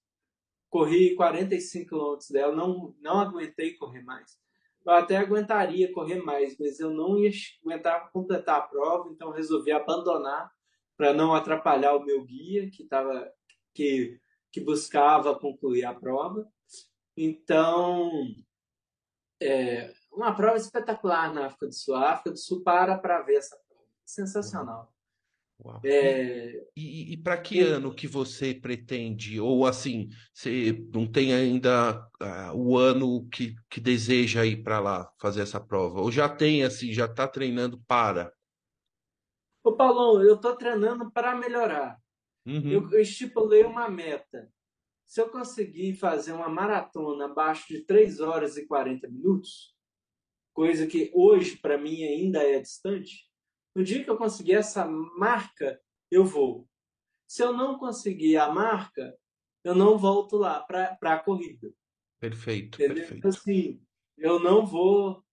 corri 0.70 1.16
45 1.16 1.88
quilômetros 1.88 2.30
dela, 2.30 2.54
não, 2.54 2.94
não 3.00 3.20
aguentei 3.20 3.76
correr 3.76 4.04
mais. 4.04 4.38
Eu 4.86 4.94
até 4.94 5.18
aguentaria 5.18 5.92
correr 5.94 6.22
mais, 6.22 6.58
mas 6.60 6.80
eu 6.80 6.90
não 6.90 7.18
ia 7.18 7.32
aguentar 7.64 8.12
completar 8.12 8.58
a 8.58 8.62
prova, 8.62 9.10
então 9.10 9.32
resolvi 9.32 9.72
abandonar 9.72 10.52
para 10.98 11.14
não 11.14 11.34
atrapalhar 11.34 11.96
o 11.96 12.04
meu 12.04 12.24
guia 12.24 12.70
que 12.70 12.84
tava 12.86 13.32
que 13.74 14.20
que 14.52 14.60
buscava 14.60 15.40
concluir 15.40 15.86
a 15.86 15.94
prova. 15.94 16.46
Então, 17.16 18.12
é 19.42 19.94
uma 20.12 20.36
prova 20.36 20.58
espetacular 20.58 21.34
na 21.34 21.46
África 21.46 21.68
do 21.68 21.74
Sul. 21.74 21.96
A 21.96 22.12
África 22.12 22.32
do 22.32 22.38
Sul 22.38 22.62
para 22.62 22.98
para 22.98 23.22
ver 23.22 23.36
essa 23.36 23.58
prova. 23.68 23.88
Sensacional. 24.06 24.94
É... 25.84 26.64
E, 26.76 27.14
e 27.14 27.18
para 27.18 27.38
que 27.38 27.60
e... 27.60 27.62
ano 27.62 27.94
que 27.94 28.08
você 28.08 28.54
pretende? 28.54 29.40
Ou 29.40 29.66
assim, 29.66 30.10
você 30.34 30.84
não 30.94 31.06
tem 31.06 31.34
ainda 31.34 32.00
uh, 32.22 32.56
o 32.56 32.78
ano 32.78 33.28
que, 33.30 33.56
que 33.70 33.80
deseja 33.80 34.46
ir 34.46 34.64
para 34.64 34.80
lá 34.80 35.12
fazer 35.20 35.42
essa 35.42 35.60
prova? 35.60 36.02
Ou 36.02 36.12
já 36.12 36.28
tem, 36.28 36.64
assim, 36.64 36.92
já 36.92 37.06
está 37.06 37.28
treinando 37.28 37.80
para? 37.88 38.34
Ô, 39.64 39.74
Paulão, 39.74 40.24
eu 40.24 40.36
estou 40.36 40.56
treinando 40.56 41.12
para 41.12 41.36
melhorar. 41.36 41.98
Uhum. 42.46 42.72
Eu, 42.72 42.92
eu 42.92 43.02
estipulei 43.02 43.64
uma 43.64 43.88
meta. 43.88 44.52
Se 45.06 45.22
eu 45.22 45.30
conseguir 45.30 45.94
fazer 45.94 46.32
uma 46.32 46.50
maratona 46.50 47.26
abaixo 47.26 47.68
de 47.68 47.86
3 47.86 48.20
horas 48.22 48.58
e 48.58 48.66
40 48.66 49.08
minutos, 49.10 49.76
coisa 50.54 50.88
que 50.88 51.12
hoje 51.14 51.58
para 51.58 51.78
mim 51.78 52.04
ainda 52.04 52.42
é 52.42 52.60
distante, 52.60 53.30
no 53.76 53.84
dia 53.84 54.04
que 54.04 54.10
eu 54.10 54.18
conseguir 54.18 54.54
essa 54.54 54.86
marca, 54.86 55.80
eu 56.10 56.26
vou. 56.26 56.68
Se 57.28 57.42
eu 57.42 57.54
não 57.54 57.78
conseguir 57.78 58.38
a 58.38 58.52
marca, 58.52 59.18
eu 59.64 59.74
não 59.74 59.98
volto 59.98 60.38
lá 60.38 60.60
para 60.62 60.98
a 61.02 61.20
corrida. 61.20 61.72
Perfeito, 62.20 62.76
Entendeu? 62.76 62.96
perfeito. 62.96 63.28
Assim, 63.28 63.82
eu 64.18 64.40
não 64.40 64.66
vou, 64.66 65.24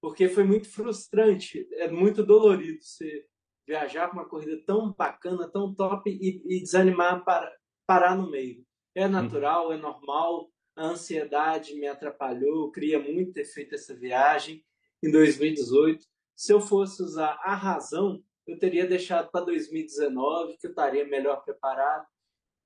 porque 0.00 0.28
foi 0.28 0.44
muito 0.44 0.68
frustrante, 0.68 1.66
é 1.74 1.90
muito 1.90 2.24
dolorido 2.24 2.82
você 2.82 3.26
viajar 3.66 4.08
para 4.08 4.20
uma 4.20 4.28
corrida 4.28 4.62
tão 4.66 4.92
bacana, 4.92 5.50
tão 5.50 5.74
top 5.74 6.10
e, 6.10 6.42
e 6.46 6.60
desanimar 6.60 7.24
para 7.24 7.52
parar 7.86 8.16
no 8.16 8.30
meio. 8.30 8.64
É 8.94 9.06
uhum. 9.06 9.12
natural, 9.12 9.68
hum. 9.68 9.72
é 9.72 9.76
normal, 9.76 10.50
a 10.76 10.86
ansiedade 10.86 11.74
me 11.74 11.86
atrapalhou, 11.86 12.66
eu 12.66 12.70
queria 12.70 12.98
muito 12.98 13.32
ter 13.32 13.44
feito 13.44 13.74
essa 13.74 13.94
viagem 13.94 14.64
em 15.02 15.10
2018. 15.10 16.04
Se 16.40 16.52
eu 16.54 16.60
fosse 16.60 17.02
usar 17.02 17.38
a 17.42 17.54
razão, 17.54 18.22
eu 18.46 18.58
teria 18.58 18.86
deixado 18.86 19.30
para 19.30 19.44
2019, 19.44 20.56
que 20.56 20.66
eu 20.66 20.70
estaria 20.70 21.06
melhor 21.06 21.42
preparado. 21.44 22.06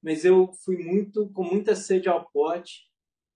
Mas 0.00 0.24
eu 0.24 0.52
fui 0.64 0.76
muito 0.76 1.28
com 1.32 1.42
muita 1.42 1.74
sede 1.74 2.08
ao 2.08 2.30
pote. 2.30 2.88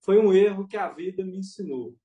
Foi 0.04 0.16
um 0.16 0.32
erro 0.32 0.68
que 0.68 0.76
a 0.76 0.92
vida 0.92 1.24
me 1.24 1.38
ensinou. 1.38 1.96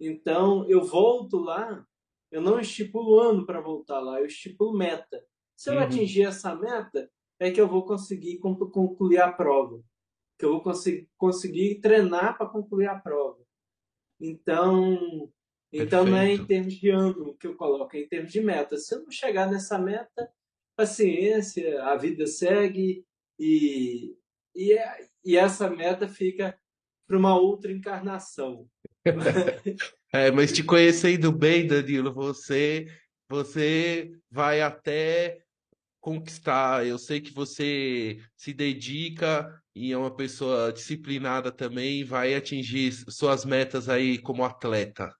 Então, 0.00 0.68
eu 0.68 0.82
volto 0.82 1.36
lá 1.38 1.86
eu 2.30 2.40
não 2.40 2.58
estipulo 2.58 3.20
ano 3.20 3.46
para 3.46 3.60
voltar 3.60 4.00
lá, 4.00 4.18
eu 4.18 4.26
estipulo 4.26 4.76
meta. 4.76 5.24
Se 5.54 5.70
eu 5.70 5.74
uhum. 5.74 5.80
atingir 5.80 6.24
essa 6.24 6.54
meta, 6.56 7.08
é 7.38 7.52
que 7.52 7.60
eu 7.60 7.68
vou 7.68 7.86
conseguir 7.86 8.38
concluir 8.38 9.18
a 9.18 9.32
prova. 9.32 9.80
Que 10.36 10.44
eu 10.44 10.50
vou 10.50 10.60
conseguir, 10.60 11.08
conseguir 11.16 11.80
treinar 11.80 12.36
para 12.36 12.48
concluir 12.48 12.88
a 12.88 12.98
prova. 12.98 13.38
Então, 14.20 15.32
então 15.82 16.04
não 16.04 16.16
é 16.16 16.32
em 16.32 16.44
termos 16.44 16.74
de 16.74 16.90
ano 16.90 17.36
que 17.36 17.46
eu 17.46 17.56
coloco, 17.56 17.96
é 17.96 18.00
em 18.00 18.08
termos 18.08 18.32
de 18.32 18.40
meta. 18.40 18.76
Se 18.76 18.94
eu 18.94 19.02
não 19.02 19.10
chegar 19.10 19.50
nessa 19.50 19.78
meta, 19.78 20.30
paciência, 20.76 21.82
a 21.84 21.96
vida 21.96 22.26
segue 22.26 23.04
e, 23.38 24.16
e, 24.54 24.72
é, 24.72 25.06
e 25.24 25.36
essa 25.36 25.68
meta 25.68 26.08
fica 26.08 26.58
para 27.06 27.18
uma 27.18 27.38
outra 27.38 27.72
encarnação. 27.72 28.68
é, 30.12 30.30
mas 30.30 30.52
te 30.52 30.62
conhecendo 30.62 31.32
bem, 31.32 31.66
Danilo, 31.66 32.12
você 32.12 32.86
você 33.28 34.12
vai 34.30 34.60
até 34.60 35.42
conquistar. 36.00 36.86
Eu 36.86 36.98
sei 36.98 37.20
que 37.20 37.32
você 37.32 38.20
se 38.36 38.52
dedica 38.52 39.60
e 39.74 39.92
é 39.92 39.98
uma 39.98 40.14
pessoa 40.14 40.72
disciplinada 40.72 41.50
também, 41.50 42.04
vai 42.04 42.34
atingir 42.34 42.92
suas 43.10 43.44
metas 43.44 43.88
aí 43.88 44.16
como 44.16 44.44
atleta. 44.44 45.12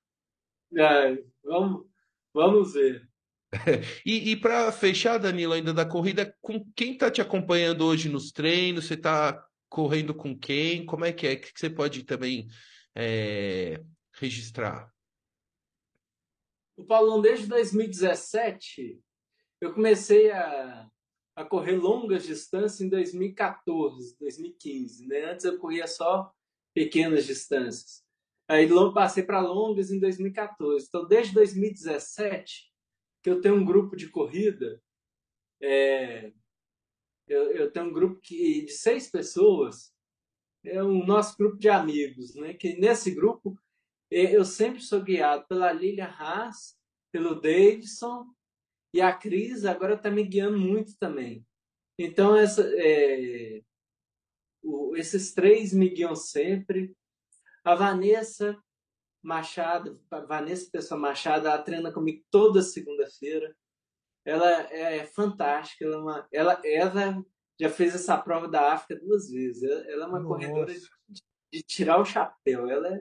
É, 0.75 1.23
vamos, 1.45 1.87
vamos 2.33 2.73
ver. 2.75 3.09
E, 4.05 4.33
e 4.33 4.37
para 4.37 4.71
fechar, 4.73 5.19
Danilo, 5.19 5.53
ainda 5.53 5.73
da 5.73 5.87
corrida, 5.87 6.37
com 6.41 6.65
quem 6.75 6.93
está 6.93 7.11
te 7.11 7.21
acompanhando 7.21 7.85
hoje 7.85 8.09
nos 8.09 8.31
treinos? 8.31 8.87
Você 8.87 8.95
está 8.95 9.47
correndo 9.69 10.15
com 10.15 10.37
quem? 10.39 10.85
Como 10.85 11.05
é 11.05 11.13
que 11.13 11.27
é? 11.27 11.35
O 11.35 11.41
que 11.41 11.53
você 11.55 11.71
pode 11.71 12.03
também 12.05 12.49
é, 12.95 13.83
registrar? 14.15 14.93
O 16.77 16.85
Paulão, 16.85 17.23
desde 17.23 17.47
2017, 17.47 19.01
eu 19.61 19.73
comecei 19.73 20.31
a, 20.31 20.89
a 21.35 21.45
correr 21.45 21.77
longas 21.77 22.27
distâncias 22.27 22.81
em 22.81 22.89
2014, 22.89 24.17
2015. 24.19 25.07
Né? 25.07 25.33
Antes 25.33 25.45
eu 25.47 25.59
corria 25.59 25.87
só 25.87 26.31
pequenas 26.75 27.25
distâncias. 27.27 28.06
Aí 28.49 28.69
passei 28.95 29.23
para 29.23 29.41
longas 29.41 29.91
em 29.91 29.99
2014. 29.99 30.87
Então, 30.87 31.07
desde 31.07 31.35
2017, 31.35 32.73
que 33.23 33.31
eu 33.31 33.41
tenho 33.41 33.57
um 33.57 33.65
grupo 33.65 33.97
de 33.97 34.09
corrida, 34.09 34.81
é, 35.61 36.33
eu, 37.27 37.51
eu, 37.53 37.73
tenho 37.73 37.87
um 37.87 37.93
grupo 37.93 38.21
que, 38.21 38.65
de 38.65 38.73
seis 38.73 39.11
pessoas, 39.11 39.93
é 40.65 40.83
o 40.83 41.05
nosso 41.05 41.37
grupo 41.37 41.57
de 41.57 41.69
amigos, 41.69 42.35
né? 42.37 42.55
que 42.55 42.77
nesse 42.77 43.13
grupo 43.13 43.59
é, 44.11 44.37
eu 44.37 44.45
sempre 44.45 44.81
sou 44.81 45.03
guiado 45.03 45.47
pela 45.49 45.73
Lilia 45.73 46.07
Haas, 46.07 46.77
pelo 47.13 47.41
Davidson, 47.41 48.27
e 48.95 49.01
a 49.01 49.13
Cris 49.13 49.65
agora 49.65 49.95
está 49.95 50.11
me 50.11 50.23
guiando 50.23 50.59
muito 50.59 50.97
também. 50.99 51.45
Então, 51.99 52.37
essa, 52.37 52.63
é, 52.77 53.63
o, 54.63 54.95
esses 54.97 55.33
três 55.33 55.73
me 55.73 55.89
guiam 55.89 56.15
sempre. 56.15 56.95
A 57.67 57.75
Vanessa 57.75 58.57
Machado, 59.21 60.01
Vanessa 60.29 60.71
Pessoa 60.71 61.01
Machado, 61.01 61.49
ela 61.49 61.59
treina 61.61 61.93
comigo 61.93 62.25
toda 62.31 62.63
segunda-feira. 62.63 63.57
Ela 64.25 64.73
é 64.73 65.05
fantástica, 65.05 65.85
ela, 65.85 65.97
é 65.97 65.99
uma, 65.99 66.29
ela, 66.33 66.63
ela 66.65 67.25
já 67.61 67.69
fez 67.69 67.93
essa 67.97 68.17
prova 68.17 68.47
da 68.47 68.73
África 68.73 69.05
duas 69.05 69.29
vezes. 69.29 69.65
Ela 69.65 70.05
é 70.05 70.07
uma 70.07 70.21
Nossa. 70.21 70.29
corredora 70.29 70.73
de, 70.73 71.21
de, 71.53 71.63
tirar 71.65 72.01
o 72.01 72.05
chapéu. 72.05 72.71
Ela 72.71 73.01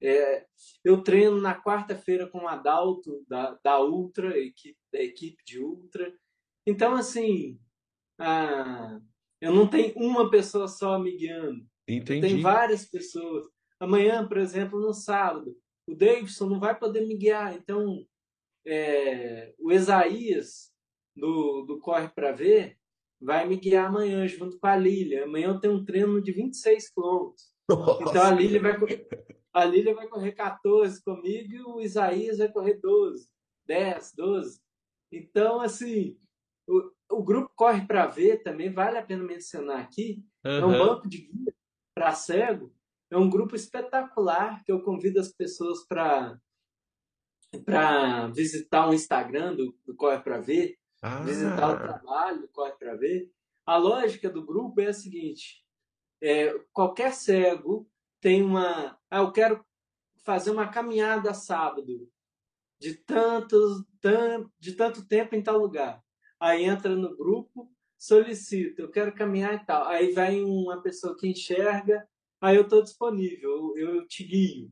é, 0.00 0.08
é 0.08 0.46
eu 0.84 1.02
treino 1.02 1.40
na 1.40 1.60
quarta-feira 1.60 2.28
com 2.28 2.44
o 2.44 2.48
Adalto 2.48 3.24
da, 3.26 3.58
da 3.64 3.80
Ultra, 3.80 4.38
equipe, 4.38 4.78
da 4.92 5.02
equipe 5.02 5.42
de 5.44 5.58
Ultra. 5.58 6.16
Então, 6.64 6.94
assim, 6.94 7.60
a, 8.16 9.00
eu 9.40 9.52
não 9.52 9.66
tenho 9.66 9.92
uma 9.96 10.30
pessoa 10.30 10.68
só 10.68 11.00
me 11.00 11.16
guiando. 11.16 11.66
Entendi. 11.88 12.20
Tem 12.20 12.40
várias 12.40 12.84
pessoas. 12.88 13.51
Amanhã, 13.82 14.24
por 14.28 14.36
exemplo, 14.36 14.78
no 14.78 14.94
sábado, 14.94 15.56
o 15.88 15.94
Davidson 15.96 16.48
não 16.48 16.60
vai 16.60 16.78
poder 16.78 17.04
me 17.04 17.16
guiar. 17.16 17.52
Então, 17.56 18.06
é, 18.64 19.52
o 19.58 19.72
Isaías, 19.72 20.72
do, 21.16 21.62
do 21.62 21.80
Corre 21.80 22.08
para 22.08 22.30
Ver, 22.30 22.78
vai 23.20 23.44
me 23.44 23.56
guiar 23.56 23.86
amanhã, 23.86 24.24
junto 24.28 24.56
com 24.56 24.66
a 24.68 24.76
Lília. 24.76 25.24
Amanhã 25.24 25.48
eu 25.48 25.58
tenho 25.58 25.74
um 25.74 25.84
treino 25.84 26.22
de 26.22 26.30
26 26.30 26.90
quilômetros. 26.90 27.52
Então, 28.08 28.22
a 28.22 28.30
Lília, 28.30 28.62
vai, 28.62 28.76
a 29.52 29.64
Lília 29.64 29.94
vai 29.96 30.06
correr 30.06 30.30
14 30.30 31.02
comigo 31.02 31.52
e 31.52 31.60
o 31.62 31.80
Isaías 31.80 32.38
vai 32.38 32.52
correr 32.52 32.74
12, 32.74 33.28
10, 33.66 34.12
12. 34.14 34.60
Então, 35.10 35.60
assim, 35.60 36.16
o, 36.68 36.88
o 37.10 37.24
grupo 37.24 37.52
Corre 37.56 37.84
para 37.84 38.06
Ver 38.06 38.44
também 38.44 38.72
vale 38.72 38.96
a 38.96 39.04
pena 39.04 39.24
mencionar 39.24 39.80
aqui. 39.80 40.24
Uhum. 40.44 40.52
É 40.52 40.66
um 40.66 40.70
banco 40.70 41.08
de 41.08 41.18
guia 41.18 41.52
para 41.96 42.12
cego 42.12 42.72
é 43.12 43.16
um 43.16 43.28
grupo 43.28 43.54
espetacular 43.54 44.64
que 44.64 44.72
eu 44.72 44.82
convido 44.82 45.20
as 45.20 45.30
pessoas 45.30 45.86
para 45.86 46.38
para 47.66 48.28
visitar 48.28 48.88
o 48.88 48.94
Instagram 48.94 49.54
do, 49.54 49.78
do 49.84 49.94
Corre 49.94 50.18
para 50.20 50.40
Ver, 50.40 50.78
ah. 51.02 51.20
visitar 51.20 51.74
o 51.74 51.76
trabalho 51.76 52.40
do 52.40 52.48
Corre 52.48 52.72
para 52.78 52.96
Ver. 52.96 53.30
A 53.66 53.76
lógica 53.76 54.30
do 54.30 54.42
grupo 54.42 54.80
é 54.80 54.86
a 54.86 54.94
seguinte: 54.94 55.62
é, 56.22 56.58
qualquer 56.72 57.12
cego 57.12 57.86
tem 58.18 58.42
uma. 58.42 58.98
Ah, 59.10 59.18
eu 59.18 59.30
quero 59.30 59.62
fazer 60.22 60.50
uma 60.50 60.68
caminhada 60.68 61.34
sábado 61.34 62.10
de 62.80 62.94
tantos, 62.94 63.84
tan, 64.00 64.50
de 64.58 64.72
tanto 64.72 65.06
tempo 65.06 65.34
em 65.34 65.42
tal 65.42 65.58
lugar. 65.58 66.02
Aí 66.40 66.64
entra 66.64 66.96
no 66.96 67.14
grupo, 67.14 67.70
solicita, 67.98 68.80
eu 68.80 68.90
quero 68.90 69.14
caminhar 69.14 69.54
e 69.54 69.66
tal. 69.66 69.86
Aí 69.86 70.12
vai 70.12 70.40
uma 70.40 70.82
pessoa 70.82 71.14
que 71.14 71.28
enxerga 71.28 72.08
aí 72.42 72.56
eu 72.56 72.62
estou 72.62 72.82
disponível, 72.82 73.74
eu, 73.76 73.94
eu 73.94 74.06
te 74.06 74.24
guio. 74.24 74.70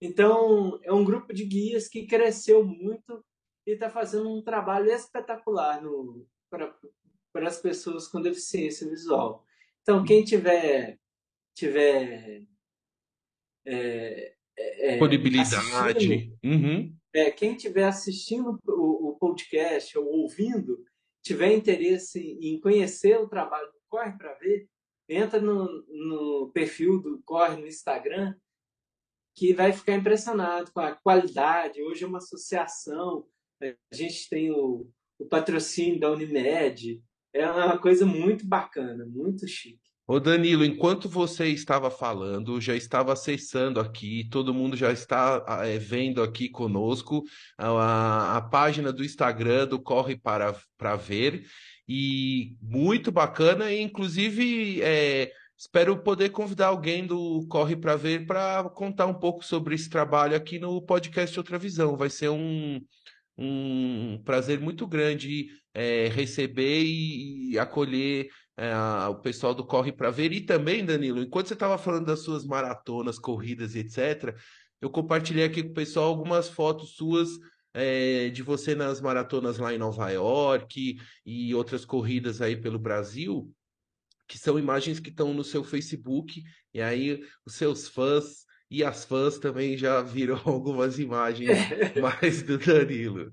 Então, 0.00 0.78
é 0.82 0.92
um 0.92 1.04
grupo 1.04 1.32
de 1.32 1.44
guias 1.44 1.88
que 1.88 2.06
cresceu 2.06 2.64
muito 2.64 3.24
e 3.66 3.72
está 3.72 3.88
fazendo 3.88 4.28
um 4.28 4.42
trabalho 4.42 4.90
espetacular 4.90 5.80
para 6.50 7.48
as 7.48 7.60
pessoas 7.60 8.06
com 8.08 8.20
deficiência 8.20 8.88
visual. 8.88 9.44
Então, 9.82 10.04
quem 10.04 10.24
tiver, 10.24 10.98
tiver 11.54 12.44
é, 13.64 14.34
é, 14.56 14.90
disponibilidade, 14.90 16.32
uhum. 16.44 16.94
é, 17.14 17.30
quem 17.30 17.56
tiver 17.56 17.84
assistindo 17.84 18.58
o, 18.66 19.10
o, 19.10 19.16
podcast 19.18 19.96
ou 19.98 20.06
ouvindo, 20.06 20.84
tiver 21.22 21.52
interesse 21.52 22.20
em 22.40 22.60
conhecer 22.60 23.18
o 23.18 23.28
trabalho 23.28 23.70
Corre 23.88 24.16
para 24.16 24.34
Ver, 24.34 24.68
entra 25.08 25.40
no, 25.40 25.84
no 25.88 26.50
perfil 26.52 27.00
do 27.00 27.20
Corre 27.24 27.56
no 27.56 27.66
Instagram, 27.66 28.34
que 29.34 29.52
vai 29.52 29.72
ficar 29.72 29.94
impressionado 29.94 30.72
com 30.72 30.80
a 30.80 30.94
qualidade. 30.94 31.82
Hoje 31.82 32.04
é 32.04 32.06
uma 32.06 32.18
associação, 32.18 33.26
a 33.62 33.94
gente 33.94 34.28
tem 34.28 34.50
o, 34.50 34.88
o 35.18 35.26
patrocínio 35.26 36.00
da 36.00 36.10
Unimed, 36.10 37.02
é 37.32 37.46
uma 37.50 37.78
coisa 37.78 38.06
muito 38.06 38.46
bacana, 38.46 39.04
muito 39.06 39.46
chique. 39.46 39.86
Ô 40.08 40.20
Danilo, 40.20 40.64
enquanto 40.64 41.08
você 41.08 41.48
estava 41.48 41.90
falando, 41.90 42.60
já 42.60 42.76
estava 42.76 43.12
acessando 43.12 43.80
aqui, 43.80 44.28
todo 44.30 44.54
mundo 44.54 44.76
já 44.76 44.92
está 44.92 45.44
é, 45.64 45.78
vendo 45.78 46.22
aqui 46.22 46.48
conosco 46.48 47.24
a, 47.58 48.36
a, 48.36 48.40
página 48.40 48.92
do 48.92 49.04
Instagram 49.04 49.66
do 49.66 49.82
Corre 49.82 50.16
para, 50.16 50.54
para 50.78 50.94
Ver 50.94 51.44
e 51.88 52.56
muito 52.60 53.12
bacana, 53.12 53.70
e 53.70 53.80
inclusive 53.80 54.82
é, 54.82 55.30
espero 55.56 56.02
poder 56.02 56.30
convidar 56.30 56.68
alguém 56.68 57.06
do 57.06 57.46
Corre 57.48 57.76
para 57.76 57.96
Ver 57.96 58.26
para 58.26 58.64
contar 58.70 59.06
um 59.06 59.14
pouco 59.14 59.44
sobre 59.44 59.74
esse 59.74 59.88
trabalho 59.88 60.36
aqui 60.36 60.58
no 60.58 60.82
podcast 60.82 61.38
Outra 61.38 61.58
Visão. 61.58 61.96
Vai 61.96 62.10
ser 62.10 62.28
um, 62.28 62.80
um 63.38 64.20
prazer 64.24 64.60
muito 64.60 64.86
grande 64.86 65.48
é, 65.72 66.08
receber 66.08 66.82
e, 66.84 67.58
acolher 67.58 68.28
é, 68.56 68.74
o 69.08 69.16
pessoal 69.16 69.54
do 69.54 69.64
Corre 69.64 69.92
para 69.92 70.10
Ver. 70.10 70.32
E 70.32 70.40
também, 70.40 70.84
Danilo, 70.84 71.22
enquanto 71.22 71.48
você 71.48 71.54
estava 71.54 71.78
falando 71.78 72.06
das 72.06 72.20
suas 72.20 72.44
maratonas, 72.44 73.18
corridas 73.18 73.74
e 73.74 73.80
etc., 73.80 74.34
eu 74.80 74.90
compartilhei 74.90 75.44
aqui 75.44 75.62
com 75.62 75.70
o 75.70 75.74
pessoal 75.74 76.06
algumas 76.06 76.48
fotos 76.48 76.96
suas 76.96 77.28
é, 77.76 78.30
de 78.30 78.42
você 78.42 78.74
nas 78.74 79.02
maratonas 79.02 79.58
lá 79.58 79.72
em 79.72 79.76
Nova 79.76 80.08
York 80.10 80.98
e 81.26 81.54
outras 81.54 81.84
corridas 81.84 82.40
aí 82.40 82.56
pelo 82.56 82.78
Brasil, 82.78 83.54
que 84.26 84.38
são 84.38 84.58
imagens 84.58 84.98
que 84.98 85.10
estão 85.10 85.34
no 85.34 85.44
seu 85.44 85.62
Facebook, 85.62 86.42
e 86.72 86.80
aí 86.80 87.22
os 87.44 87.54
seus 87.54 87.86
fãs 87.86 88.46
e 88.70 88.82
as 88.82 89.04
fãs 89.04 89.38
também 89.38 89.76
já 89.76 90.00
viram 90.02 90.40
algumas 90.46 90.98
imagens 90.98 91.50
mais 92.00 92.42
do 92.42 92.56
Danilo. 92.56 93.30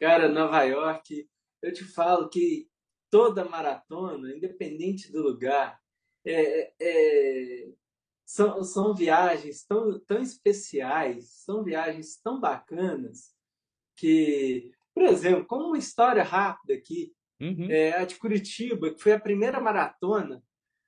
Cara, 0.00 0.28
Nova 0.28 0.64
York, 0.64 1.28
eu 1.62 1.72
te 1.72 1.84
falo 1.84 2.28
que 2.28 2.68
toda 3.10 3.44
maratona, 3.44 4.34
independente 4.34 5.12
do 5.12 5.22
lugar, 5.22 5.78
é, 6.26 6.72
é, 6.80 7.68
são, 8.30 8.62
são 8.62 8.94
viagens 8.94 9.64
tão, 9.64 9.98
tão 9.98 10.22
especiais, 10.22 11.30
são 11.44 11.64
viagens 11.64 12.16
tão 12.16 12.38
bacanas 12.38 13.34
que, 13.96 14.72
por 14.94 15.02
exemplo, 15.02 15.44
como 15.46 15.66
uma 15.66 15.78
história 15.78 16.22
rápida 16.22 16.74
aqui, 16.74 17.12
uhum. 17.40 17.68
é, 17.68 17.96
a 17.96 18.04
de 18.04 18.14
Curitiba, 18.14 18.94
que 18.94 19.02
foi 19.02 19.12
a 19.14 19.20
primeira 19.20 19.60
maratona, 19.60 20.44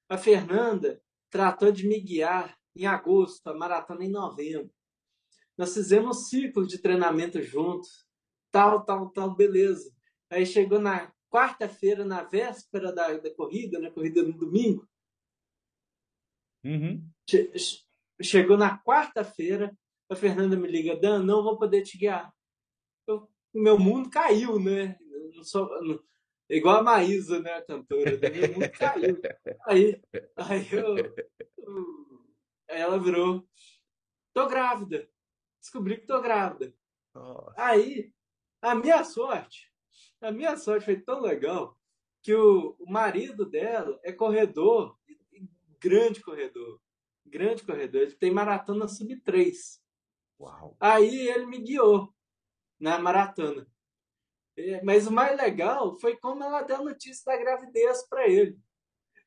a 0.08 0.16
Fernanda 0.16 1.02
tratou 1.30 1.72
de 1.72 1.84
me 1.84 2.00
guiar 2.00 2.56
em 2.76 2.86
agosto, 2.86 3.44
a 3.48 3.54
maratona 3.54 4.04
em 4.04 4.10
novembro. 4.10 4.72
Nós 5.58 5.74
fizemos 5.74 6.18
um 6.18 6.20
ciclo 6.20 6.64
de 6.64 6.78
treinamento 6.78 7.42
juntos, 7.42 8.06
tal, 8.52 8.84
tal, 8.84 9.10
tal, 9.10 9.34
beleza. 9.34 9.92
Aí 10.30 10.46
chegou 10.46 10.78
na 10.78 11.12
quarta-feira, 11.28 12.04
na 12.04 12.22
véspera 12.22 12.92
da, 12.92 13.16
da 13.18 13.34
corrida, 13.34 13.80
na 13.80 13.90
corrida 13.90 14.22
no 14.22 14.32
domingo, 14.32 14.86
Uhum. 16.64 17.04
Chegou 18.22 18.56
na 18.56 18.78
quarta-feira, 18.78 19.76
a 20.08 20.16
Fernanda 20.16 20.56
me 20.56 20.68
liga, 20.68 20.96
Dan, 20.96 21.22
não 21.22 21.42
vou 21.42 21.58
poder 21.58 21.82
te 21.82 21.98
guiar. 21.98 22.32
Eu, 23.06 23.28
meu 23.54 23.78
mundo 23.78 24.10
caiu, 24.10 24.58
né? 24.58 24.98
sou, 25.42 25.68
não, 25.82 26.02
igual 26.48 26.78
a 26.78 26.82
Maísa, 26.82 27.40
né, 27.40 27.52
a 27.54 27.64
cantora. 27.64 28.16
Né? 28.18 28.30
Meu 28.30 28.52
mundo 28.52 28.70
caiu. 28.72 29.20
Aí, 29.66 30.02
aí 30.36 30.68
eu, 30.72 30.96
eu, 31.58 32.26
ela 32.68 32.98
virou, 32.98 33.48
tô 34.32 34.46
grávida. 34.46 35.08
Descobri 35.60 35.98
que 35.98 36.06
tô 36.06 36.20
grávida. 36.20 36.74
Nossa. 37.14 37.54
Aí, 37.56 38.12
a 38.60 38.74
minha 38.74 39.04
sorte, 39.04 39.72
a 40.20 40.30
minha 40.30 40.56
sorte 40.56 40.84
foi 40.84 41.00
tão 41.00 41.20
legal 41.20 41.78
que 42.22 42.34
o, 42.34 42.76
o 42.78 42.90
marido 42.90 43.44
dela 43.44 43.98
é 44.04 44.12
corredor 44.12 44.96
grande 45.82 46.20
corredor. 46.20 46.80
Grande 47.26 47.64
corredor. 47.64 48.02
Ele 48.02 48.14
tem 48.16 48.30
maratona 48.30 48.88
sub 48.88 49.14
3. 49.20 49.80
Uau. 50.40 50.76
Aí 50.80 51.28
ele 51.28 51.46
me 51.46 51.58
guiou 51.58 52.12
na 52.80 52.98
maratona. 52.98 53.66
É, 54.56 54.82
mas 54.82 55.06
o 55.06 55.12
mais 55.12 55.36
legal 55.36 55.98
foi 55.98 56.16
como 56.16 56.44
ela 56.44 56.62
deu 56.62 56.76
a 56.76 56.84
notícia 56.84 57.24
da 57.24 57.38
gravidez 57.38 58.06
para 58.08 58.28
ele. 58.28 58.58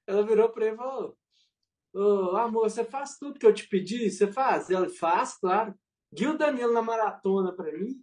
Ela 0.06 0.26
virou 0.26 0.50
para 0.50 0.66
ele 0.66 0.76
e 0.76 0.78
falou: 0.78 1.18
oh, 1.93 2.36
Amor, 2.38 2.70
você 2.70 2.84
faz 2.84 3.18
tudo 3.18 3.39
que 3.39 3.46
eu 3.46 3.54
te 3.54 3.68
pedi? 3.68 4.12
Você 4.12 4.32
faz? 4.32 4.70
Ela 4.70 4.89
faz, 4.89 5.38
claro. 5.38 5.74
Guia 6.14 6.32
o 6.32 6.38
Danilo 6.38 6.74
na 6.74 6.82
maratona 6.82 7.56
para 7.56 7.72
mim. 7.72 7.96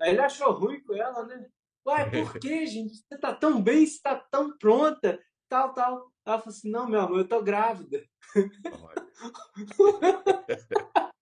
Aí 0.00 0.10
ele 0.10 0.20
achou 0.20 0.52
ruim 0.52 0.82
com 0.82 0.94
ela, 0.94 1.24
né? 1.26 1.48
Ué, 1.86 2.10
por 2.10 2.38
que, 2.40 2.66
gente? 2.66 2.96
Você 2.96 3.18
tá 3.18 3.34
tão 3.34 3.62
bem, 3.62 3.86
você 3.86 4.00
tá 4.02 4.16
tão 4.16 4.56
pronta, 4.58 5.18
tal, 5.48 5.72
tal. 5.72 6.09
Ela 6.26 6.38
falou 6.38 6.54
assim: 6.54 6.70
não, 6.70 6.88
meu 6.88 7.00
amor, 7.00 7.18
eu 7.18 7.28
tô 7.28 7.42
grávida. 7.42 8.02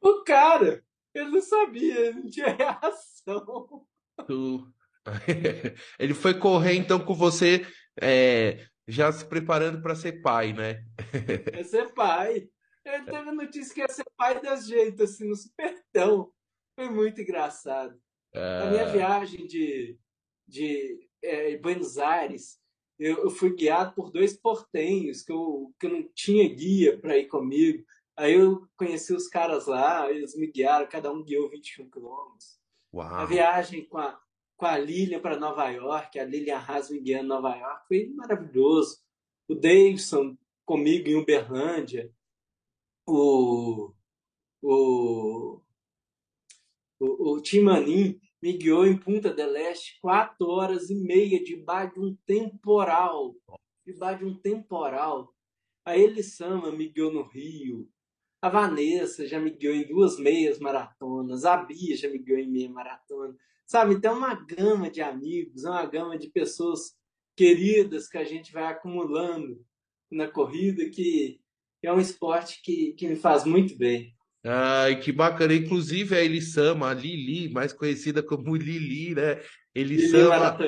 o 0.00 0.22
cara, 0.24 0.84
ele 1.14 1.30
não 1.30 1.42
sabia, 1.42 1.98
ele 1.98 2.20
não 2.20 2.30
tinha 2.30 2.48
reação. 2.48 3.86
Ele 5.98 6.14
foi 6.14 6.38
correr 6.38 6.74
então 6.74 7.04
com 7.04 7.12
você, 7.12 7.66
é, 8.00 8.64
já 8.86 9.10
se 9.10 9.24
preparando 9.24 9.82
para 9.82 9.96
ser 9.96 10.22
pai, 10.22 10.52
né? 10.52 10.84
É 11.52 11.64
ser 11.64 11.92
pai. 11.92 12.48
Ele 12.84 13.04
teve 13.04 13.28
a 13.28 13.32
notícia 13.32 13.74
que 13.74 13.80
ia 13.80 13.88
ser 13.88 14.04
pai 14.16 14.40
desse 14.40 14.68
jeito, 14.68 15.02
assim, 15.02 15.28
no 15.28 15.34
supertão. 15.34 16.32
Foi 16.76 16.88
muito 16.88 17.20
engraçado. 17.20 18.00
A 18.34 18.70
minha 18.70 18.88
ah. 18.88 18.92
viagem 18.92 19.46
de, 19.46 19.98
de 20.46 21.08
é, 21.22 21.56
Buenos 21.58 21.98
Aires 21.98 22.58
eu, 23.02 23.24
eu 23.24 23.30
fui 23.30 23.52
guiado 23.52 23.94
por 23.94 24.12
dois 24.12 24.36
portenhos 24.36 25.22
que 25.22 25.32
eu, 25.32 25.74
que 25.78 25.86
eu 25.86 25.90
não 25.90 26.08
tinha 26.14 26.48
guia 26.48 26.96
para 26.96 27.18
ir 27.18 27.26
comigo. 27.26 27.84
Aí 28.16 28.34
eu 28.34 28.68
conheci 28.76 29.12
os 29.12 29.26
caras 29.26 29.66
lá, 29.66 30.08
eles 30.08 30.36
me 30.36 30.46
guiaram, 30.46 30.88
cada 30.88 31.12
um 31.12 31.22
guiou 31.24 31.50
21 31.50 31.90
quilômetros. 31.90 32.60
A 32.94 33.24
viagem 33.24 33.84
com 33.86 33.98
a, 33.98 34.20
com 34.56 34.66
a 34.66 34.78
Lilian 34.78 35.20
para 35.20 35.36
Nova 35.36 35.68
York, 35.68 36.16
a 36.16 36.24
Lilian 36.24 36.58
Haas 36.58 36.90
me 36.90 37.00
guiando 37.00 37.24
em 37.24 37.28
Nova 37.28 37.56
York, 37.56 37.88
foi 37.88 38.08
maravilhoso. 38.14 39.00
O 39.48 39.54
Davidson 39.56 40.36
comigo 40.64 41.08
em 41.08 41.16
Uberlândia, 41.16 42.12
o, 43.04 43.92
o, 44.62 45.60
o, 47.00 47.32
o 47.32 47.42
Tim 47.42 47.62
Manin 47.62 48.20
me 48.42 48.54
guiou 48.54 48.84
em 48.84 48.98
Punta 48.98 49.32
del 49.32 49.54
Este 49.56 50.00
quatro 50.00 50.48
horas 50.48 50.90
e 50.90 50.96
meia 50.96 51.42
debaixo 51.42 51.94
de 51.94 52.00
um 52.00 52.18
temporal. 52.26 53.36
Debaixo 53.86 54.18
de 54.18 54.24
um 54.24 54.34
temporal. 54.34 55.32
A 55.86 55.96
Elisama 55.96 56.72
me 56.72 56.88
guiou 56.88 57.12
no 57.12 57.22
Rio. 57.22 57.88
A 58.42 58.48
Vanessa 58.48 59.28
já 59.28 59.38
me 59.38 59.50
guiou 59.50 59.72
em 59.72 59.86
duas 59.86 60.18
meias 60.18 60.58
maratonas. 60.58 61.44
A 61.44 61.56
Bia 61.58 61.96
já 61.96 62.08
me 62.08 62.18
guiou 62.18 62.38
em 62.38 62.50
meia 62.50 62.68
maratona. 62.68 63.36
Sabe? 63.64 63.94
Então, 63.94 64.14
é 64.14 64.18
uma 64.18 64.34
gama 64.34 64.90
de 64.90 65.00
amigos, 65.00 65.64
é 65.64 65.70
uma 65.70 65.86
gama 65.86 66.18
de 66.18 66.28
pessoas 66.28 66.96
queridas 67.36 68.08
que 68.08 68.18
a 68.18 68.24
gente 68.24 68.52
vai 68.52 68.64
acumulando 68.64 69.64
na 70.10 70.28
corrida, 70.28 70.90
que 70.90 71.40
é 71.80 71.92
um 71.92 72.00
esporte 72.00 72.60
que, 72.60 72.92
que 72.94 73.06
me 73.06 73.16
faz 73.16 73.44
muito 73.44 73.76
bem. 73.78 74.12
Ai, 74.44 74.98
que 74.98 75.12
bacana. 75.12 75.54
Inclusive, 75.54 76.16
a 76.16 76.24
Elisama, 76.24 76.90
a 76.90 76.94
Lili, 76.94 77.48
mais 77.48 77.72
conhecida 77.72 78.22
como 78.22 78.54
Lili, 78.56 79.14
né? 79.14 79.40
Elisama 79.74 80.58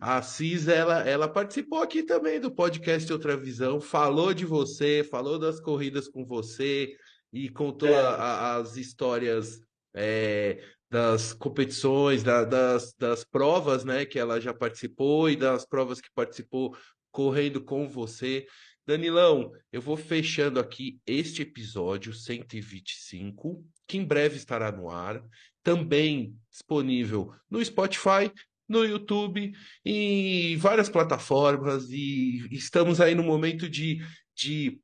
Assis, 0.00 0.68
ela, 0.68 1.08
ela 1.08 1.26
participou 1.26 1.82
aqui 1.82 2.02
também 2.02 2.38
do 2.38 2.50
podcast 2.50 3.10
Outra 3.10 3.36
Visão, 3.38 3.80
falou 3.80 4.34
de 4.34 4.44
você, 4.44 5.02
falou 5.02 5.38
das 5.38 5.58
corridas 5.60 6.08
com 6.08 6.26
você 6.26 6.94
e 7.32 7.48
contou 7.48 7.88
é. 7.88 7.98
a, 7.98 8.10
a, 8.10 8.56
as 8.56 8.76
histórias 8.76 9.60
é, 9.94 10.62
das 10.90 11.32
competições, 11.32 12.22
da, 12.22 12.44
das, 12.44 12.92
das 12.98 13.24
provas, 13.24 13.84
né? 13.84 14.04
Que 14.04 14.18
ela 14.18 14.40
já 14.40 14.52
participou 14.52 15.30
e 15.30 15.36
das 15.36 15.64
provas 15.64 16.00
que 16.00 16.08
participou 16.14 16.76
correndo 17.10 17.62
com 17.62 17.88
você. 17.88 18.44
Danilão, 18.86 19.50
eu 19.72 19.80
vou 19.80 19.96
fechando 19.96 20.60
aqui 20.60 21.00
este 21.06 21.40
episódio 21.40 22.12
125, 22.12 23.64
que 23.86 23.96
em 23.96 24.04
breve 24.04 24.36
estará 24.36 24.70
no 24.70 24.90
ar, 24.90 25.24
também 25.62 26.36
disponível 26.50 27.32
no 27.50 27.64
Spotify, 27.64 28.30
no 28.68 28.84
YouTube, 28.84 29.52
em 29.84 30.56
várias 30.58 30.90
plataformas, 30.90 31.88
e 31.90 32.46
estamos 32.50 33.00
aí 33.00 33.14
no 33.14 33.22
momento 33.22 33.68
de, 33.68 34.04
de 34.36 34.78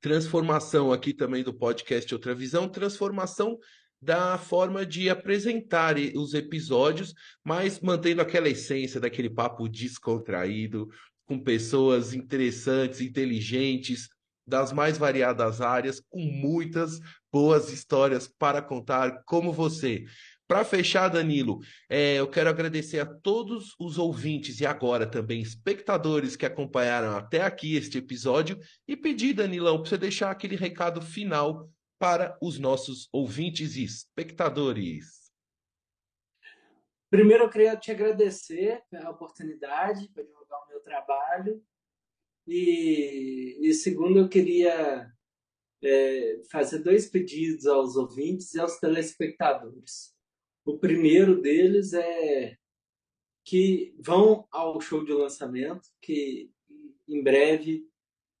transformação 0.00 0.92
aqui 0.92 1.12
também 1.12 1.42
do 1.42 1.52
podcast 1.52 2.12
Outra 2.14 2.34
Visão, 2.34 2.68
transformação 2.68 3.58
da 4.00 4.38
forma 4.38 4.86
de 4.86 5.10
apresentar 5.10 5.96
os 6.14 6.32
episódios, 6.32 7.12
mas 7.42 7.80
mantendo 7.80 8.22
aquela 8.22 8.48
essência 8.48 9.00
daquele 9.00 9.30
papo 9.30 9.68
descontraído, 9.68 10.88
com 11.26 11.38
pessoas 11.38 12.14
interessantes, 12.14 13.00
inteligentes, 13.00 14.08
das 14.46 14.72
mais 14.72 14.96
variadas 14.96 15.60
áreas, 15.60 16.00
com 16.08 16.20
muitas 16.20 17.00
boas 17.32 17.72
histórias 17.72 18.28
para 18.28 18.62
contar, 18.62 19.22
como 19.24 19.52
você. 19.52 20.04
Para 20.46 20.64
fechar, 20.64 21.08
Danilo, 21.08 21.58
é, 21.88 22.14
eu 22.14 22.28
quero 22.28 22.48
agradecer 22.48 23.00
a 23.00 23.06
todos 23.06 23.74
os 23.80 23.98
ouvintes 23.98 24.60
e 24.60 24.66
agora 24.66 25.04
também 25.04 25.40
espectadores 25.40 26.36
que 26.36 26.46
acompanharam 26.46 27.16
até 27.16 27.42
aqui 27.42 27.74
este 27.74 27.98
episódio 27.98 28.56
e 28.86 28.96
pedir, 28.96 29.34
Danilão, 29.34 29.80
para 29.80 29.90
você 29.90 29.98
deixar 29.98 30.30
aquele 30.30 30.54
recado 30.54 31.02
final 31.02 31.68
para 31.98 32.38
os 32.40 32.60
nossos 32.60 33.08
ouvintes 33.12 33.74
e 33.74 33.82
espectadores. 33.82 35.26
Primeiro, 37.10 37.44
eu 37.44 37.50
queria 37.50 37.76
te 37.76 37.90
agradecer 37.90 38.82
pela 38.88 39.10
oportunidade 39.10 40.08
para 40.10 40.22
divulgar 40.22 40.60
meu 40.76 40.80
trabalho. 40.82 41.62
E, 42.46 43.58
e 43.60 43.74
segundo, 43.74 44.18
eu 44.18 44.28
queria 44.28 45.10
é, 45.82 46.40
fazer 46.50 46.80
dois 46.80 47.08
pedidos 47.08 47.66
aos 47.66 47.96
ouvintes 47.96 48.54
e 48.54 48.60
aos 48.60 48.78
telespectadores. 48.78 50.14
O 50.64 50.78
primeiro 50.78 51.40
deles 51.40 51.92
é 51.92 52.56
que 53.44 53.94
vão 53.98 54.46
ao 54.50 54.80
show 54.80 55.04
de 55.04 55.12
lançamento, 55.12 55.88
que 56.02 56.50
em 57.08 57.22
breve 57.22 57.88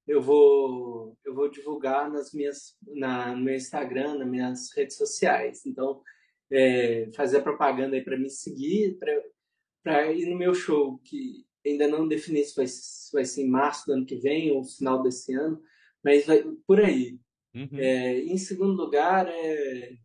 eu 0.06 0.20
vou 0.20 1.16
eu 1.24 1.34
vou 1.34 1.48
divulgar 1.48 2.10
nas 2.10 2.32
minhas 2.32 2.76
na, 2.82 3.34
no 3.34 3.42
meu 3.44 3.54
Instagram, 3.54 4.18
nas 4.18 4.28
minhas 4.28 4.72
redes 4.72 4.96
sociais. 4.96 5.64
Então, 5.66 6.02
é, 6.50 7.10
fazer 7.14 7.38
a 7.38 7.42
propaganda 7.42 7.96
aí 7.96 8.04
para 8.04 8.18
me 8.18 8.30
seguir, 8.30 8.98
para 9.82 10.12
ir 10.12 10.26
no 10.26 10.36
meu 10.36 10.54
show, 10.54 10.98
que 10.98 11.46
ainda 11.68 11.88
não 11.88 12.06
defini 12.06 12.44
se 12.44 12.54
vai, 12.54 12.66
se 12.66 13.12
vai 13.12 13.24
ser 13.24 13.42
em 13.42 13.48
março 13.48 13.86
do 13.86 13.92
ano 13.92 14.06
que 14.06 14.16
vem 14.16 14.50
ou 14.52 14.64
final 14.64 15.02
desse 15.02 15.34
ano, 15.34 15.62
mas 16.02 16.26
vai, 16.26 16.42
por 16.66 16.80
aí. 16.80 17.18
Uhum. 17.54 17.78
É, 17.78 18.20
em 18.20 18.36
segundo 18.38 18.72
lugar, 18.72 19.26
é, 19.28 19.96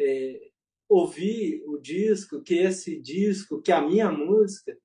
é, 0.00 0.50
ouvir 0.88 1.62
o 1.66 1.78
disco, 1.78 2.42
que 2.42 2.54
esse 2.54 3.00
disco, 3.00 3.60
que 3.60 3.72
a 3.72 3.80
minha 3.80 4.10
música 4.10 4.76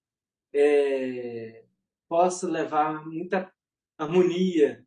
é, 0.53 1.63
possa 2.07 2.47
levar 2.49 3.05
muita 3.07 3.51
harmonia 3.97 4.85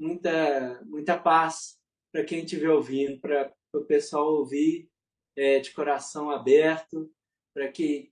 muita, 0.00 0.82
muita 0.84 1.18
paz 1.18 1.78
para 2.10 2.24
quem 2.24 2.42
estiver 2.42 2.70
ouvindo, 2.70 3.20
para 3.20 3.52
o 3.74 3.84
pessoal 3.84 4.26
ouvir 4.32 4.88
é, 5.36 5.60
de 5.60 5.72
coração 5.72 6.30
aberto, 6.30 7.12
para 7.54 7.70
que, 7.70 8.10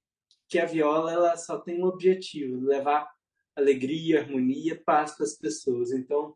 que 0.49 0.59
a 0.59 0.65
viola 0.65 1.13
ela 1.13 1.37
só 1.37 1.59
tem 1.59 1.83
um 1.83 1.87
objetivo, 1.87 2.65
levar 2.65 3.09
alegria, 3.55 4.21
harmonia, 4.21 4.81
paz 4.85 5.15
para 5.15 5.27
as 5.27 5.35
pessoas. 5.35 5.91
Então, 5.93 6.35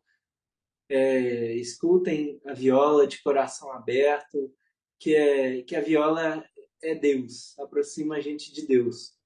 é, 0.88 1.54
escutem 1.54 2.40
a 2.44 2.52
viola 2.52 3.06
de 3.06 3.22
coração 3.22 3.72
aberto, 3.72 4.52
que, 4.98 5.14
é, 5.14 5.62
que 5.62 5.74
a 5.74 5.80
viola 5.80 6.44
é 6.82 6.94
Deus, 6.94 7.58
aproxima 7.58 8.16
a 8.16 8.20
gente 8.20 8.52
de 8.52 8.66
Deus. 8.66 9.16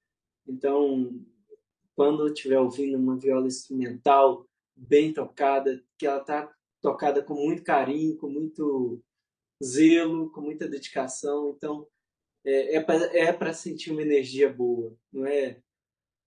Então, 0.47 1.21
quando 1.95 2.29
estiver 2.29 2.59
ouvindo 2.59 2.97
uma 2.97 3.19
viola 3.19 3.47
instrumental 3.47 4.47
bem 4.77 5.13
tocada, 5.13 5.83
que 5.99 6.07
ela 6.07 6.21
está 6.21 6.55
tocada 6.81 7.23
com 7.23 7.35
muito 7.35 7.65
carinho, 7.65 8.17
com 8.17 8.29
muito 8.29 9.03
zelo, 9.65 10.31
com 10.31 10.43
muita 10.43 10.69
dedicação, 10.69 11.55
então 11.57 11.89
é, 12.47 12.77
é 12.77 13.33
para 13.33 13.51
é 13.51 13.53
sentir 13.53 13.91
uma 13.91 14.03
energia 14.03 14.53
boa, 14.53 14.97
não 15.13 15.27
é, 15.27 15.61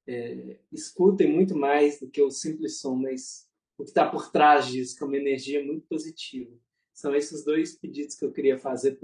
é? 0.05 0.59
Escutem 0.71 1.31
muito 1.31 1.55
mais 1.55 1.99
do 1.99 2.09
que 2.09 2.21
o 2.21 2.29
simples 2.29 2.79
som, 2.79 2.95
mas 2.95 3.47
o 3.77 3.83
que 3.83 3.91
está 3.91 4.09
por 4.09 4.29
trás 4.29 4.67
disso, 4.67 4.97
que 4.97 5.03
é 5.03 5.07
uma 5.07 5.17
energia 5.17 5.63
muito 5.63 5.87
positiva. 5.87 6.51
São 6.93 7.15
esses 7.15 7.45
dois 7.45 7.75
pedidos 7.75 8.15
que 8.15 8.25
eu 8.25 8.33
queria 8.33 8.57
fazer 8.57 8.99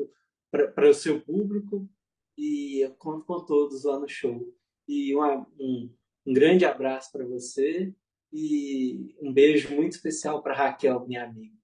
para 0.52 0.90
o 0.90 0.94
seu 0.94 1.22
público 1.22 1.90
e 2.38 2.80
eu 2.82 2.92
conto 2.96 3.26
com 3.26 3.46
todos 3.46 3.86
lá 3.86 3.98
no 3.98 4.10
show. 4.10 4.54
E 4.86 5.16
uma, 5.16 5.48
um, 5.58 5.90
um 6.26 6.34
grande 6.34 6.66
abraço 6.66 7.10
para 7.14 7.26
você 7.26 7.94
e 8.34 9.16
um 9.22 9.32
beijo 9.32 9.74
muito 9.74 9.94
especial 9.94 10.44
para 10.44 10.54
Raquel, 10.54 11.08
minha 11.08 11.24
amiga. 11.24 11.56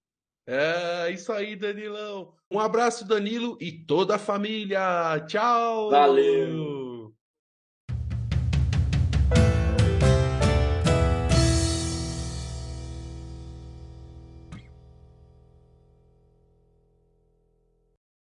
É 0.46 1.10
isso 1.10 1.32
aí, 1.32 1.54
Danilão. 1.54 2.34
Um 2.50 2.58
abraço, 2.58 3.06
Danilo, 3.06 3.56
e 3.60 3.72
toda 3.72 4.16
a 4.16 4.18
família. 4.18 5.20
Tchau. 5.26 5.90
Valeu. 5.90 6.71